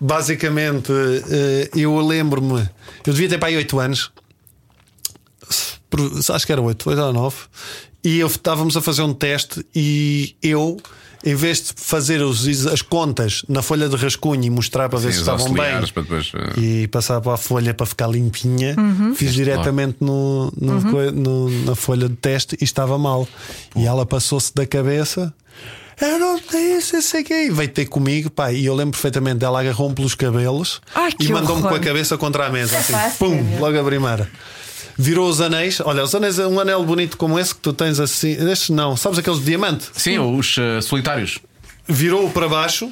[0.00, 2.60] Basicamente, eh, eu lembro-me,
[3.06, 4.12] eu devia ter para aí 8 anos,
[6.32, 7.36] acho que era 8, 8 ou 9,
[8.04, 10.76] e eu estávamos a fazer um teste e eu.
[11.24, 15.08] Em vez de fazer os as contas na folha de rascunho e mostrar para ver
[15.08, 16.30] Sim, se estavam bem depois.
[16.32, 19.16] eh, e passar para a folha para ficar limpinha, Uhum.
[19.16, 23.26] fiz diretamente no, no coi- no- na folha de teste e estava mal.
[23.74, 25.34] E ela passou-se da cabeça.
[26.00, 27.50] Eu não tenho isso, eu sei que é.
[27.50, 31.62] Veio ter comigo, pá, e eu lembro perfeitamente dela agarrou-me pelos cabelos Ai, e mandou-me
[31.62, 32.78] com a cabeça contra a mesa.
[32.78, 33.58] Assim, fácil, pum, é.
[33.58, 34.30] logo a primeira.
[35.00, 35.80] Virou os anéis.
[35.84, 38.32] Olha, os anéis, um anel bonito como esse que tu tens assim.
[38.50, 39.86] Estes não, sabes aqueles de diamante?
[39.92, 41.38] Sim, os eh, solitários.
[41.86, 42.90] Virou para baixo.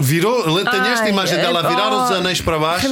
[0.00, 2.86] Virou, tenho esta imagem dela a virar oh, os anéis para baixo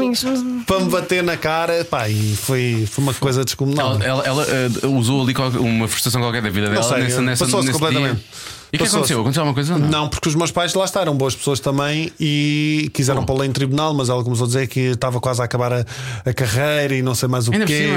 [0.67, 1.85] para me bater na cara.
[1.85, 3.93] Pá, e foi, foi uma coisa descomunal.
[4.03, 4.47] Ela, ela- ela,
[4.83, 8.17] eh, usou ali uma frustração qualquer da vida dela sei, nessa, nessa, passou-se nesse completamente.
[8.17, 8.25] dia.
[8.73, 9.21] E o que aconteceu?
[9.21, 9.79] Aconteceu alguma coisa?
[9.79, 9.89] Não.
[9.89, 13.53] Não, porque os meus pais lá está, eram boas pessoas também e quiseram pô-la em
[13.53, 15.85] tribunal, mas ela começou a dizer que estava quase a acabar a,
[16.25, 17.89] a carreira e não sei mais o Ainda quê.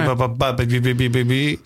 [0.94, 1.60] bi, bi, bi.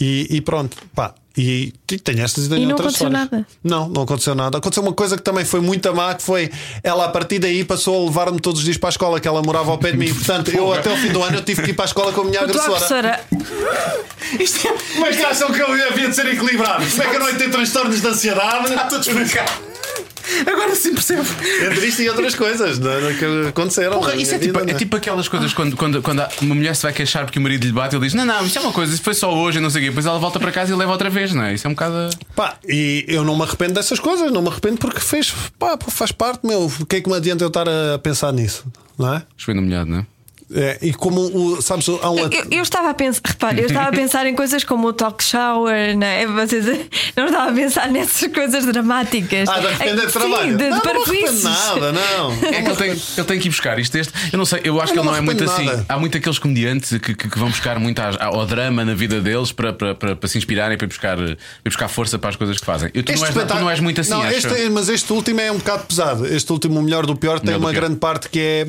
[0.00, 1.14] E, e pronto, pá.
[1.36, 1.72] E
[2.04, 3.30] tenho estas e tenho E não outras aconteceu histórias.
[3.30, 3.46] nada?
[3.62, 4.58] Não, não aconteceu nada.
[4.58, 6.50] Aconteceu uma coisa que também foi muito má, que foi
[6.82, 9.40] ela a partir daí passou a levar-me todos os dias para a escola, que ela
[9.42, 10.12] morava ao pé de mim.
[10.12, 12.22] Portanto, eu até o fim do ano eu tive que ir para a escola com
[12.22, 13.20] a minha A tua agressora.
[13.30, 14.80] agressora.
[14.94, 16.84] Como é que acham que eu havia de ser equilibrado?
[16.90, 18.64] Como é que eu não ia ter transtornos de ansiedade?
[18.68, 19.52] Está tudo explicado.
[20.46, 21.22] Agora sim percebo.
[21.70, 23.14] Entre isto e outras coisas não é?
[23.14, 23.98] que aconteceram.
[23.98, 26.74] Porra, isso é tipo, vida, é não tipo aquelas coisas quando, quando, quando uma mulher
[26.74, 28.72] se vai queixar porque o marido lhe bate, ele diz: Não, não, isso é uma
[28.72, 29.90] coisa, isso foi só hoje, não sei o quê.
[29.90, 31.54] Depois ela volta para casa e leva outra vez, não é?
[31.54, 32.10] Isso é um bocado.
[32.34, 36.12] Pá, e eu não me arrependo dessas coisas, não me arrependo porque fez, pá, faz
[36.12, 36.70] parte, meu.
[36.80, 38.64] O que é que me adianta eu estar a pensar nisso,
[38.98, 39.22] não é?
[39.36, 40.06] Chovendo molhado, não é?
[40.52, 42.18] É, e como o, sabes, há um.
[42.18, 45.22] Eu, eu estava a pensar, repare, eu estava a pensar em coisas como o talk
[45.22, 46.26] shower, né?
[46.26, 46.66] Vocês,
[47.16, 49.48] não estava a pensar nessas coisas dramáticas.
[49.48, 50.56] Ah, de arrepender de Sim, trabalho.
[50.56, 51.42] de, de não, não arrependo parvoíces.
[51.44, 52.32] nada, não.
[52.32, 53.94] É que ele tem, ele tem que ir buscar isto.
[53.96, 55.64] Este, eu não sei, eu acho Eu que ele não não é muito assim.
[55.66, 55.86] nada.
[55.88, 59.52] Há muito aqueles comediantes que, que, que vão buscar muito ao drama na vida deles
[59.52, 62.34] para, para, para, para se inspirarem, para ir buscar, para ir buscar força para as
[62.36, 62.90] coisas que fazem.
[62.92, 64.36] Eu, tu, não és, tu não és muito assim, Não, acho.
[64.48, 66.26] este é- mas este último é um bocado pesado.
[66.26, 67.80] Este último, o melhor do pior, tem Melhor uma pior.
[67.82, 68.66] grande parte que é.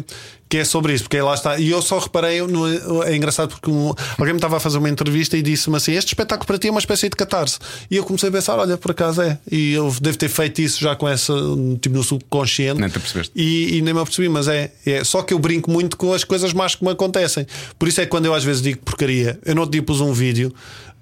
[0.51, 1.57] Que é sobre isso, porque lá está.
[1.57, 4.89] E eu só reparei, no- é engraçado porque um- alguém me estava a fazer uma
[4.89, 7.57] entrevista e disse-me assim: Este espetáculo para ti é uma espécie de catarse.
[7.89, 9.39] E eu comecei a pensar: Olha, por acaso é.
[9.49, 11.33] E eu devo ter feito isso já com essa,
[11.79, 12.81] tipo no subconsciente.
[12.81, 13.31] Nem te apercebeste.
[13.33, 15.05] E, e nem me apercebi, mas é, é.
[15.05, 17.47] Só que eu brinco muito com as coisas más que me acontecem.
[17.79, 20.11] Por isso é que quando eu às vezes digo porcaria, eu não te pus um
[20.11, 20.53] vídeo.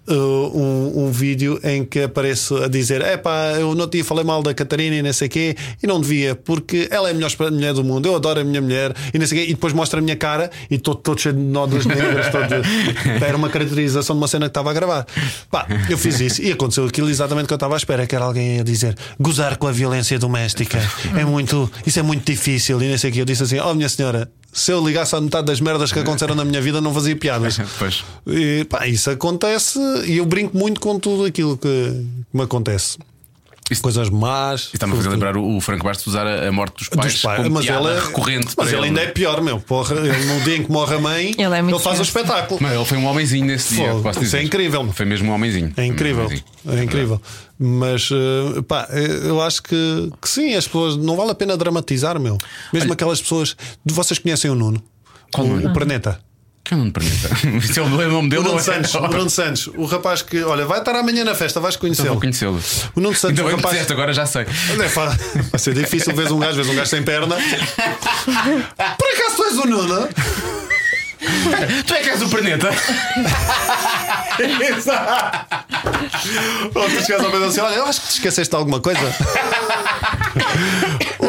[0.08, 0.14] Uh,
[0.58, 4.42] um, um vídeo em que apareço a dizer: É pá, eu não tinha falei mal
[4.44, 7.32] da Catarina e não sei o quê, e não devia, porque ela é a melhor
[7.52, 10.00] mulher do mundo, eu adoro a minha mulher, e não sei quê, e depois mostra
[10.00, 12.28] a minha cara e estou todo cheio de nódulas negras.
[12.30, 12.40] todo-
[13.26, 15.06] Era uma caracterização de uma cena que estava a gravar.
[15.52, 18.26] Pá, eu fiz isso e aconteceu aquilo exatamente que eu estava à espera, que era
[18.26, 20.80] alguém a dizer: gozar com a violência doméstica
[21.18, 23.22] é muito, isso é muito difícil, e não sei o quê.
[23.22, 24.30] Eu disse assim: Oh, minha senhora.
[24.52, 27.60] Se eu ligasse a metade das merdas que aconteceram na minha vida, não fazia piadas.
[27.78, 28.04] Pois.
[28.26, 31.68] E, pá, isso acontece e eu brinco muito com tudo aquilo que,
[32.32, 32.98] que me acontece.
[33.72, 34.72] Isso- Coisas más.
[34.74, 37.44] Está-me a fazer lembrar o, Franco Bastos usar a, a morte dos pais, dos pais.
[37.44, 38.48] como Mas ele, piada é, recorrente.
[38.58, 39.60] mas ele ele, ainda é não pior, meu.
[39.60, 42.08] Porra, ele no dia em que morre a mãe, Ele é muito faz o pior.
[42.22, 42.60] espetáculo.
[42.64, 44.42] Mas ele foi um homenzinho nesse dia, posso Isso é dizer.
[44.44, 44.92] incrível.
[44.92, 45.72] Foi mesmo um homenzinho.
[45.78, 46.26] É um incrível.
[46.26, 46.44] homenzinho.
[46.68, 47.22] É incrível.
[47.60, 51.56] Mas eh, pá, eh, eu acho que, que sim, as pessoas não vale a pena
[51.56, 52.40] dramatizar, meu.
[52.74, 53.56] Mesmo Olha- aquelas pessoas.
[53.86, 54.82] Vocês conhecem o Nuno?
[55.32, 55.70] Qual o, Nuno?
[55.70, 56.20] o Planeta.
[56.70, 57.30] Que eu não me permita.
[57.66, 58.44] Isso é o nome dele.
[58.44, 58.62] O Nuno é?
[58.62, 62.06] Santos, o Nuno Santos, o rapaz que, olha, vai estar amanhã na festa, vais Então
[62.06, 62.54] vou conhecê-lo.
[62.60, 62.92] conhecê-lo.
[62.96, 63.72] O Nuno Santos, Ainda o rapaz.
[63.74, 64.44] disseste, agora já sei.
[64.44, 64.88] É
[65.50, 67.38] Vai ser difícil, vês um gajo, vês um gajo sem perna.
[69.00, 70.10] Por acaso tu és o Nuno?
[71.88, 72.70] Tu é que és o planeta.
[76.76, 79.00] Ou tu chegas ao pé assim, olha, eu acho que te esqueceste de alguma coisa.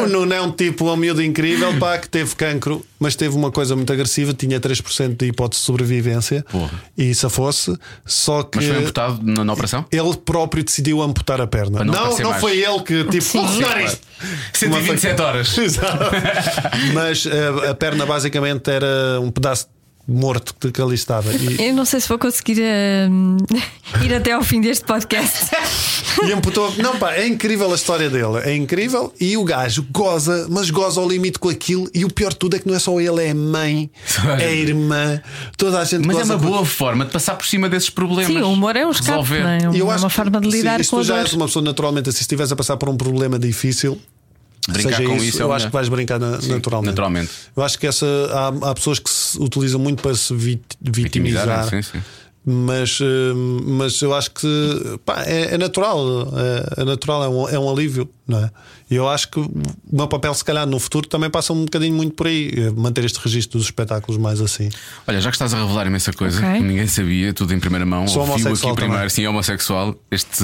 [0.03, 3.51] o Nuno é um tipo, um miúdo incrível, pá, que teve cancro, mas teve uma
[3.51, 6.45] coisa muito agressiva, tinha 3% de hipótese de sobrevivência.
[6.51, 6.71] Porra.
[6.97, 7.75] E se fosse,
[8.05, 8.57] só que.
[8.57, 9.85] Mas foi amputado na, na operação?
[9.91, 11.77] Ele próprio decidiu amputar a perna.
[11.77, 13.45] Para não não, não foi ele que tipo, Sim.
[13.85, 14.01] isto.
[14.53, 15.57] 127 horas.
[15.57, 16.11] Exato.
[16.93, 19.67] Mas eh, a perna basicamente era um pedaço
[20.11, 21.31] morto que que ali estava.
[21.33, 22.61] E, Eu não sei se vou conseguir
[23.09, 23.37] hum,
[24.03, 25.49] ir até ao fim deste podcast.
[26.27, 26.73] e amputou.
[26.77, 28.37] Não, pá, é incrível a história dele.
[28.43, 29.13] É incrível.
[29.19, 31.89] E o gajo goza, mas goza ao limite com aquilo.
[31.93, 33.89] E o pior de tudo é que não é só ele, é a mãe,
[34.39, 35.21] é a irmã,
[35.57, 38.31] toda a gente Mas é uma com boa forma de passar por cima desses problemas.
[38.33, 39.75] Sim, o humor é um escape, é?
[39.75, 41.17] E eu É acho uma que- forma de lidar sim, se com tu a já
[41.19, 43.97] és uma pessoa naturalmente assim, se estiveres a passar por um problema difícil,
[44.69, 45.69] Brincar seja com isso, isso é eu acho melhor.
[45.69, 46.89] que vais brincar na- naturalmente.
[46.91, 47.31] naturalmente.
[47.55, 51.63] Eu acho que essa há, há pessoas que se utilizam muito para se vit- vitimizar.
[51.63, 52.03] Vitimizar, sim, sim.
[52.43, 53.33] Mas, eh,
[53.65, 54.47] mas eu acho que
[55.05, 56.27] pá, é, é natural,
[56.75, 58.49] é, é natural, é um, é um alívio, não é?
[58.91, 59.49] E eu acho que o
[59.89, 63.05] meu papel, se calhar, no futuro também passa um bocadinho muito por aí, é manter
[63.05, 64.69] este registro dos espetáculos mais assim.
[65.07, 66.59] Olha, já que estás a revelar imensa coisa, Ok.
[66.59, 69.09] que ninguém sabia, tudo em primeira mão, Sou ouviu aqui primeiro, também.
[69.09, 69.95] sim, é homossexual.
[70.11, 70.43] Este.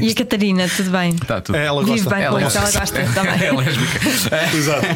[0.00, 1.14] E a Catarina, tudo bem?
[1.16, 1.54] Tá, tudo.
[1.56, 2.14] É, ela Vive gosta.
[2.14, 3.42] bem Ela com é isso, ela gosta também.
[3.44, 4.56] É lésbica.
[4.56, 4.86] Exato.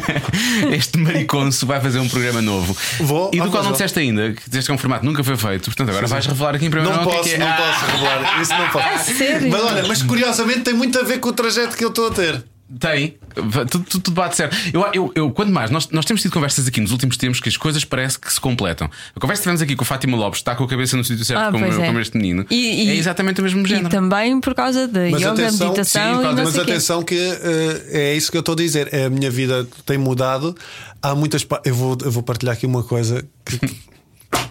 [0.75, 2.75] Este mariconso vai fazer um programa novo.
[2.99, 3.29] Vou.
[3.31, 5.65] E do qual não disseste ainda, que disseste que é um formato nunca foi feito.
[5.65, 7.37] Portanto, agora vais revelar aqui em primeira Não mão é posso, é.
[7.37, 8.41] não Ah, posso revelar.
[8.41, 9.13] Isso não posso.
[9.15, 9.51] sério?
[9.51, 12.11] Mas olha, mas curiosamente tem muito a ver com o trajeto que eu estou a
[12.11, 12.43] ter.
[12.79, 14.57] Tem, tudo, tudo, tudo bate certo.
[14.73, 17.47] Eu, eu, eu, quando mais, nós, nós temos tido conversas aqui nos últimos tempos que
[17.47, 18.89] as coisas parece que se completam.
[19.15, 21.23] A conversa que tivemos aqui com o Fátima Lopes, está com a cabeça no sítio
[21.23, 21.85] certo, Ah, como, é.
[21.85, 22.45] como este menino.
[22.49, 22.55] E-
[22.85, 23.87] e- é exatamente o mesmo E género.
[23.89, 28.13] também por causa da Mas yoga, atenção, meditação sim, e Mas atenção que eh, é
[28.15, 28.89] isso que eu estou a dizer.
[28.93, 30.53] É, a minha vida tem mudado.
[31.01, 31.45] Há muitas.
[31.45, 33.59] pa- Eu vou, eu vou partilhar aqui uma coisa que,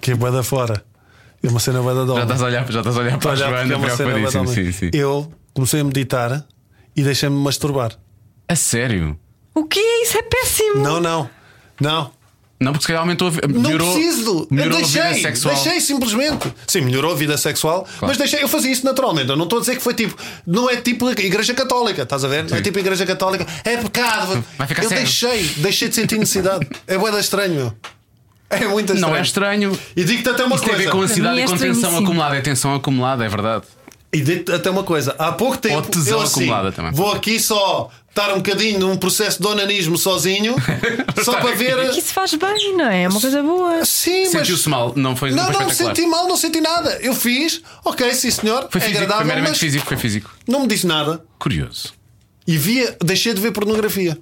[0.00, 0.82] que é boa da fora.
[1.42, 3.36] É uma cena boa da Já estás a olhar, já estás a olhar para a
[3.36, 3.76] Joana, é
[4.16, 4.46] uma cena.
[4.46, 4.90] Sim, sim.
[4.94, 6.46] Eu comecei a meditar
[6.96, 7.92] e deixei-me masturbar.
[8.48, 9.18] A sério?
[9.54, 10.18] O que é isso?
[10.18, 10.82] É péssimo.
[10.82, 11.28] Não, não,
[11.80, 12.10] não.
[12.58, 14.48] Não, porque se calhar aumentou a vi- Não melhorou, preciso.
[14.50, 15.54] melhorou eu a vida deixei, sexual.
[15.54, 16.54] deixei simplesmente.
[16.66, 18.42] Sim, melhorou a vida sexual, mas deixei.
[18.42, 19.28] Eu fazia isso naturalmente.
[19.28, 20.16] Eu não estou a dizer que foi tipo.
[20.46, 22.48] Não é tipo a Igreja Católica, estás a ver?
[22.48, 23.46] Não é tipo a Igreja Católica.
[23.62, 24.42] É pecado.
[24.56, 25.00] Vai ficar eu cego.
[25.02, 26.66] deixei, deixei de sentir necessidade.
[26.86, 27.76] É boeda estranho.
[28.48, 29.00] É muito estranho.
[29.12, 29.78] Não é estranho.
[29.94, 30.90] E digo-te até uma Isso tem a coisa.
[30.90, 32.36] ver com ansiedade e é com tensão acumulada.
[32.36, 33.64] É tensão acumulada, é verdade.
[34.12, 35.14] E digo-te até uma coisa.
[35.18, 35.76] Há pouco tempo.
[35.76, 36.92] Ou tesão eu assim, acumulada também.
[36.92, 40.54] Vou aqui só estar um bocadinho num processo de onanismo sozinho,
[41.22, 41.90] só para ver.
[41.90, 43.02] Que isso faz bem, não é?
[43.02, 43.84] É uma coisa boa.
[43.84, 44.30] Sim, mas.
[44.32, 45.74] Sentiu-se mal, não foi, Não, não espetacular.
[45.94, 46.98] senti mal, não senti nada.
[47.02, 50.30] Eu fiz, ok, sim senhor, Foi é físico, foi agradável, meramente mas físico, foi físico.
[50.48, 51.22] não me disse nada.
[51.38, 51.92] Curioso.
[52.46, 54.16] E via, deixei de ver pornografia.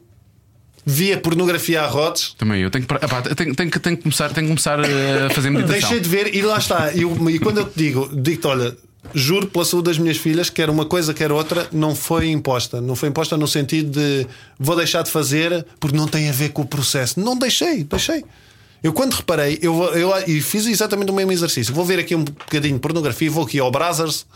[0.86, 4.28] Via pornografia a rotes, Também eu tenho que, eu tenho, tenho que, tenho que começar,
[4.35, 5.81] tenho que começar eh, a fazer meditação.
[5.81, 6.93] deixei de ver e lá está.
[6.93, 8.77] E, eu- e quando eu te digo, digo-te, olha,
[9.12, 12.81] juro pela saúde das minhas filhas, quer uma coisa, quer outra, não foi imposta.
[12.81, 14.26] Não foi imposta no sentido de
[14.59, 17.18] vou deixar de fazer porque não tem a ver com o processo.
[17.20, 18.24] Não deixei, deixei.
[18.82, 21.72] Eu quando reparei, eu, eu, e fiz exatamente o mesmo exercício.
[21.74, 24.26] Vou ver aqui um bocadinho de pornografia, vou aqui ao Brazzers,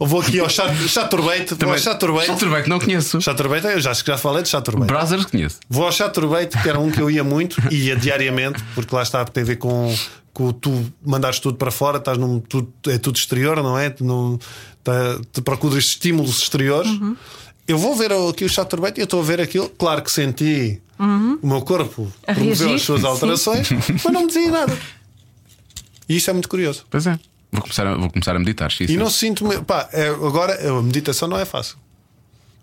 [0.00, 2.26] ou vou aqui ao Chat- Chaturbate, vou ao Chaturbate.
[2.26, 3.20] Chaturbate, não conheço.
[3.20, 4.88] Chaturbate, eu já, acho que já falei de Chaturbate.
[4.92, 5.60] Brothers conheço.
[5.70, 9.24] Vou ao Chaturbate, que era um que eu ia muito, ia diariamente, porque lá está,
[9.24, 9.94] tem a ver com,
[10.36, 13.88] com tu mandares tudo para fora, estás num, tudo, é tudo exterior, não é?
[13.88, 14.38] Tu, não,
[14.84, 14.92] tá,
[15.32, 16.90] tu procuras estímulos exteriores.
[17.66, 19.70] Eu vou ver aqui o Chaturbate e eu estou a ver aquilo.
[19.70, 23.06] Claro que senti o meu corpo A promoveu as suas sim.
[23.06, 23.68] alterações,
[24.04, 24.78] mas não me dizia nada.
[26.06, 26.84] E isso é muito curioso.
[26.90, 27.18] Pois é.
[27.50, 28.70] Vou começar a, vou começar a meditar.
[28.70, 28.96] sim, E sim.
[28.98, 29.46] não sinto.
[29.64, 31.76] Pá, é, agora a meditação não é fácil.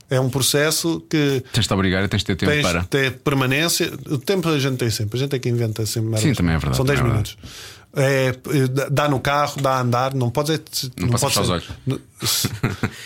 [0.10, 2.84] É um processo que Tens de obrigar e tens de ter tempo tens para.
[2.84, 3.92] ter permanência.
[4.10, 5.18] O tempo a gente tem sempre.
[5.18, 6.20] A gente é que inventa sempre.
[6.20, 7.38] Sim, também é verdade, São 10 também é minutos.
[7.96, 8.34] É,
[8.90, 10.62] dá no carro, dá a andar, não pode ser.
[10.98, 12.50] Não podes pode fechar os ser-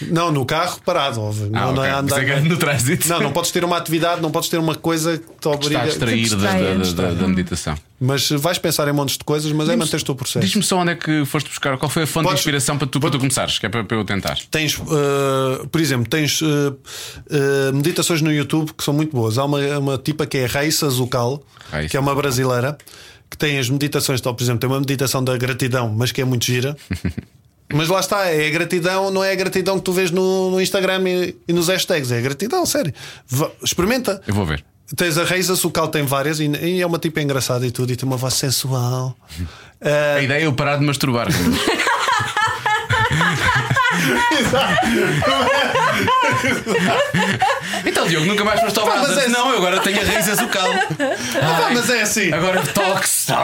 [0.09, 1.49] Não, no carro parado, óbvio.
[1.53, 1.83] Ah, não, não ok.
[1.83, 2.23] é andar.
[2.25, 3.07] Que era no trânsito.
[3.09, 5.53] Não, não podes ter uma atividade, não podes ter uma coisa que te Está a
[5.53, 5.81] obriga.
[5.85, 7.75] distrair da, da, da, da- meditação.
[7.99, 10.45] Mas vais pensar em montes de coisas, mas é manter o teu processo.
[10.45, 12.87] Diz-me só onde é que foste buscar, qual foi a fonte de Podes- inspiração para
[12.87, 14.37] tu, para tu começares, que é para, para eu tentar.
[14.51, 19.37] Tens, uh, por exemplo, tens uh, uh, meditações no YouTube que são muito boas.
[19.37, 21.89] Há uma, uma tipa que é Raíssa Zucal, Raíssa.
[21.89, 22.77] que é uma brasileira,
[23.29, 26.25] que tem as meditações, então, por exemplo, tem uma meditação da gratidão, mas que é
[26.25, 26.75] muito gira.
[27.73, 30.61] Mas lá está, é a gratidão, não é a gratidão que tu vês no, no
[30.61, 32.93] Instagram e, e nos hashtags, é a gratidão, sério.
[33.61, 34.21] Experimenta.
[34.25, 34.63] Eu vou ver.
[34.95, 37.97] Tens a Raíssa Zucal, tem várias e, e é uma tipa engraçada e tudo, e
[37.97, 39.17] tem uma voz sensual.
[39.81, 39.83] Uh,
[40.17, 41.27] A ideia é eu parar de masturbar.
[47.85, 49.27] então, Diogo, nunca mais foste ao Pá, mas Brothers.
[49.27, 50.67] é- Não, eu agora tenho a raiz azucal.
[51.41, 52.31] ah, mas é assim.
[52.33, 53.27] Agora tox.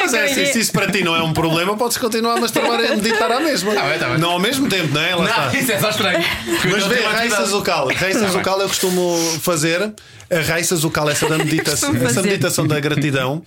[0.00, 2.80] Mas é assim, se isso para ti não é um problema, podes continuar a masturbar
[2.80, 3.74] e a meditar à mesma.
[3.74, 4.18] Tá bem, tá bem.
[4.18, 5.14] Não ao mesmo tempo, não é?
[5.14, 5.46] Lá está.
[5.46, 6.24] Não, isso é só estranho.
[6.44, 7.50] Porque eu Mas não vê, tenho a raíça atividade.
[7.50, 7.90] zucal.
[7.90, 9.92] A raíça Tá zucal eu costumo fazer.
[10.30, 12.28] A raíça zucal, essa da meditação, Costumo essa fazer.
[12.28, 13.42] meditação da gratidão.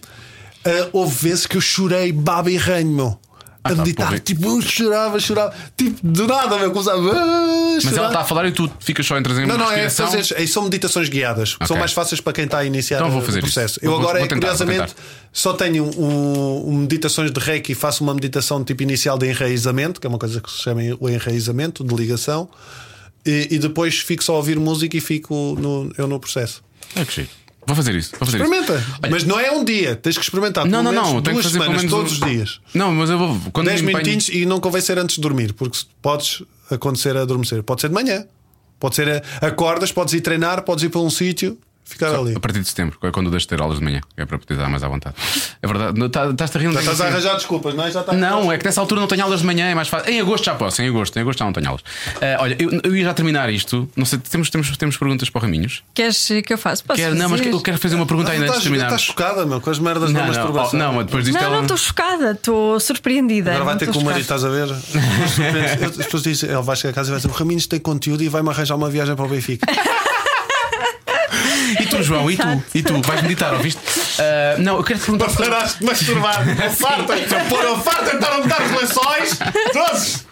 [0.65, 3.19] ah, houve vezes que eu chorei baba e ranho, meu.
[3.63, 4.19] A Ah, tá, meditar, porra.
[4.19, 7.13] tipo, eu chorava, chorava, tipo, do nada, meu, começava a
[7.75, 7.97] Mas chorar.
[7.97, 10.47] ela está a falar e tu ficas só entre em Não, não, é fazer, é-
[10.47, 13.23] são meditações guiadas, que são mais fáceis para quem está a iniciar Então vou o
[13.23, 13.53] fazer isso.
[13.53, 13.79] processo.
[13.83, 14.95] Vou- Eu agora, vou tentar, curiosamente,
[15.31, 20.07] só tenho um, um meditações de reiki, faço uma meditação tipo inicial de enraizamento, que
[20.07, 22.49] é uma coisa que se chama o enraizamento, de ligação,
[23.23, 26.63] e, e depois fico só a ouvir música e fico no, eu no processo.
[26.95, 27.29] É que giro.
[27.73, 28.11] Vou fazer isso.
[28.19, 28.91] Vou fazer Experimenta, isso.
[29.03, 31.03] Olha- mas não é um dia, tens que experimentar Não, não, não.
[31.21, 32.59] Tenho que duas fazer semanas, todos um- os dias.
[32.73, 33.39] Não, mas eu vou.
[33.53, 37.15] Quando 10 me empenho- minutinhos e não convém ser antes de dormir, porque podes acontecer
[37.17, 37.63] a adormecer.
[37.63, 38.25] Pode ser de manhã,
[38.79, 39.09] pode ser
[39.41, 42.35] a- acordas, podes ir treinar, podes ir para um sítio, ficar ali.
[42.35, 44.25] A partir de setembro, é quando eu deixo de ter aulas de manhã, que é
[44.25, 45.15] para poder dar mais à vontade.
[45.61, 45.99] É verdade.
[45.99, 46.67] Não, tá- Estás-te a rir?
[46.67, 47.91] não Já estás a arranjar desculpas, não é?
[47.91, 50.09] Já está Não, é que nessa altura não tenho aulas de manhã, é mais fácil.
[50.11, 51.83] Em agosto já posso, em agosto, em agosto já não tenho aulas.
[52.21, 53.89] Ah, olha, eu, eu ia já terminar isto.
[53.95, 55.83] Não sei, temos, temos, temos perguntas para o Raminhos?
[55.93, 56.83] Queres que eu faça?
[56.83, 57.51] Posso Quero, não, mas fazer?
[57.53, 59.01] eu quero fazer uma pergunta ainda antes de Estás terminarmos.
[59.01, 60.79] chocada, meu, com as merdas da Não, não, masturbação.
[60.79, 61.55] oh, não, mas depois disto Não, ela.
[61.55, 63.51] não estou chocada, estou surpreendida.
[63.51, 64.69] Agora vai ter com o marido, estás a ver?
[64.71, 68.23] As pessoas dizem, ele vai chegar a casa e vai dizer: o Raminhos tem conteúdo
[68.23, 69.65] e vai-me arranjar uma viagem para o Benfica.
[71.79, 72.63] E tu, João, e tu?
[72.75, 73.01] E tu?
[73.01, 73.79] Vais meditar, ouviste?
[74.19, 75.29] Ah, não, eu quero te perguntar.
[75.29, 76.43] sobre- Paraste de masturbar.
[76.77, 77.13] Farta,
[77.49, 79.39] pôr a farta, então não me dar os lençóis.
[79.73, 80.25] Todos.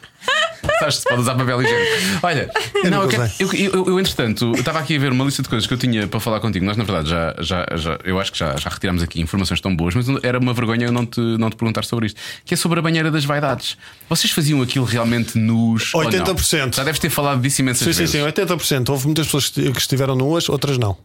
[0.79, 2.19] Sabes se pode usar papel higiênico.
[2.23, 2.49] Olha,
[2.89, 3.35] não, eu, quero- usei.
[3.39, 5.77] eu, eu, eu, entretanto, eu estava aqui a ver uma lista de coisas que eu
[5.77, 6.65] tinha para falar contigo.
[6.65, 9.75] Nós, na verdade, já, já, já eu acho que já, já retiramos aqui informações tão
[9.75, 12.19] boas, mas era uma vergonha eu não te, não te perguntar sobre isto.
[12.45, 13.77] Que é sobre a banheira das vaidades.
[14.07, 15.75] Vocês faziam aquilo realmente não?
[15.75, 16.75] 80%.
[16.75, 18.35] Já deves ter falado disso imensas Sim, sim, vezes.
[18.37, 18.89] sim, 80%.
[18.89, 20.97] Houve muitas pessoas que que estiveram nuas, outras não.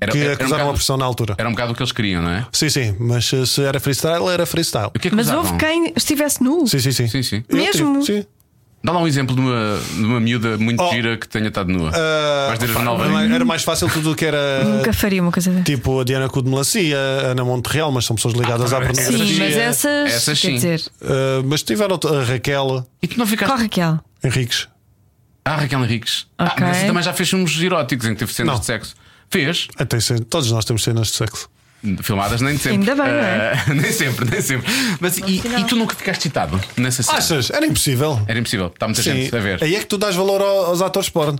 [0.00, 1.34] Era, Que era- era um acusaram a bocado- pressão na altura.
[1.38, 2.46] Era um bocado o que eles queriam, não é?
[2.52, 4.90] Sim, sim, mas se- era freestyle, era freestyle.
[5.00, 5.44] Que é que Mas usavam?
[5.44, 6.66] houve quem estivesse nu.
[6.66, 7.06] Sim, sim, sim.
[7.08, 7.44] Sim, sim.
[7.48, 8.00] Eu Mesmo?
[8.02, 8.26] tive, Sim.
[8.84, 10.90] Dá lá um exemplo de uma, de uma miúda muito Oh.
[10.90, 11.90] gira que tenha estado nua.
[11.94, 14.64] Ah, Vais dizer a pá, Jornal era mais- era mais fácil tudo o que era.
[14.64, 15.62] Nunca faria uma coisa dessa.
[15.64, 18.80] Tipo a Diana Cu de Melancia, a Ana Monterreal, mas são pessoas ligadas Ah, à
[18.80, 19.18] pornografia.
[19.24, 20.12] Sim, mas essas.
[20.12, 20.54] Essas quer sim.
[20.54, 23.50] dizer, Ah, mas tiveram a Raquel E tu não ficaste.
[23.50, 24.00] qual Raquel?
[24.24, 24.66] Henriques.
[25.44, 26.26] Ah, Raquel Henriques.
[26.38, 26.56] Ah, Ok.
[26.66, 28.60] mas essa também já fez filmes eróticos em que teve cenas Não.
[28.60, 28.94] de sexo.
[29.30, 29.68] Fez.
[29.78, 31.48] Ah, cen- todos nós temos cenas de sexo.
[32.02, 32.90] Filmadas nem sempre.
[32.90, 33.52] Ainda bem, não é?
[33.68, 34.72] Ah, nem sempre, nem sempre.
[35.00, 35.22] Mas e,
[35.58, 37.18] e tu nunca ficaste excitado nessa cena?
[37.18, 37.50] Achas?
[37.50, 38.20] Era impossível.
[38.28, 38.66] Era impossível.
[38.68, 39.12] Está muita Sim.
[39.22, 39.62] gente a ver.
[39.62, 41.38] Aí é que tu dás valor ao- aos atores porno.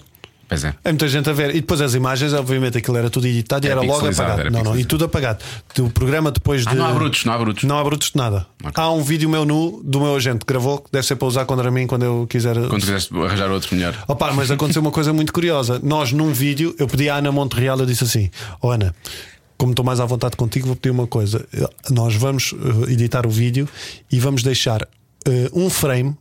[0.48, 0.74] Pois é.
[0.85, 1.51] É muita gente a ver.
[1.51, 4.40] E depois as imagens, obviamente, aquilo era tudo editado e Era era logo apagado.
[4.40, 5.43] era Não, não, e tudo apagado.
[5.78, 6.69] O programa depois de.
[6.69, 7.64] Ah, não há brutos, não há brutos.
[7.64, 8.47] Não há brutos de nada.
[8.74, 11.47] Há um vídeo meu nu do meu agente que gravou, que deve ser para usar
[11.47, 12.55] contra mim quando eu quiser.
[12.69, 13.94] Quando quiseres arranjar outro melhor.
[14.06, 15.81] Opa, mas aconteceu uma coisa muito curiosa.
[15.82, 18.28] Nós, num vídeo, eu pedi à Ana Monterreal, eu disse assim:
[18.60, 18.94] oh, Ana,
[19.63, 21.47] como estou mais à vontade contigo, vou pedir uma coisa.
[21.89, 22.53] Nós vamos
[22.89, 23.69] eh, editar o vídeo
[24.11, 24.83] e vamos deixar
[25.25, 26.17] eh, um frame.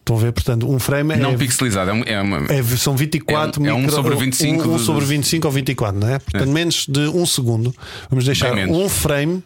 [0.00, 0.32] Estão a ver?
[0.32, 1.36] Portanto, um frame Não é.
[1.38, 2.36] pixelizado, é, um- é uma.
[2.52, 5.46] É, são 24 É um- é um micro- sobre 25 um, um de- sobre 25
[5.46, 6.18] ou 24, não é?
[6.18, 7.74] Portanto, menos de um segundo.
[8.10, 9.42] Vamos deixar um frame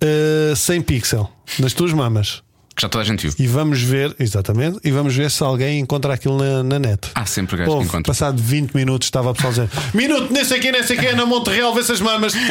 [0.00, 1.30] eh, sem pixel
[1.60, 2.42] nas tuas mamas.
[2.76, 3.34] Que já toda a gente viu.
[3.38, 7.08] E vamos ver, exatamente, e vamos ver se alguém encontra aquilo na, na net.
[7.14, 8.02] Há sempre gajos que encontram.
[8.02, 11.24] passado 20 minutos estava a pessoal dizer Minuto, nem sei quem, nem sei quem, na
[11.24, 12.34] Monterreal, vê-se as mamas.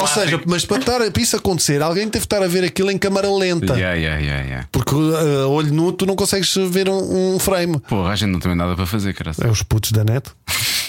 [0.00, 2.90] Ou seja, mas para, estar, para isso acontecer, alguém teve que estar a ver aquilo
[2.90, 3.74] em câmara lenta.
[3.74, 4.68] Yeah, yeah, yeah, yeah.
[4.72, 7.78] Porque uh, a olho nu tu não consegues ver um, um frame.
[7.80, 9.32] Porra, a gente não tem nada para fazer, cara.
[9.40, 10.28] É os putos da net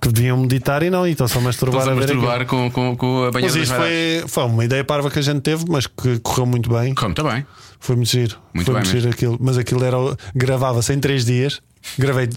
[0.00, 2.96] que deviam meditar e não, e estão só a masturbar Estás a masturbar com, com,
[2.96, 5.86] com a banheira Mas isto foi, foi uma ideia parva que a gente teve, mas
[5.86, 6.94] que correu muito bem.
[6.94, 7.44] Como, está bem.
[7.78, 8.36] Foi muito giro.
[8.54, 9.38] Muito foi bem muito giro aquilo.
[9.40, 9.96] Mas aquilo era.
[10.34, 11.60] Gravava-se em 3 dias.
[11.98, 12.28] Gravei.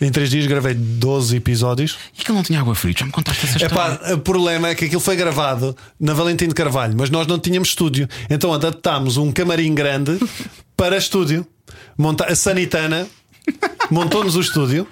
[0.00, 1.98] Em 3 dias gravei 12 episódios.
[2.18, 2.94] E que não tinha água fria?
[2.96, 4.14] Já me contaste essa história.
[4.14, 7.68] o problema é que aquilo foi gravado na Valentim de Carvalho, mas nós não tínhamos
[7.68, 8.08] estúdio.
[8.28, 10.18] Então adaptámos um camarim grande
[10.76, 11.46] para estúdio.
[11.96, 13.06] Monta a Sanitana
[13.90, 14.86] montou-nos o estúdio,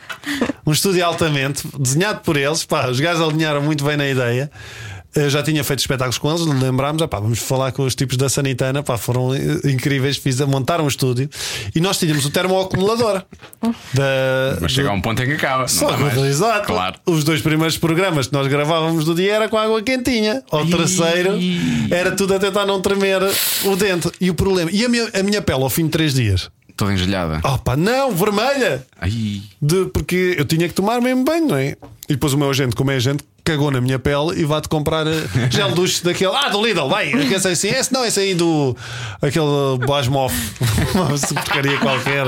[0.67, 2.65] um estúdio altamente, desenhado por eles.
[2.65, 4.51] Pá, os gajos alinharam muito bem na ideia.
[5.15, 8.17] Eu já tinha feito espetáculos com eles, lembrámos, ah, pá, vamos falar com os tipos
[8.17, 9.31] da Sanitana, pá, foram
[9.65, 11.29] incríveis, fiz, montaram um estúdio
[11.75, 13.23] e nós tínhamos o termoacumulador.
[13.95, 15.67] Da, Mas chega a um ponto em que acaba.
[15.67, 15.89] só
[16.27, 16.67] exato.
[16.67, 17.01] Claro.
[17.07, 20.43] Os dois primeiros programas que nós gravávamos do dia era com água quentinha.
[20.51, 21.39] Ao terceiro
[21.91, 23.23] era tudo a tentar não tremer
[23.65, 24.11] o dente.
[24.21, 24.71] E o problema.
[24.71, 26.51] E a minha, a minha pele ao fim de três dias?
[26.79, 27.41] Toda engelhada.
[27.43, 28.87] Opa, não, vermelha!
[29.01, 29.43] Ai.
[29.61, 31.71] De, porque eu tinha que tomar mesmo banho, não é?
[32.09, 35.07] E depois o meu agente, como é agente, cagou na minha pele e vai-te comprar
[35.07, 36.33] eh, gel duche daquele.
[36.35, 37.11] Ah, do Lidl, vai!
[37.11, 38.77] Esse, assim, esse não, esse aí do.
[39.23, 40.35] aquele Basmoff,
[40.95, 41.09] uma
[41.43, 42.27] porcaria qualquer.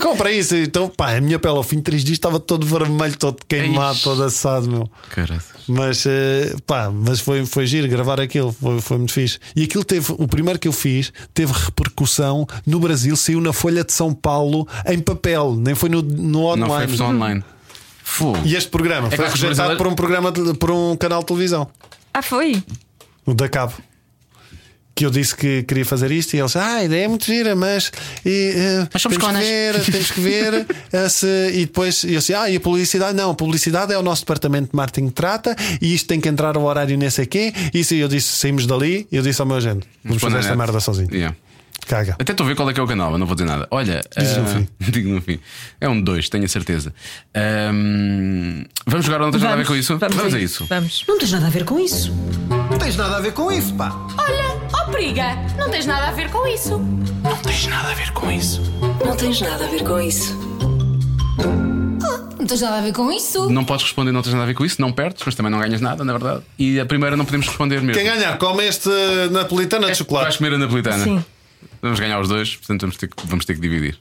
[0.00, 0.54] Compra isso.
[0.54, 3.98] Então, pá, a minha pele ao fim de três dias estava todo vermelho, todo queimado,
[4.00, 4.90] todo assado, meu.
[5.10, 5.42] Caralho.
[5.66, 9.38] Mas, eh, pá, mas foi, foi giro gravar aquilo, foi, foi muito fixe.
[9.56, 13.82] E aquilo teve, o primeiro que eu fiz, teve repercussão no Brasil, saiu na Folha
[13.82, 16.86] de São Paulo em papel, nem foi no, no online.
[16.86, 17.44] Não foi online.
[18.06, 18.38] Fogo.
[18.44, 21.26] E este programa É foi que rejeitado por um programa de- por um canal de
[21.26, 21.66] televisão,
[22.12, 22.62] Ah, foi?
[23.26, 23.72] o da Cabo.
[24.96, 27.56] Que eu disse que queria fazer isto e eles, ah, a ideia é muito gira,
[27.56, 27.90] mas,
[28.24, 32.04] e, eh, Mas somos temos, que conas." ver, temos que ver eh, se- e depois
[32.04, 33.16] eu disse, ah, e a publicidade?
[33.16, 36.28] Não, a publicidade é o nosso departamento de marketing que trata e isto tem que
[36.28, 37.52] entrar ao horário nesse aqui.
[37.72, 40.44] Isso e eu disse, saímos dali e eu disse ao meu agente, vamos Põe fazer
[40.44, 41.08] esta merda sozinho.
[41.12, 41.34] Yeah.
[41.86, 42.16] Caga.
[42.18, 43.66] Até estou a ver qual é que é o canal, mas não vou dizer nada.
[43.70, 44.68] Olha, Diz no ah, fim.
[44.90, 45.38] digo no fim.
[45.80, 46.94] É um 2, tenho a certeza.
[47.34, 49.92] Ahm, vamos jogar ou não tens nada a ver com isso?
[49.92, 50.66] a isso.
[50.66, 51.04] Vamos.
[51.06, 52.12] Não tens nada a ver com isso.
[52.70, 53.92] Não tens nada a ver com isso, pá.
[54.18, 56.78] Olha, ó periga, não tens nada a ver com isso.
[57.22, 58.62] Não tens nada a ver com isso.
[59.04, 60.54] Não tens nada a ver com isso.
[62.44, 63.48] Não tens nada a ver com isso?
[63.50, 65.58] Não podes responder, não tens nada a ver com isso, não perdes, mas também não
[65.58, 66.42] ganhas nada, na verdade.
[66.58, 67.94] E a primeira não podemos responder mesmo.
[67.94, 68.90] Quem ganhar, come este
[69.30, 70.36] napolitana de Vais chocolate.
[70.36, 71.04] comer a napolitana.
[71.04, 71.24] Sim.
[71.84, 74.00] Vamos ganhar os dois, portanto vamos ter que, vamos ter que dividir.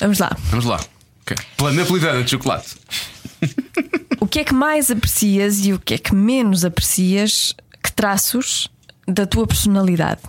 [0.00, 0.36] Vamos lá.
[0.46, 0.80] Vamos lá.
[1.20, 1.36] Ok.
[1.56, 2.74] Pela napolitana de chocolate.
[4.18, 7.54] O que é que mais aprecias e o que é que menos aprecias?
[7.80, 8.68] Que traços
[9.06, 10.22] da tua personalidade?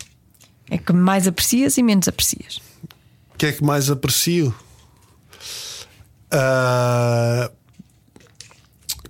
[0.70, 2.62] É que mais aprecias e menos aprecias?
[3.34, 4.54] O que é que mais aprecio?
[6.32, 7.61] O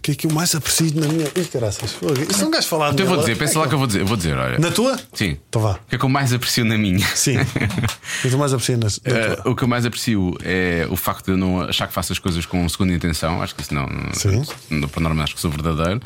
[0.02, 1.28] que é que eu mais aprecio na minha.
[1.36, 1.96] Ih, caraças.
[2.30, 4.02] Isso não gajo falar Então eu vou dizer, pensa lá que eu vou dizer.
[4.02, 4.58] Eu vou dizer, olha.
[4.58, 4.98] Na tua?
[5.14, 5.38] Sim.
[5.48, 5.72] Então vá.
[5.74, 7.06] O que é que eu mais aprecio na minha?
[7.16, 7.38] Sim.
[8.24, 9.52] O que eu mais aprecio na, na Eh, tua?
[9.52, 12.20] o que eu mais aprecio é o facto de eu não achar que faço as
[12.20, 13.42] coisas com segunda intenção.
[13.42, 13.88] Acho que isso não.
[14.14, 14.44] Sim.
[14.70, 16.02] não por norma, acho que sou verdadeiro.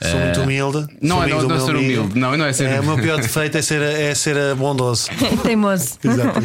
[0.00, 0.86] Sou muito humilde.
[1.00, 2.18] não é- não- é ser humilde.
[2.18, 5.08] Não, não é ser- É, o meu pior defeito é ser, é ser bondoso.
[5.42, 5.98] Teimoso.
[6.04, 6.40] Exato.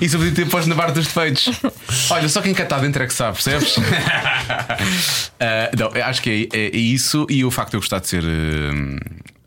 [0.00, 1.48] Isso eu podia ter posto na barra dos defeitos.
[2.10, 3.76] Olha, só quem cá está dentro é que sabe, percebes?
[5.40, 8.08] Ah, não, acho que é, é- é isso e o facto de eu gostar de
[8.08, 8.98] ser, eh,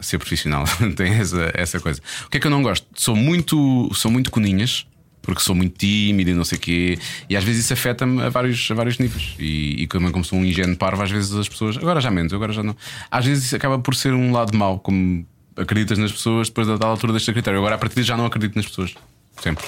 [0.02, 0.66] ser profissional.
[0.98, 2.02] Tem essa, essa coisa.
[2.26, 2.86] O que é que eu não gosto?
[2.96, 4.86] Sou muito, sou muito coninhas.
[5.26, 7.00] Porque sou muito tímido e não sei o quê,
[7.30, 9.36] e às vezes isso afeta-me a vários, a vários níveis.
[9.40, 12.34] E, e como, como sou um ingênuo parvo, às vezes as pessoas, agora já menos,
[12.34, 12.76] agora já não.
[13.10, 15.26] Às vezes isso acaba por ser um lado mau, como
[15.56, 17.58] acreditas nas pessoas, depois da tal altura deste critério.
[17.60, 18.94] Agora a partir de já não acredito nas pessoas.
[19.42, 19.64] Sempre.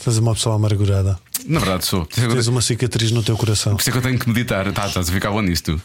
[0.00, 1.18] Faz uma pessoa amargurada.
[1.46, 2.06] Na verdade sou.
[2.16, 3.74] É Tens uma cicatriz no teu coração.
[3.74, 4.70] por isso é que eu tenho que meditar.
[4.72, 5.80] Tá, estás a ficar bom nisso, tu.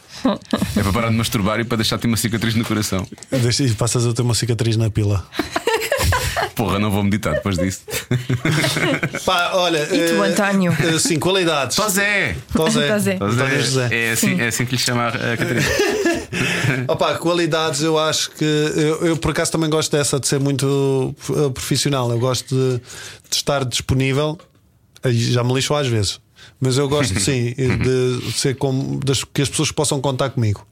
[0.77, 3.07] É para parar de masturbar e para deixar-te uma cicatriz no coração.
[3.31, 5.26] Deixa- E passas a ter uma cicatriz na pila.
[6.56, 7.81] Porra, não vou meditar depois disso.
[9.26, 9.84] Pá, olha.
[9.84, 10.76] E tu, eh, António?
[10.80, 11.77] eh, Sim, qualidades.
[11.90, 12.35] Zé!
[12.53, 12.88] Tosé.
[12.88, 13.14] Tosé.
[13.19, 13.88] António José.
[13.91, 15.61] É assim, é assim que lhe chama a a Catarina.
[16.88, 21.15] Opa, qualidades eu acho que eu, eu, por acaso também gosto dessa de ser muito
[21.30, 22.10] eh, profissional.
[22.11, 22.77] Eu gosto de,
[23.30, 24.38] de estar disponível.
[25.05, 26.19] Já me lixo às vezes,
[26.60, 30.65] mas eu gosto sim de ser como das, que as pessoas possam contar comigo.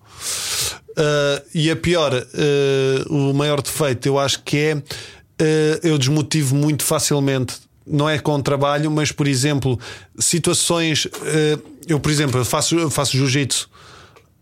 [0.92, 4.84] Uh, e a pior, uh, o maior defeito, eu acho que é uh,
[5.84, 7.56] eu desmotivo muito facilmente.
[7.86, 9.80] Não é com o trabalho, mas por exemplo,
[10.18, 11.08] situações.
[11.88, 13.71] eu, por exemplo, eu faço, eu faço jiu-jitsu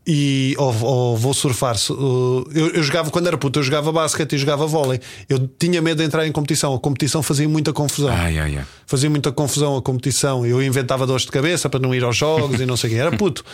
[0.08, 1.76] e ou, ou vou surfar.
[1.92, 5.00] Uh, Eu, eu jogava quando era puto, eu jogava basquete e jogava vôlei.
[5.28, 6.74] Eu tinha medo de entrar em competição.
[6.74, 8.10] A competição fazia muita confusão.
[8.10, 8.66] Ai, ai, ai.
[8.88, 10.46] Fazia muita confusão a competição.
[10.46, 13.00] Eu inventava dores de cabeça para não ir aos jogos e não sei o quê.
[13.00, 13.46] Era puto.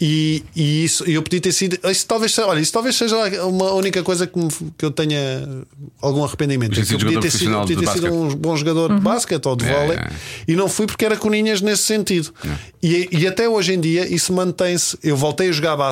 [0.00, 1.78] E, e isso, eu podia ter sido.
[1.88, 5.18] Isso talvez, seja- olha, isso talvez seja uma única coisa que, me- que eu tenha
[6.02, 6.72] algum arrependimento.
[6.72, 9.46] É que ser eu podia ter sido, podia ter sido um bom jogador de basquete
[9.46, 9.96] ou de É, vôlei.
[9.98, 10.10] é.
[10.48, 12.32] E não fui porque era coninhas nesse sentido.
[12.82, 14.98] E, e até hoje em dia isso mantém-se.
[15.04, 15.89] Eu voltei a jogar basquete.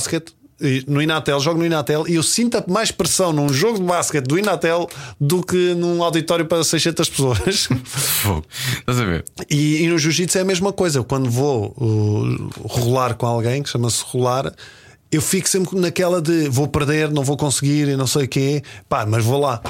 [0.61, 4.27] E No Inatel, jogo no Inatel e eu sinto mais pressão num jogo de basquete
[4.27, 4.89] do Inatel
[5.20, 7.69] do que num auditório para 600 pessoas.
[8.81, 9.25] Estás a ver?
[9.49, 10.99] E, e no jiu-jitsu é a mesma coisa.
[10.99, 14.53] Eu, quando vou uh, rolar com alguém, que chama-se rolar,
[15.12, 18.62] eu fico sempre naquela de vou perder, não vou conseguir e não sei o quê,
[18.89, 19.62] pá, mas vou lá.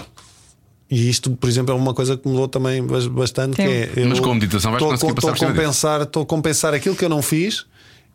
[0.90, 3.56] E isto, por exemplo, é uma coisa que mudou também bas- bastante.
[3.56, 6.00] Que é, eu Mas com a meditação vais estou a- conseguir passar estou a compensar,
[6.02, 7.66] Estou a compensar aquilo que eu não fiz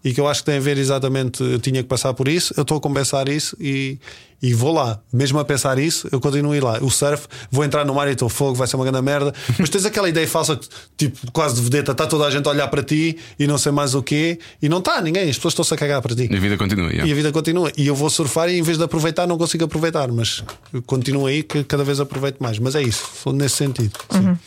[0.03, 1.41] e que eu acho que tem a ver exatamente.
[1.41, 3.97] Eu tinha que passar por isso, eu estou a compensar isso e,
[4.41, 4.99] e vou lá.
[5.11, 6.79] Mesmo a pensar isso, eu continuo a ir lá.
[6.81, 9.33] O surf, vou entrar no mar e estou fogo, vai ser uma grande merda.
[9.57, 10.59] Mas tens aquela ideia falsa,
[10.97, 13.71] tipo, quase de vedeta, está toda a gente a olhar para ti e não sei
[13.71, 16.27] mais o quê, e não está ninguém, as pessoas estão-se a cagar para ti.
[16.29, 16.89] E a vida continua.
[16.89, 17.07] yeah.
[17.07, 17.71] E a vida continua.
[17.77, 20.11] E eu vou surfar e em vez de aproveitar, não consigo aproveitar.
[20.11, 20.43] Mas
[20.85, 22.59] continuo aí que cada vez aproveito mais.
[22.59, 23.93] Mas é isso, nesse sentido.
[24.09, 24.37] Sim.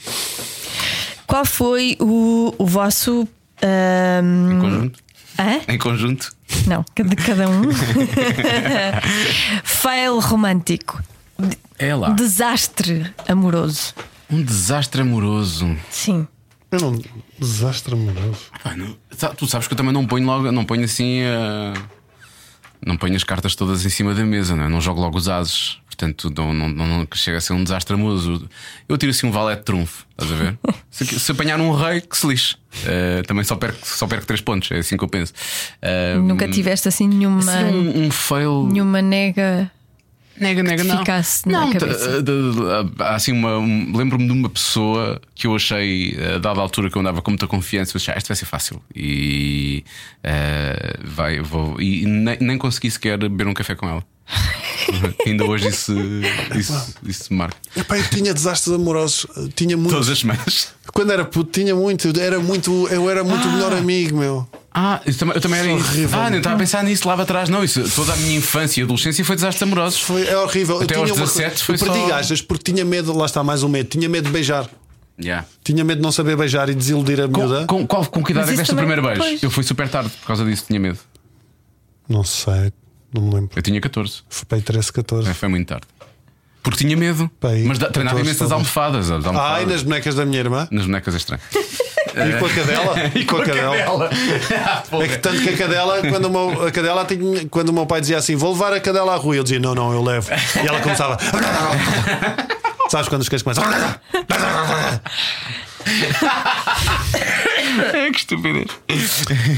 [1.27, 3.27] Qual foi o, o vosso.
[3.63, 5.06] Em conjunto.
[5.39, 5.61] Hã?
[5.69, 6.35] Em conjunto.
[6.67, 7.63] Não, de cada um.
[9.65, 11.03] Fail romântico.
[11.79, 12.11] É lá.
[12.11, 13.95] Desastre amoroso.
[14.31, 15.77] Um desastre amoroso.
[15.91, 16.27] Sim.
[16.71, 17.01] Eu não.
[17.39, 18.41] Desastre amoroso.
[18.63, 18.97] Pá, não-
[19.37, 21.21] tu sabes que eu também não ponho logo, não ponho assim.
[21.23, 21.75] ah,
[22.85, 24.69] não ponho as cartas todas em cima da mesa, não, é?
[24.69, 25.79] não jogo logo os ases.
[25.97, 28.47] Portanto, não, não, não, chega a ser um desastre amoroso.
[28.87, 30.59] Eu tiro assim um valete de trunfo, estás a ver?
[30.91, 32.57] se, se apanhar um rei, que se lixe.
[32.85, 35.33] Ah, também só perco, só perco 3 pontos, é assim que eu penso.
[35.81, 38.69] Ah, Nunca tiveste assim nenhuma, assim, um, um fail.
[38.71, 39.71] nenhuma nega.
[40.39, 40.99] Nega, nega, não.
[40.99, 41.73] ficasse na não,
[42.99, 43.57] há assim uma.
[43.57, 47.31] um- Lembro-me de uma pessoa que eu achei, a dada altura que eu andava com
[47.31, 48.83] muita confiança, eu achei, ah, isto vai ser fácil.
[48.95, 49.83] E
[50.23, 51.81] eh, vai, vou.
[51.81, 54.05] E nem, nem consegui sequer beber um café com ela.
[55.27, 55.95] Ainda hoje isso,
[56.55, 57.57] isso, isso marca.
[57.77, 59.27] Epá, eu tinha desastres amorosos.
[59.55, 59.91] Tinha muito.
[59.93, 60.69] Todas as semanas.
[60.93, 62.09] Quando era puto, tinha muito.
[62.19, 64.49] Era muito eu era muito o melhor amigo, meu.
[64.73, 65.87] Ah, isso também- eu também era isso.
[65.89, 66.21] Horrível.
[66.21, 67.49] Ah, nem estava a pensar nisso lá atrás.
[67.49, 70.01] Não, isso, toda a minha infância e adolescência foi desastres amorosos.
[70.01, 70.81] Foi, é horrível.
[70.83, 73.13] Até eu aos tinha uma 17 coisa- foi Eu perdi só- gajas porque tinha medo,
[73.17, 73.89] lá está mais um medo.
[73.89, 74.69] Tinha medo de beijar.
[75.19, 75.47] Yeah.
[75.65, 77.65] Tinha medo de não saber beijar e desiludir a miúda.
[77.67, 79.19] Com, com, com que idade é que deste o primeiro beijo?
[79.19, 79.43] pois.
[79.43, 80.99] Eu fui super tarde por causa disso, tinha medo.
[82.07, 82.71] Não sei,
[83.17, 83.51] não me lembro.
[83.57, 84.23] Eu tinha 14.
[84.29, 85.31] Foi para aí 13, 14.
[85.31, 85.87] É, foi muito tarde.
[86.63, 87.31] Porque tinha medo.
[87.65, 88.53] Mas da- treinava 14 imensas talvez.
[88.53, 89.11] almofadas.
[89.11, 89.57] as almofadas.
[89.59, 90.67] Ai, nas bonecas da minha irmã.
[90.71, 91.43] Nas bonecas é estranho.
[92.17, 92.95] E com a cadela.
[93.15, 94.11] e com a cadela.
[95.05, 97.85] É que tanto que a cadela, quando o meu, a cadela tinha, quando o meu
[97.85, 100.31] pai dizia assim: vou levar a cadela à rua, eu dizia: não, não, eu levo.
[100.33, 101.19] E ela começava.
[102.89, 103.65] Sabes quando os cães começam.
[108.13, 108.67] que estupidez.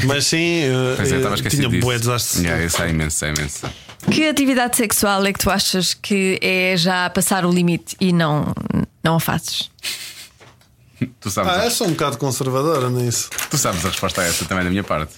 [0.04, 1.86] Mas sim, eh, Pois é, estava eh, tinha disso.
[1.86, 2.42] bué desastre.
[2.42, 3.66] Yeah, isso é imenso, é imenso.
[4.10, 8.52] Que atividade sexual é que tu achas que é já passar o limite e não,
[9.02, 9.70] não a fazes?
[11.20, 13.30] Tu sabes, Ah, eu sou um bocado conservadora nisso.
[13.50, 15.14] tu sabes a resposta a essa também da minha parte.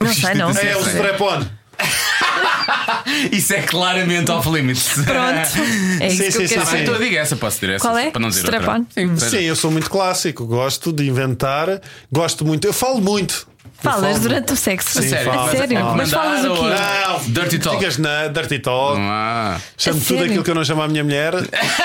[0.00, 0.50] Não sei, não.
[0.50, 0.94] É o sei.
[0.94, 1.46] strap-on.
[3.32, 4.94] Isso é claramente off limits.
[5.04, 5.64] Pronto.
[6.00, 7.84] É isso Sim, que sim, eu quero sim, então eu digo essa, posso dizer essa.
[7.86, 8.10] Qual é?
[8.10, 8.84] Para não dizer Strap-on?
[8.92, 11.80] Sim, Sim, eu sou muito clássico, gosto de inventar,
[12.10, 13.46] gosto muito, eu falo muito.
[13.80, 14.98] Falas falo durante o sexo.
[14.98, 15.32] A sério?
[15.32, 15.78] A Mas sério?
[15.78, 16.60] é Mas falas o quê?
[16.62, 17.78] Não, Dirty talk.
[17.78, 18.98] Ficas na dirty talk.
[19.00, 19.58] Ah.
[19.76, 20.24] Chamo tudo sério?
[20.26, 21.32] aquilo que eu não chamo à minha mulher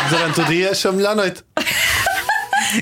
[0.09, 1.43] durante o dia, chamo-lhe à noite.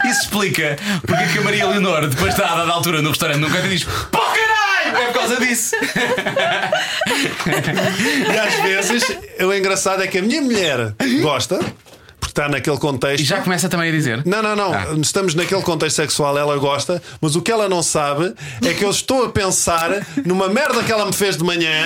[0.06, 0.76] Isso explica
[1.06, 3.84] porque é que a Maria Leonor, depois de dada altura no restaurante, nunca te diz
[3.84, 4.47] caralho!
[4.96, 5.76] É por causa disso.
[8.34, 11.60] E às vezes, o engraçado é que a minha mulher gosta,
[12.20, 13.22] porque está naquele contexto.
[13.22, 14.22] E já começa também a dizer.
[14.26, 14.74] Não, não, não.
[14.74, 14.88] Ah.
[15.02, 18.34] Estamos naquele contexto sexual, ela gosta, mas o que ela não sabe
[18.66, 19.90] é que eu estou a pensar
[20.26, 21.86] numa merda que ela me fez de manhã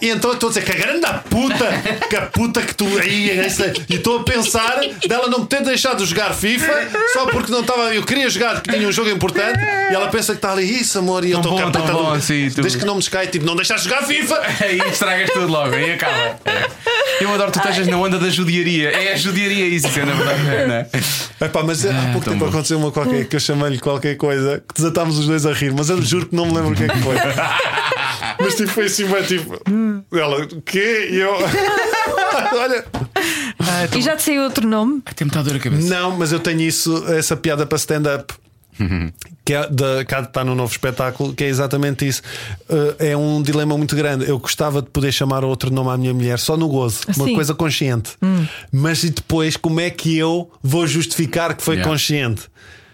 [0.00, 1.66] e então estou a dizer que a grande puta,
[2.08, 5.62] que a puta que tu aí, essa- e estou a pensar dela não me ter
[5.62, 7.94] deixado jogar FIFA só porque não estava.
[7.94, 9.58] Eu queria jogar porque tinha um jogo importante
[9.90, 12.50] e ela pensa que está ali, isso amor, e eu estou tão puta bom, assim,
[12.50, 14.40] tu- Desde que não me escai, tipo, não deixaste jogar FIFA.
[14.62, 16.36] Aí estragas tudo logo, aí acaba.
[17.20, 18.90] Eu adoro que tu estejas na onda da judiaria.
[18.90, 20.42] É a judiaria isso, isso é na verdade.
[20.68, 20.88] Não é?
[21.46, 22.46] Epá, mas há pouco tempo bom.
[22.48, 25.88] aconteceu uma qualquer que eu chamei-lhe qualquer coisa que desatámos os dois a rir, mas
[25.88, 27.16] eu juro que não me lembro o que é que foi.
[28.40, 29.60] mas tipo, foi assim, bem, tipo,
[30.16, 31.08] ela, o quê?
[31.10, 31.32] E eu,
[32.58, 32.84] olha,
[33.96, 35.02] E já te saiu outro nome?
[35.06, 35.88] Ai, Tem muita dor a cabeça.
[35.88, 38.32] não, mas eu tenho isso, essa piada para stand-up.
[39.44, 42.22] Que é da, está no novo espetáculo, que é exatamente isso.
[42.70, 44.28] Uh, é um dilema muito grande.
[44.28, 47.34] Eu gostava de poder chamar outro nome à minha mulher só no gozo, uma Sim.
[47.34, 48.12] coisa consciente.
[48.70, 51.90] Mas e depois, como é que eu vou justificar que foi Yeah.
[51.90, 52.42] consciente?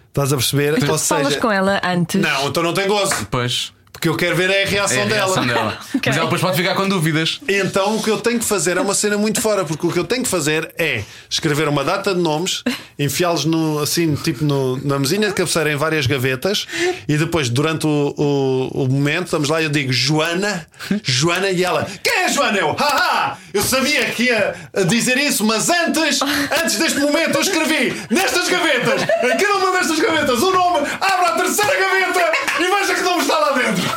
[0.09, 0.73] Estás a perceber?
[0.91, 2.19] Ou Falas seja, com ela antes.
[2.21, 3.15] não, então não tem gozo.
[3.21, 3.73] Depois.
[3.99, 5.25] Porque eu quero ver é a reação, É a dela.
[5.27, 5.79] reação dela.
[6.07, 7.41] Mas ela depois pode ficar com dúvidas.
[7.49, 9.99] Então o que eu tenho que fazer é uma cena muito fora, porque o que
[9.99, 12.63] eu tenho que fazer é escrever uma data de nomes,
[12.97, 16.65] enfiá-los no, assim, tipo no- na mesinha de cabeceira em várias gavetas,
[17.09, 20.65] e depois, durante o, o- o momento, estamos lá e eu digo Joana,
[21.03, 22.57] Joana, e ela, quem é Joana?
[22.59, 23.37] Eu, haha!
[23.53, 24.55] Eu sabia que ia
[24.87, 26.21] dizer isso, mas antes,
[26.63, 31.29] antes deste momento, eu escrevi nestas gavetas, em cada uma destas gavetas, o nome, abra
[31.31, 33.88] a terceira gaveta e veja que nome está lá dentro.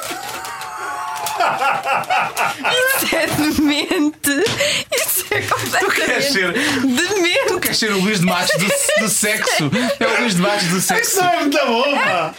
[2.72, 4.44] Isso é demente.
[4.96, 7.60] Isso é completamente queres ser- demente.
[7.62, 9.72] Queres ser o Luís de Matos do, do sexo?
[10.00, 11.18] É o Luís de Matos do Isso sexo.
[11.22, 12.34] não é muito bom, pá!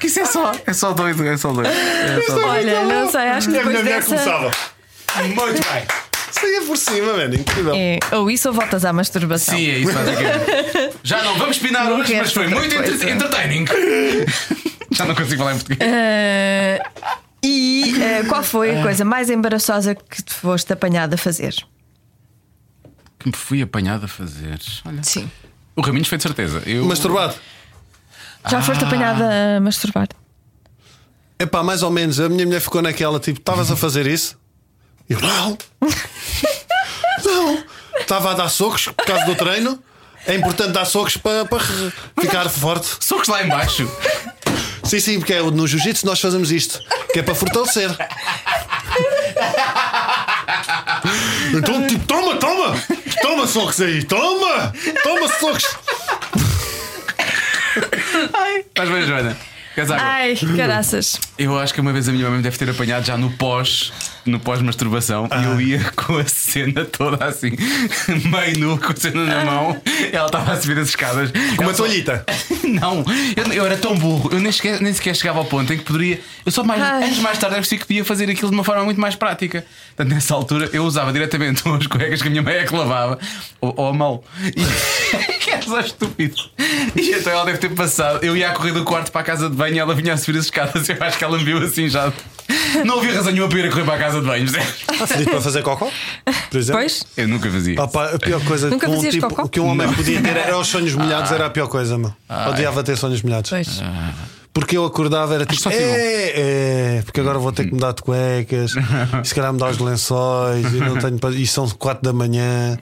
[0.00, 0.52] Que isso é só.
[0.66, 1.68] É só doido, é só doido.
[1.70, 2.48] É só doido.
[2.48, 4.08] Olha, não sei, acho que a minha depois mulher dessa.
[4.08, 4.50] começava.
[5.24, 5.84] Muito bem.
[6.32, 7.72] Saía por cima, mano, incrível.
[7.76, 9.56] É, ou isso ou voltas à masturbação.
[9.56, 10.96] Sim, é isso, basicamente.
[11.04, 12.92] Já não vamos pinar hoje, mas foi muito coisa.
[12.94, 13.64] entre- entertaining.
[14.94, 15.80] Já não consigo falar em português.
[15.82, 21.54] Ah, e ah, qual foi a coisa mais embaraçosa que te foste apanhada a fazer?
[23.18, 24.60] Que me fui apanhado a fazer.
[24.84, 25.02] Olha.
[25.02, 25.30] Sim.
[25.76, 26.62] O Raminhos foi de certeza.
[26.66, 26.84] Eu...
[26.84, 27.34] Masturbado.
[28.48, 30.08] Já foste apanhada a masturbar?
[31.38, 32.20] Epá, mais ou menos.
[32.20, 34.38] A minha mulher ficou naquela, tipo, estavas a fazer isso?
[35.08, 35.58] Eu, não.
[37.24, 37.64] não.
[37.98, 39.82] Estava a dar socos por causa do treino.
[40.26, 41.60] É importante dar socos para, para
[42.20, 42.96] ficar forte.
[43.00, 43.90] Socos lá embaixo.
[44.84, 46.80] Sim, sim, porque é, no jiu-jitsu nós fazemos isto,
[47.12, 47.90] que é para fortalecer.
[51.52, 52.74] Então, tipo, toma, toma!
[53.22, 54.72] Toma socos aí, toma!
[55.02, 55.76] Toma socos!
[58.66, 59.36] Estás bem, Joana?
[59.80, 59.96] Água?
[60.00, 61.18] Ai, caraças.
[61.38, 63.92] Eu acho que uma vez a minha mãe me deve ter apanhado já no pós,
[64.24, 67.50] no pós-masturbação, e eu ia com a cena toda assim,
[68.30, 69.80] meio nu, com a cena na mão.
[70.12, 71.32] Ela estava a subir as escadas.
[71.56, 72.24] Com uma toalhita.
[72.64, 73.04] Não,
[73.36, 75.84] eu, eu era tão burro, eu nem sequer, nem sequer chegava ao ponto em que
[75.84, 76.20] poderia.
[76.44, 77.04] Eu só mais, Ai.
[77.04, 79.64] anos mais tarde eu percebi que podia fazer aquilo de uma forma muito mais prática.
[79.96, 83.18] Portanto, nessa altura eu usava diretamente as cuecas que a minha mãe é que lavava,
[83.60, 84.22] ou, ou a mão.
[84.56, 86.36] E só estúpido.
[86.96, 88.24] E então ela deve ter passado.
[88.24, 90.16] Eu ia a correr do quarto para a casa de banho e ela vinha a
[90.16, 90.88] subir as escadas.
[90.88, 92.12] Eu acho que ela me viu assim já.
[92.84, 94.48] Não havia razão nenhuma para ir a correr para a casa de banho.
[94.48, 95.90] Feliz para fazer cocó?
[96.50, 96.80] Por exemplo?
[96.80, 97.06] Pois?
[97.16, 97.80] Eu nunca fazia.
[97.80, 99.48] Ah, pá, a pior coisa Nunca que um, tipo, cocó?
[99.48, 102.12] que um homem podia ter era os sonhos molhados, era a pior coisa, meu.
[102.50, 103.50] Odiava ter sonhos molhados.
[103.50, 103.80] Pois.
[104.52, 105.72] Porque eu acordava, era tipo, um.
[105.72, 106.32] é,
[106.98, 108.72] é, porque agora vou ter que mudar de cuecas,
[109.20, 112.78] e se calhar mudar os lençóis, e não tenho e são 4 da manhã.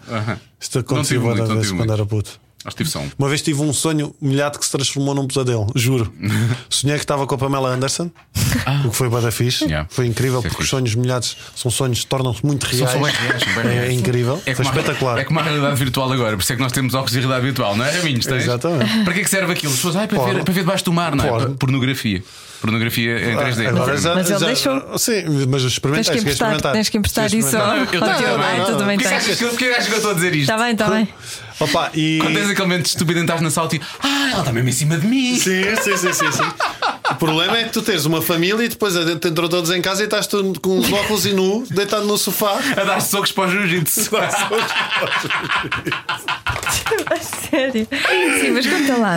[0.60, 1.92] Isto aconteceu várias não vezes quando muito.
[1.94, 2.38] era puto.
[2.64, 3.10] Acho que tive só um.
[3.18, 6.12] Uma vez tive um sonho molhado que se transformou num pesadelo, juro.
[6.70, 8.10] Sonhei que estava com a Pamela Anderson,
[8.84, 9.64] o que foi bada fixe.
[9.64, 9.68] Ah.
[9.68, 9.88] Yeah.
[9.90, 13.02] Foi incrível, Isso é porque os sonhos molhados são sonhos que tornam-se muito São reais.
[13.02, 13.92] bem reais, É, reais.
[13.98, 15.18] incrível, É foi espetacular.
[15.18, 17.44] é como a realidade virtual agora, por isso é que nós temos óculos de realidade
[17.44, 17.90] virtual, não é?
[17.90, 18.42] Raminhos, tens?
[18.44, 19.04] Exatamente.
[19.04, 19.72] Para que é que serve aquilo?
[19.72, 20.34] As pessoas, ai, para, Porno.
[20.34, 21.28] ver, para ver debaixo do mar, não é?
[21.28, 21.54] Porno.
[21.56, 22.22] Pornografia.
[22.62, 23.66] Pornografia em 3D.
[23.66, 24.98] Agora já- Mas ele já- deixou.
[24.98, 26.12] Sim, mas Tens experimentaste.
[26.12, 26.72] que emprestar, experimentar?
[26.72, 28.78] tens que emprestar isso ao teu pai, não, tu não.
[28.78, 29.24] também Porquê que tens.
[29.24, 30.50] achas que eu- estou a dizer isto?
[30.50, 31.08] Está bem, está bem.
[31.60, 32.18] Opa, e...
[32.22, 34.96] Quando tens aquele momento estúpido estás na sala e ah, ela está mesmo em cima
[34.96, 35.36] de mim.
[35.36, 36.42] Sim, sim, sim, sim, sim.
[37.12, 40.04] O problema é que tu tens uma família e depois entrou todos em casa e
[40.04, 42.58] estás tu com os óculos e nu, deitado no sofá.
[42.76, 44.10] A dar socos para o jiu-jitsu.
[47.10, 47.16] A
[47.50, 47.86] sério.
[48.40, 49.16] Sim, mas conta lá.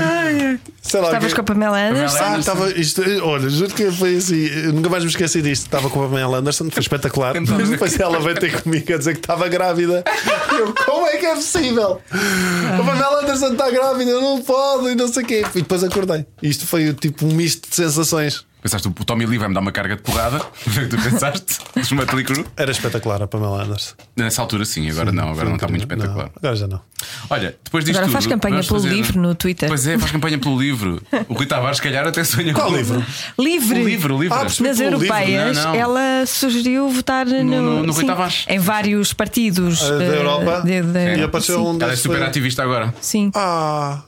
[0.82, 2.18] Sei lá, Estavas que- com a Pamela Anderson?
[2.22, 2.72] Ah, estava.
[2.72, 4.46] Isto, olha, juro que foi assim.
[4.46, 5.64] eu Nunca mais me esqueci disto.
[5.66, 7.36] Estava com a Pamela Anderson, foi espetacular.
[7.38, 10.04] Então, Mas depois ela veio ter comigo a dizer que estava grávida.
[10.58, 12.02] Eu, como é que é possível?
[12.12, 15.44] A Pamela Anderson está grávida, eu não pode, e não sei o quê.
[15.54, 16.26] E depois acordei.
[16.42, 18.46] Isto foi tipo um misto de sensações.
[18.62, 20.40] Pensaste, o Tommy Lee vai-me dar uma carga de porrada.
[20.56, 21.60] Foi o que tu pensaste?
[22.26, 22.46] Crüe?
[22.58, 23.94] Era espetacular a Pamela Anderson.
[24.18, 26.26] Nessa altura, sim, agora não, agora não está muito espetacular.
[26.26, 26.82] Não, agora já não.
[27.30, 29.70] Olha, depois disto Agora faz tudo, campanha pelo fazer- livro no Twitter.
[29.70, 31.00] Pois é, faz campanha pelo livro.
[31.30, 33.06] O Rui Tavares, se calhar, até sonha Qual com livro?
[33.38, 33.82] Livre.
[33.82, 34.36] O livro, o livro.
[34.36, 34.44] Ah.
[34.46, 35.76] Nas livro, europeias, não, não.
[35.76, 38.46] ela sugeriu votar no, no- no Rui sim, Tavares.
[38.50, 40.62] em vários partidos Ah, da Europa?
[40.66, 41.62] de- de- E apareceu sim.
[41.66, 42.92] um Ela é super foi- ativista agora.
[43.00, 44.02] Sim, Ah.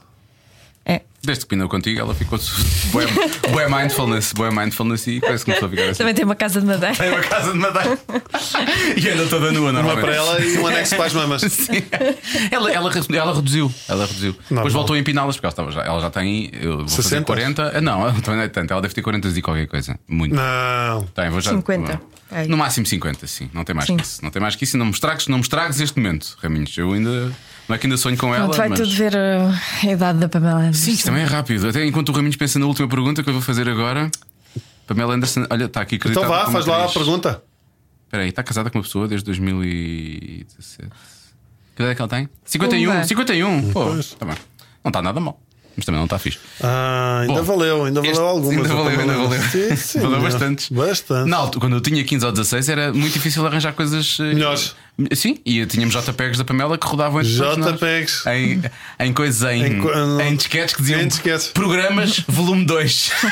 [1.22, 2.38] Desde que pinou contigo, ela ficou
[2.92, 3.04] boa,
[3.50, 5.98] boa mindfulness, boa mindfulness e parece que começou a ficar assim.
[5.98, 6.94] Também tem uma casa de madeira.
[6.94, 7.98] Tem uma casa de madeira
[8.96, 10.04] e anda toda nua uma normalmente.
[10.04, 11.42] para ela e um anexo para as mamas.
[11.52, 11.82] Sim.
[12.50, 14.36] Ela, ela, ela reduziu, ela reduziu.
[14.48, 16.50] Depois voltou a empiná-las porque ela, estava já, ela já tem.
[16.52, 17.24] Eu vou fazer 60?
[17.24, 17.72] 40.
[17.76, 18.72] Ah, Não, ela também não é tanto.
[18.72, 19.98] Ela deve ter 40 e qualquer coisa.
[20.08, 20.34] Muito.
[20.34, 21.02] Não.
[21.14, 22.00] Tem, vou já, 50.
[22.30, 23.50] É No máximo 50, sim.
[23.52, 23.96] Não tem mais Sim.
[23.96, 24.22] que isso.
[24.22, 24.76] Não tem mais que isso.
[24.76, 26.76] E não me estragues, não me estragues este momento, Raminhos.
[26.76, 27.32] Eu ainda.
[27.68, 28.46] Não é que ainda sonho com ela.
[28.46, 28.80] Pronto, vai mas...
[28.80, 30.84] tudo ver uh, a idade da Pamela Anderson.
[30.86, 31.68] Sim, isto também é rápido.
[31.68, 34.10] Até enquanto o Raminhos pensa na última pergunta que eu vou fazer agora.
[34.86, 36.26] Pamela Anderson, olha, está aqui acreditada.
[36.26, 37.42] Então vá, faz lá a pergunta.
[38.06, 40.88] Espera aí, está casada com uma pessoa desde 2017.
[41.76, 42.28] Que idade é que ela tem?
[42.42, 43.04] 51, Uma.
[43.04, 43.72] 51.
[43.72, 43.84] Pô,
[44.18, 44.36] tá bem.
[44.82, 45.38] Não está nada mal.
[45.78, 46.40] Mas também não está fixe.
[46.60, 48.56] Ah, ainda Bom, valeu, ainda valeu este- algumas.
[48.68, 49.42] Ainda valeu, ainda valeu.
[49.42, 50.74] Sim, sim, valeu bastante.
[50.74, 51.30] Bastante.
[51.30, 54.74] Na altura, quando eu tinha 15 ou 16 era muito difícil arranjar coisas eh, Melhores.
[55.14, 57.32] Sim, e tínhamos JPEGs da Pamela que rodavam entre.
[57.32, 58.26] JPEGs.
[58.26, 58.60] Em,
[58.98, 61.46] em coisas em, Em em, disquetes que diziam Em disquetes.
[61.46, 63.12] Programas Volume 2.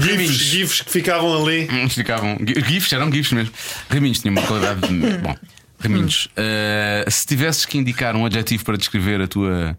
[0.00, 1.68] GIFs, GIFs que ficavam ali.
[1.88, 2.36] Ficavam.
[2.68, 3.52] GIFs, eram GIFs mesmo.
[3.90, 4.80] Raminhos tinha uma qualidade.
[4.86, 5.34] de- Bom,
[5.78, 9.78] Raminhos, eh, se tivesses que indicar um adjetivo para descrever a tua.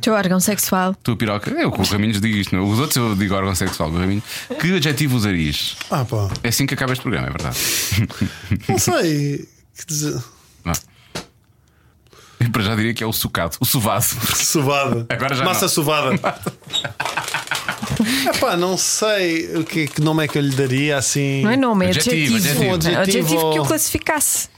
[0.00, 0.94] Teu órgão sexual.
[1.04, 2.66] Tua piroca, eu com o Raminhos digo isto, não?
[2.66, 4.24] os outros eu digo órgão sexual, com o Raminhos.
[4.60, 5.76] Que adjetivo usarias?
[5.90, 6.30] Ah, pá.
[6.42, 7.58] É assim que acaba este programa, é verdade.
[8.68, 9.46] Não sei.
[9.76, 10.22] Que dizer.
[10.64, 10.72] Não.
[12.40, 14.04] Eu para já diria que é o sucado, o sovado.
[14.36, 15.06] Sovada.
[15.10, 15.68] Agora já Massa não.
[15.68, 16.14] sovada.
[18.34, 21.42] Epá, não sei o que, que nome é que eu lhe daria assim.
[21.42, 22.74] Não é nome, é Adjetivo, adjetivo.
[22.74, 23.00] Adjetivo.
[23.00, 24.48] adjetivo que o classificasse.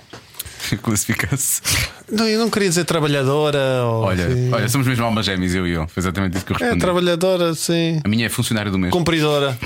[0.82, 1.62] Classifica-se.
[2.10, 3.58] Não, eu não queria dizer trabalhadora.
[3.84, 4.52] Ou Olha, assim.
[4.52, 5.86] olha, somos mesmo almas gêmeas, eu e eu.
[5.88, 6.80] Foi exatamente isso que eu É, respondi.
[6.80, 8.00] trabalhadora, sim.
[8.04, 8.92] A minha é funcionária do mês.
[8.92, 9.56] Compridora.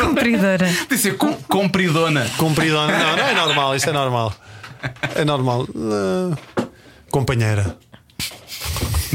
[0.00, 0.66] Compridora.
[0.88, 2.26] Tem de ser com, compridona.
[2.36, 2.98] Compridona.
[2.98, 4.34] Não, não é normal, isso é normal.
[5.14, 5.66] É normal.
[5.76, 6.36] Ah,
[7.10, 7.76] companheira.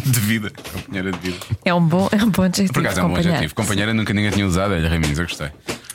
[0.06, 0.52] De vida.
[0.74, 1.38] Companheira de vida.
[1.64, 2.74] É um bom, é um bom adjetivo.
[2.74, 3.54] Por acaso é um bom adjetivo.
[3.56, 4.74] Companheira nunca ninguém tinha usado.
[4.74, 5.50] Olha, Raminhos, eu gostei.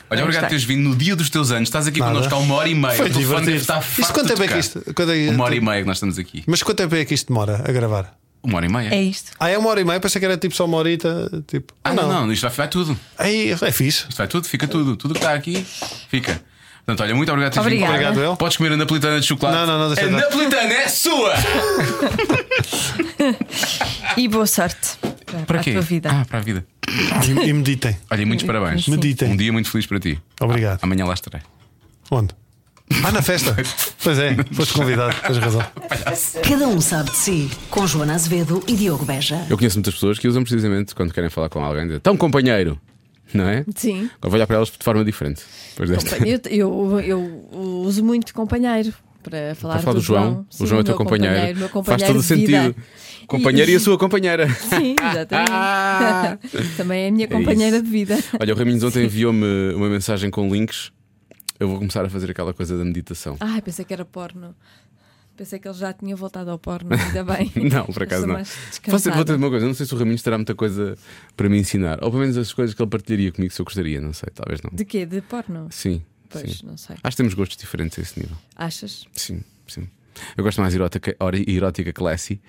[0.09, 1.67] Olha, obrigado por teres vindo no dia dos teus anos.
[1.69, 2.13] Estás aqui Nada.
[2.13, 2.93] connosco há uma hora e meia.
[2.95, 3.55] Foi divertido.
[3.57, 5.87] estar Isto quanto de tempo é que isto- quanto é- Uma hora e meia que
[5.87, 6.43] nós estamos aqui.
[6.47, 8.13] Mas quanto tempo é que isto demora a gravar?
[8.43, 8.93] Uma hora e meia?
[8.93, 9.31] É isto.
[9.39, 11.29] Ah, é uma hora e meia, pensei que era tipo só uma horita.
[11.47, 12.97] Tipo, Ah, não, não, isto vai, vai tudo.
[13.17, 14.05] Aí, é fixe.
[14.07, 14.95] Isto vai tudo, fica tudo.
[14.95, 15.65] Tudo que está aqui,
[16.09, 16.39] fica.
[16.85, 17.89] Portanto, olha, muito obrigado por teres vindo.
[17.89, 18.37] Obrigado, eu.
[18.37, 19.57] Podes comer a napolitana de chocolate.
[19.57, 21.33] Não, não, não, deixa A napolitana é sua!
[24.17, 24.97] E boa sorte
[25.27, 26.09] para, Para a tua vida.
[26.11, 26.65] Ah, para a vida.
[26.87, 27.95] E, e meditem.
[28.09, 28.85] Olha, e muitos parabéns.
[28.85, 28.91] Sim.
[28.91, 29.31] Meditem.
[29.31, 30.19] Um dia muito feliz para ti.
[30.41, 30.79] Obrigado.
[30.81, 31.41] Ah, amanhã lá estarei.
[32.09, 32.33] Onde?
[33.03, 33.53] Ah, na festa.
[34.01, 35.61] pois é, foste convidado, tens razão.
[36.47, 37.51] Cada um sabe de si.
[37.69, 39.45] Com Joana Azevedo e Diogo Beja.
[39.49, 41.83] Eu conheço muitas pessoas que usam precisamente quando querem falar com alguém.
[41.83, 42.79] Dizem, Então, companheiro.
[43.33, 43.65] Não é?
[43.75, 44.09] Sim.
[44.23, 45.41] Eu vou olhar para elas de forma diferente.
[45.71, 46.15] Depois desta.
[46.25, 47.49] Eu, eu, eu
[47.83, 48.93] uso muito companheiro
[49.29, 50.45] para falar, Para falar do João.
[50.49, 51.59] Sim, o João é o teu meu companheiro.
[51.59, 52.75] meu Faz companheiro todo sentido.
[53.27, 53.75] Companheiro e...
[53.75, 54.47] a sua companheira.
[54.55, 55.51] Sim, exatamente.
[55.51, 56.37] Ah!
[56.77, 57.85] Também é a minha companheira isso.
[57.85, 58.17] de vida.
[58.39, 60.91] Olha, o Raminhos ontem enviou-me uma mensagem com links.
[61.59, 63.35] Eu vou começar a fazer aquela coisa da meditação.
[63.39, 64.55] Ai, pensei que era porno.
[65.35, 67.51] Pensei que ele já tinha voltado ao porno, ainda bem.
[67.69, 68.37] Não, por acaso não.
[68.37, 69.15] descansada.
[69.15, 70.97] vou ter uma coisa, eu não sei se o Raminhos terá muita coisa
[71.35, 72.03] para me ensinar.
[72.03, 74.63] Ou pelo menos as coisas que ele partilharia comigo se eu gostaria, não sei, talvez
[74.63, 74.71] não.
[74.73, 75.05] De quê?
[75.05, 75.67] De porno?
[75.69, 76.01] Sim.
[76.29, 76.65] Pois, sim.
[76.65, 76.95] não sei.
[77.03, 78.35] Acho que temos gostos diferentes a esse nível.
[78.55, 79.05] Achas?
[79.13, 79.87] Sim, sim.
[80.35, 81.15] Eu gosto mais erótica,
[81.47, 82.41] erótica classy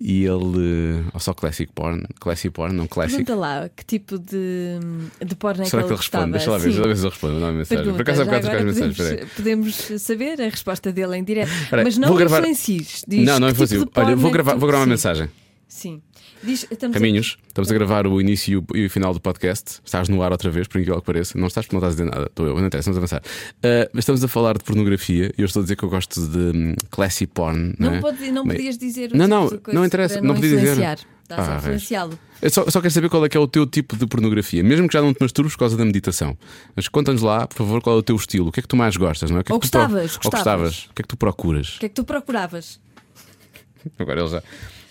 [0.00, 1.04] e ele.
[1.14, 2.04] Ou só classic porn.
[2.18, 3.18] Classy porn, não classic.
[3.24, 4.80] Pergunta lá que tipo de,
[5.24, 6.24] de porno é Será que que ele gostava.
[6.24, 6.32] responde?
[6.32, 7.34] Deixa lá ver, deixa lá ver se ele responde.
[7.40, 7.92] Não, mensagem.
[7.92, 8.96] Por acaso há bocado trocar agora mensagens.
[9.36, 11.50] podemos, podemos saber a resposta dele em direto.
[11.84, 13.04] Mas não vou gravar- influencies.
[13.06, 14.90] Diz Não, não é tipo de porno Olha, vou é gravar, vou gravar uma sim,
[14.90, 15.28] mensagem.
[15.68, 16.02] Sim.
[16.42, 19.80] Diz, estamos a- Caminhos, estamos a gravar o início e o final do podcast.
[19.84, 21.38] Estás no ar outra vez, por incrível que pareça.
[21.38, 22.26] Não estás porque não estás a dizer nada.
[22.28, 23.22] Estou eu, não interessa, vamos avançar.
[23.92, 26.38] Mas estamos a falar de pornografia e eu estou a dizer que eu gosto de
[26.38, 27.74] hum, classy porn.
[27.78, 28.00] Não, Não, é?
[28.00, 30.98] pode, não podias dizer Não, não, não interessa, não podia dizer.
[31.22, 32.18] Estás Ah, a influenciá-lo.
[32.42, 34.86] Eu só, só quero saber qual é que é o teu tipo de pornografia, mesmo
[34.88, 36.36] que já não te masturbes por causa da meditação.
[36.74, 38.76] Mas conta-nos lá, por favor, qual é o teu estilo, o que é que tu
[38.76, 39.40] mais gostas, não é?
[39.40, 40.34] O que é Ou que tu pro- gostavas, Ou gostavas.
[40.34, 41.76] gostavas, o que é que tu procuras?
[41.76, 42.80] O que é que tu procuravas?
[43.98, 44.42] Agora ele já.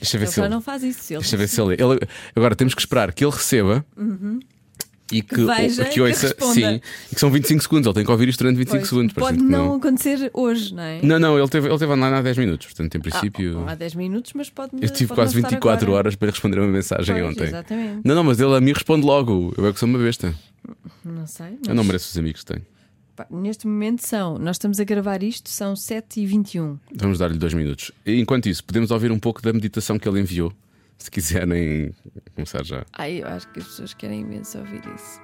[0.01, 0.49] Deixa eu ver Ele se ele.
[0.49, 1.13] não faz isso.
[1.13, 1.19] Ele...
[1.19, 1.99] Deixa eu ver se ele, ele-
[2.35, 3.85] Agora temos que esperar que ele receba
[5.11, 6.53] e que, veja que que ouça, responda.
[6.53, 7.85] sim, e que são 25 segundos.
[7.85, 9.13] Ele tem que ouvir isto durante 25 Pois, segundos.
[9.13, 11.01] pode que não, acontecer hoje, não é?
[11.03, 12.67] Não, não, ele teve, ele teve online há 10 minutos.
[12.67, 13.53] Portanto, em Ah, princípio.
[13.59, 16.67] bom, há 10 minutos, mas pode eu tive quase 24 horas para lhe responder uma
[16.69, 17.43] mensagem Pois, ontem.
[17.43, 17.99] exatamente.
[18.05, 19.53] Não, não, mas ele a mim responde logo.
[19.57, 20.33] Eu é que sou uma besta.
[21.03, 21.47] Não sei.
[21.47, 22.65] Eu mas- não mereço os amigos que tenho.
[23.29, 26.77] Neste momento são, nós estamos a gravar isto, são 7h21.
[26.95, 27.91] Vamos dar-lhe dois minutos.
[28.05, 30.51] Enquanto isso, podemos ouvir um pouco da meditação que ele enviou.
[30.97, 31.93] Se quiserem
[32.35, 32.85] começar já.
[32.93, 35.19] Ai, eu acho que as pessoas querem imenso ouvir isso.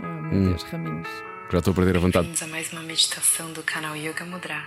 [0.00, 0.48] Oh, meu Hum.
[0.50, 1.08] Deus, Raminhos.
[1.50, 2.26] Já estou a perder a vontade.
[2.26, 4.62] Bem-vindos a mais uma meditação do canal Yoga Mudra.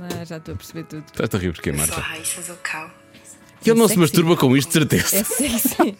[0.00, 1.04] Ah, já estou a perceber tudo.
[1.06, 2.00] Estás a rir porque, Eu sou a Marta?
[2.02, 2.90] Raíssa Zucal.
[3.64, 4.00] E ele não se sexy.
[4.00, 5.16] masturba com isto, de certeza.
[5.16, 5.96] É sexy.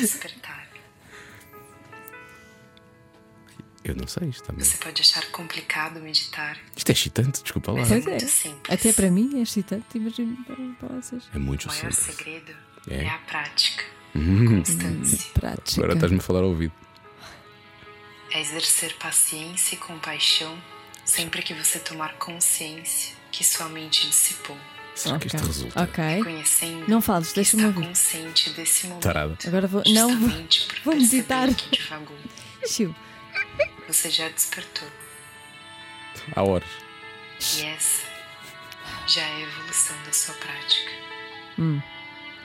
[0.00, 0.63] Despertar.
[3.84, 4.64] Eu não sei isto também.
[4.64, 7.80] Você pode achar complicado meditar, Isto é excitante, desculpa lá.
[7.80, 8.10] mas é Pois é.
[8.10, 8.78] muito simples.
[8.78, 11.24] Até para mim é excitante, imagino para, vocês.
[11.34, 12.16] É muito O maior simples.
[12.16, 12.52] segredo
[12.88, 12.94] É.
[12.96, 13.00] Hum.
[13.02, 13.84] é, a prática,
[14.14, 15.18] a constância.
[15.34, 15.80] Prática.
[15.80, 16.72] Agora estás-me a falar ao ouvido.
[18.32, 20.58] É exercer paciência e compaixão
[21.04, 24.56] sempre que você tomar consciência que sua mente dissipou.
[24.94, 25.82] Será que isto resulta?
[25.82, 26.04] Ok.
[26.88, 27.86] Não fales, deixa-me ouvir.
[27.88, 29.02] consciente desse momento.
[29.02, 29.36] Tarada.
[29.46, 29.82] Agora vou.
[29.88, 30.30] Não, vou.
[30.84, 31.48] vou meditar.
[32.66, 32.94] Chiu.
[33.86, 34.88] Você já despertou.
[36.34, 36.68] Há horas.
[37.56, 38.06] E essa
[39.06, 40.90] já é a evolução da sua prática.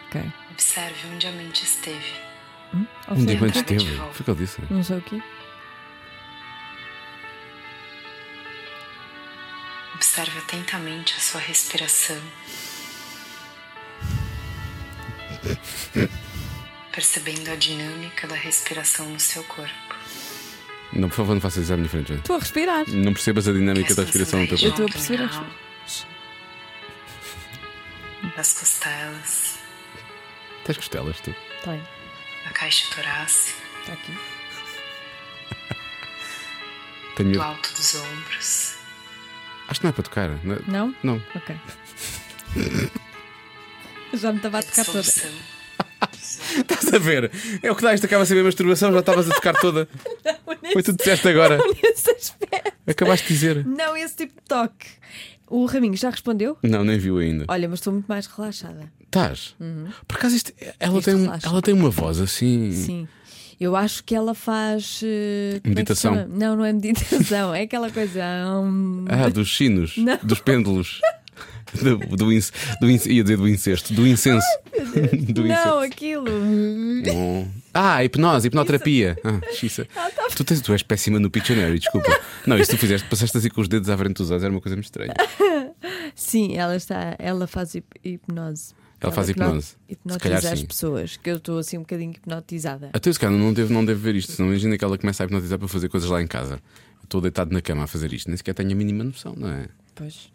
[0.07, 0.21] Ok.
[0.51, 2.13] Observe onde a mente esteve.
[2.73, 3.45] Um dia Oferta.
[3.45, 3.95] antes teve.
[3.95, 4.61] Foi o que disse.
[4.69, 5.21] Não sei o quê.
[9.95, 12.21] Observe atentamente a sua respiração.
[16.91, 19.88] Percebendo a dinâmica da respiração no seu corpo.
[20.93, 22.07] Não, por favor, não faças frente.
[22.07, 22.21] Joana.
[22.21, 22.89] Estou a respirar.
[22.89, 24.83] Não percebas a dinâmica da respiração no teu Eu corpo.
[24.83, 25.27] estou a perceber a
[28.35, 29.59] Das costelas,
[30.65, 31.33] Tens costelas, tu.
[31.63, 31.81] Tem.
[32.45, 34.11] da caixa torácica, Está aqui.
[37.15, 37.43] Tenho do medo.
[37.43, 38.75] alto dos ombros.
[39.67, 40.29] Acho que não é para tocar.
[40.43, 40.55] Não.
[40.55, 40.95] é- Não?
[41.03, 41.21] não.
[41.35, 41.55] Ok.
[44.13, 45.01] Já me estava a tocar toda.
[45.01, 45.58] dissolução.
[46.59, 47.31] Estás a ver?
[47.61, 47.93] É o que dá.
[47.93, 48.91] Isto acaba a ser a masturbação.
[48.93, 49.87] Já estavas a tocar toda.
[50.73, 51.57] Foi tu que disseste agora.
[51.83, 52.71] Nesse aspecto.
[52.87, 53.65] Acabaste de dizer.
[53.65, 54.87] Não esse tipo de toque.
[55.47, 56.57] O Raminho já respondeu?
[56.63, 57.45] Não, nem viu ainda.
[57.47, 58.91] Olha, mas estou muito mais relaxada.
[59.03, 59.55] Estás?
[60.07, 60.99] Por acaso isto, ela, Uhum.
[60.99, 61.47] Isto tem, um- relaxa.
[61.47, 62.71] ela tem uma voz assim.
[62.71, 63.07] Sim.
[63.59, 65.01] Eu acho que ela faz.
[65.03, 66.15] é se Meditação.
[66.15, 66.27] chama?
[66.33, 67.53] Não, não é meditação.
[67.53, 68.21] É aquela coisa.
[68.63, 70.17] hum, Ah, dos sinos, Não.
[70.23, 71.01] dos pêndulos.
[71.73, 72.51] Do, do, inc-
[72.81, 74.47] do inc- ia dizer do incesto, do incenso.
[75.33, 75.79] do não, incenso.
[75.79, 76.25] aquilo.
[77.13, 77.45] Oh.
[77.73, 79.17] Ah, hipnose, hipnoterapia.
[79.23, 79.87] Ah, xiça.
[80.35, 82.09] tu, tens, tu és péssima no Pictionary, desculpa.
[82.45, 84.61] Não, isso tu fizeste, passaste assim com os dedos à frente dos olhos, era uma
[84.61, 85.13] coisa muito estranha.
[86.15, 87.15] Sim, ela está.
[87.19, 88.73] Ela faz hip- hipnose.
[89.01, 89.67] Ela faz hipno- hipnose.
[89.67, 90.65] Se Hipnotiza calhar as sim.
[90.65, 92.89] pessoas, que eu estou assim um bocadinho hipnotizada.
[92.91, 95.25] Até esse cara não deve, não deve ver isto, senão imagina que ela começa a
[95.25, 96.55] hipnotizar para fazer coisas lá em casa.
[96.55, 99.47] Eu Estou deitado na cama a fazer isto, nem sequer tenho a mínima noção, não
[99.49, 99.67] é?
[99.95, 100.29] Pois.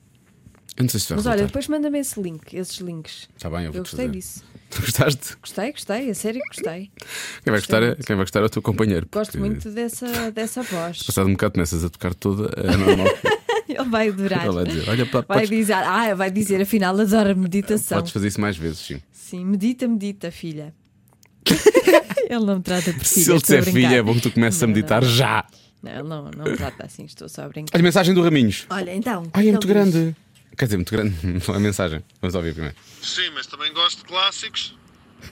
[0.77, 3.29] Eu não sei se vai Mas olha, depois manda-me esse link, esses links.
[3.37, 4.19] Está bem, eu Eu vou gostei fazer.
[4.19, 4.43] disso.
[4.71, 5.37] Tu gostaste?
[5.41, 6.91] Gostei, gostei, a sério gostei.
[7.45, 9.07] Quem vai, gostar, é- quem vai gostar é o teu companheiro.
[9.13, 11.03] Gosto porque muito dessa, dessa voz.
[11.07, 13.07] Passado um bocado começas a tocar toda, é normal.
[13.69, 14.45] Ele vai adorar.
[14.45, 17.99] Ela vai dizer: Olha, pá, Vai podes, dizer, ah, vai dizer, afinal, adora meditação.
[17.99, 19.01] podes fazer isso mais vezes, sim.
[19.11, 20.75] Sim, medita, medita, filha.
[22.29, 23.25] ele não me trata por filha.
[23.25, 23.89] Se ele estou a disser brincar.
[23.89, 25.47] filha, é bom que tu comeces a Não, meditar já.
[25.83, 27.77] Não, ele não, não me trata assim, estou só a brincar.
[27.77, 28.67] Olha, mensagem do Raminhos.
[28.71, 29.25] Olha, então.
[29.33, 30.17] Ai, é ele muito diz, grande.
[30.57, 31.15] Quer dizer, muito grande.
[31.49, 32.05] Não é mensagem.
[32.21, 32.77] Vamos ouvir primeiro.
[33.03, 34.77] Sim, mas também gosto de clássicos.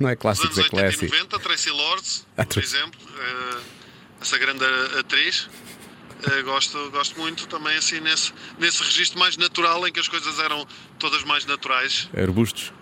[0.01, 1.05] Não é clássicos, é 80 clássico.
[1.15, 3.01] 90, Tracy Lords, Ah, por exemplo.
[3.19, 3.61] eh,
[4.21, 4.65] essa grande
[4.99, 5.49] atriz.
[6.25, 10.39] Eh, gosto, gosto muito também assim nesse, nesse registro mais natural em que as coisas
[10.39, 10.67] eram
[10.99, 12.09] todas mais naturais.
[12.17, 12.73] Arbustos.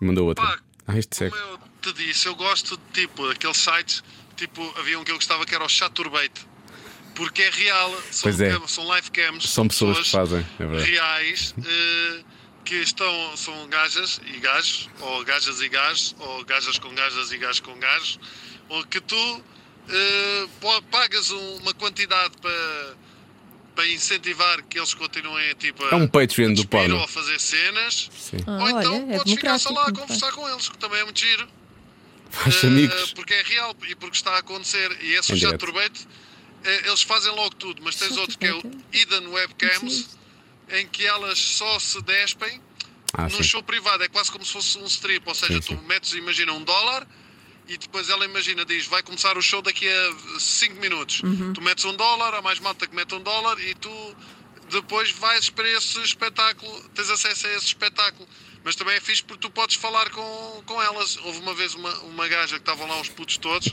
[0.00, 0.44] Mandou outra.
[0.44, 4.02] Pá, Ah, este Como eu te disse, eu gosto de tipo aqueles sites,
[4.36, 6.46] tipo, havia um que eu gostava que era o Chaturbate.
[7.18, 8.50] Porque é real, são, Pois é.
[8.52, 10.90] cam- são live cams, São pessoas que fazem, é verdade.
[10.90, 12.24] reais eh,
[12.64, 17.38] que estão, são gajas e gajos, ou gajas e gajos, ou gajas com gajas e
[17.38, 18.18] gajos com gajos,
[18.70, 19.44] ou que tu
[20.60, 22.96] po- pagas um- uma quantidade para,
[23.74, 26.96] para incentivar que eles continuem tipo, a, É um Patreon a do porno.
[26.98, 28.10] ou a fazer cenas.
[28.16, 28.36] Sim.
[28.46, 31.00] Ah, Ou então olha, é podes ficar só lá a conversar com eles, que também
[31.00, 31.48] é muito giro.
[32.30, 33.12] Faz Eh, amigos.
[33.14, 34.96] Porque é real e porque está a acontecer.
[35.00, 35.58] E esse Em o direto.
[36.68, 38.60] Eh, eles fazem logo tudo, mas tens outro que é o
[38.92, 40.18] Eden Webcams,
[40.68, 42.60] em que elas só se despem
[43.14, 43.42] Ah, num sim.
[43.42, 44.04] show privado.
[44.04, 45.86] É quase como se fosse um strip, ou seja, Sim, tu sim.
[45.86, 47.06] metes, imagina, um dólar.
[47.66, 51.22] E depois ela imagina, diz, vai começar o show daqui a 5 minutos.
[51.22, 51.52] Uhum.
[51.54, 54.16] Tu metes um dólar, há mais malta que mete um dólar e tu
[54.70, 58.28] depois vais para esse espetáculo, tens acesso a esse espetáculo.
[58.68, 61.16] Mas também é fixe porque tu podes falar com, com elas.
[61.24, 63.72] Houve uma vez uma, uma gaja que estavam lá uns putos todos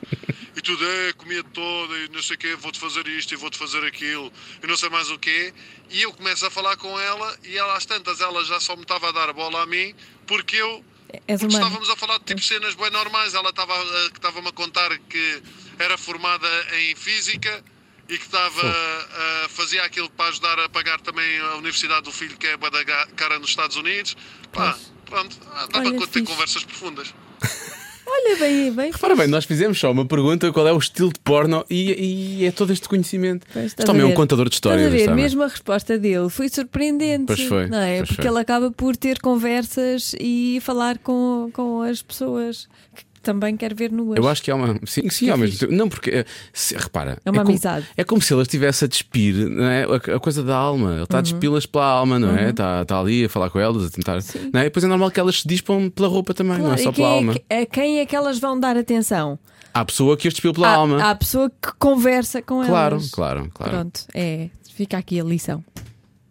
[0.56, 3.58] e tudo, é, comia toda e não sei o quê, vou-te fazer isto e vou-te
[3.58, 4.32] fazer aquilo
[4.64, 5.54] e não sei mais o quê.
[5.90, 8.84] E eu começo a falar com ela e ela às tantas ela já só me
[8.84, 9.94] estava a dar a bola a mim
[10.26, 10.82] porque eu
[11.28, 11.66] És porque humano.
[11.66, 13.34] estávamos a falar de tipo cenas bem normais.
[13.34, 15.44] Ela eh, estava-me a contar que
[15.78, 16.48] era formada
[16.80, 17.62] em física
[18.08, 22.38] e que estava eh, fazia aquilo para ajudar a pagar também a universidade do filho
[22.38, 24.16] que é da cara nos Estados Unidos.
[24.52, 26.26] Pá, pronto, ah, dá Olha, para ter fixe.
[26.26, 27.14] conversas profundas.
[28.08, 28.92] Olha, bem, bem.
[29.02, 32.46] Ora bem, nós fizemos só uma pergunta: qual é o estilo de porno e, e
[32.46, 33.48] é todo este conhecimento.
[33.90, 34.94] Homem a é um contador de histórias.
[34.94, 37.26] Estás a ver, mesmo a resposta dele foi surpreendente.
[37.26, 37.98] Pois foi, Não é?
[37.98, 38.32] pois Porque foi.
[38.32, 43.92] ele acaba por ter conversas e falar com, com as pessoas que também quer ver
[43.92, 44.18] nuas.
[44.18, 44.76] Eu acho que há uma.
[44.86, 45.74] Sim, sim, Que ao mesmo tempo.
[45.74, 47.18] Não, porque, eh, se- repara.
[47.26, 47.86] É uma como, amizade.
[47.98, 49.84] É como se ele estivesse a despir não é?
[49.84, 50.90] a, a coisa da alma.
[50.90, 51.04] Ele Uhum.
[51.04, 52.52] está a despi-las pela alma, não é?
[52.52, 54.20] Está, está ali a falar com elas, a tentar.
[54.54, 54.64] Não é?
[54.64, 56.92] E depois é normal que elas se dispam pela roupa também, não é Claro, só
[56.92, 57.34] pela é alma.
[57.34, 59.38] que- a quem é que elas vão dar atenção?
[59.74, 61.04] Há pessoa que as despiu pela Há, alma.
[61.12, 63.10] a pessoa que conversa com Claro, elas.
[63.12, 63.72] claro, claro.
[63.74, 64.50] Pronto, é.
[64.74, 65.64] Fica aqui a lição.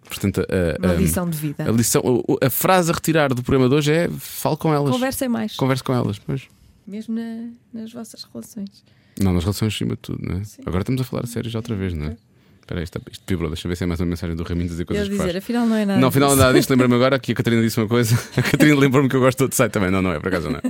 [0.06, 1.64] Portanto, a, Uma a- lição de vida.
[1.68, 4.90] a lição, o- a frase a retirar do programa de hoje é: fale com elas.
[4.90, 6.18] Conversem mais, Converse com elas.
[6.18, 6.42] Pois.
[6.86, 8.85] Mesmo na- nas vossas relações.
[9.20, 10.43] Não, nas relações acima de tudo, não é?
[10.66, 12.16] Agora estamos a falar a sério já outra vez, não é?
[12.61, 13.51] Espera aí, isto, isto vibrou.
[13.51, 15.28] Deixa eu ver se é mais uma mensagem do Raminho dizer coisas Ele que faz.
[15.28, 16.01] dizer, afinal não é nada.
[16.01, 16.40] Não, afinal disso.
[16.40, 18.15] nada disto, lembra-me agora que a Catarina disse uma coisa.
[18.36, 19.90] A Catarina lembrou-me que eu gosto de site também.
[19.90, 20.62] Não, não é, por acaso não é.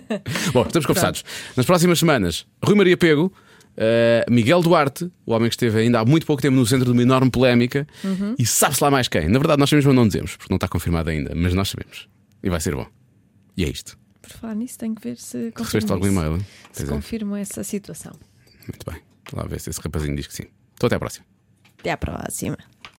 [0.52, 1.24] Bom, estamos conversados.
[1.56, 3.32] Nas próximas semanas, Rui Maria Pego,
[3.76, 6.90] eh, Miguel Duarte, o homem que esteve ainda há muito pouco tempo no centro de
[6.90, 8.34] uma enorme polémica, Uhum.
[8.38, 9.28] e sabe-se lá mais quem.
[9.28, 12.08] Na verdade, nós sabemos, mas não dizemos, porque não está confirmado ainda, mas nós sabemos.
[12.42, 12.86] E vai ser bom.
[13.56, 13.96] E é isto.
[14.28, 16.14] Por falar nisso, tenho que ver se Recebeste confirmo algum isso.
[16.16, 16.34] e-mail?
[16.36, 16.46] hein?
[16.72, 16.92] Se Pois é.
[16.92, 18.12] confirmo essa situação.
[18.68, 19.00] Muito bem.
[19.32, 20.44] Lá ver se esse rapazinho diz que sim.
[20.74, 21.24] Então até à próxima.
[21.78, 22.58] Até à próxima.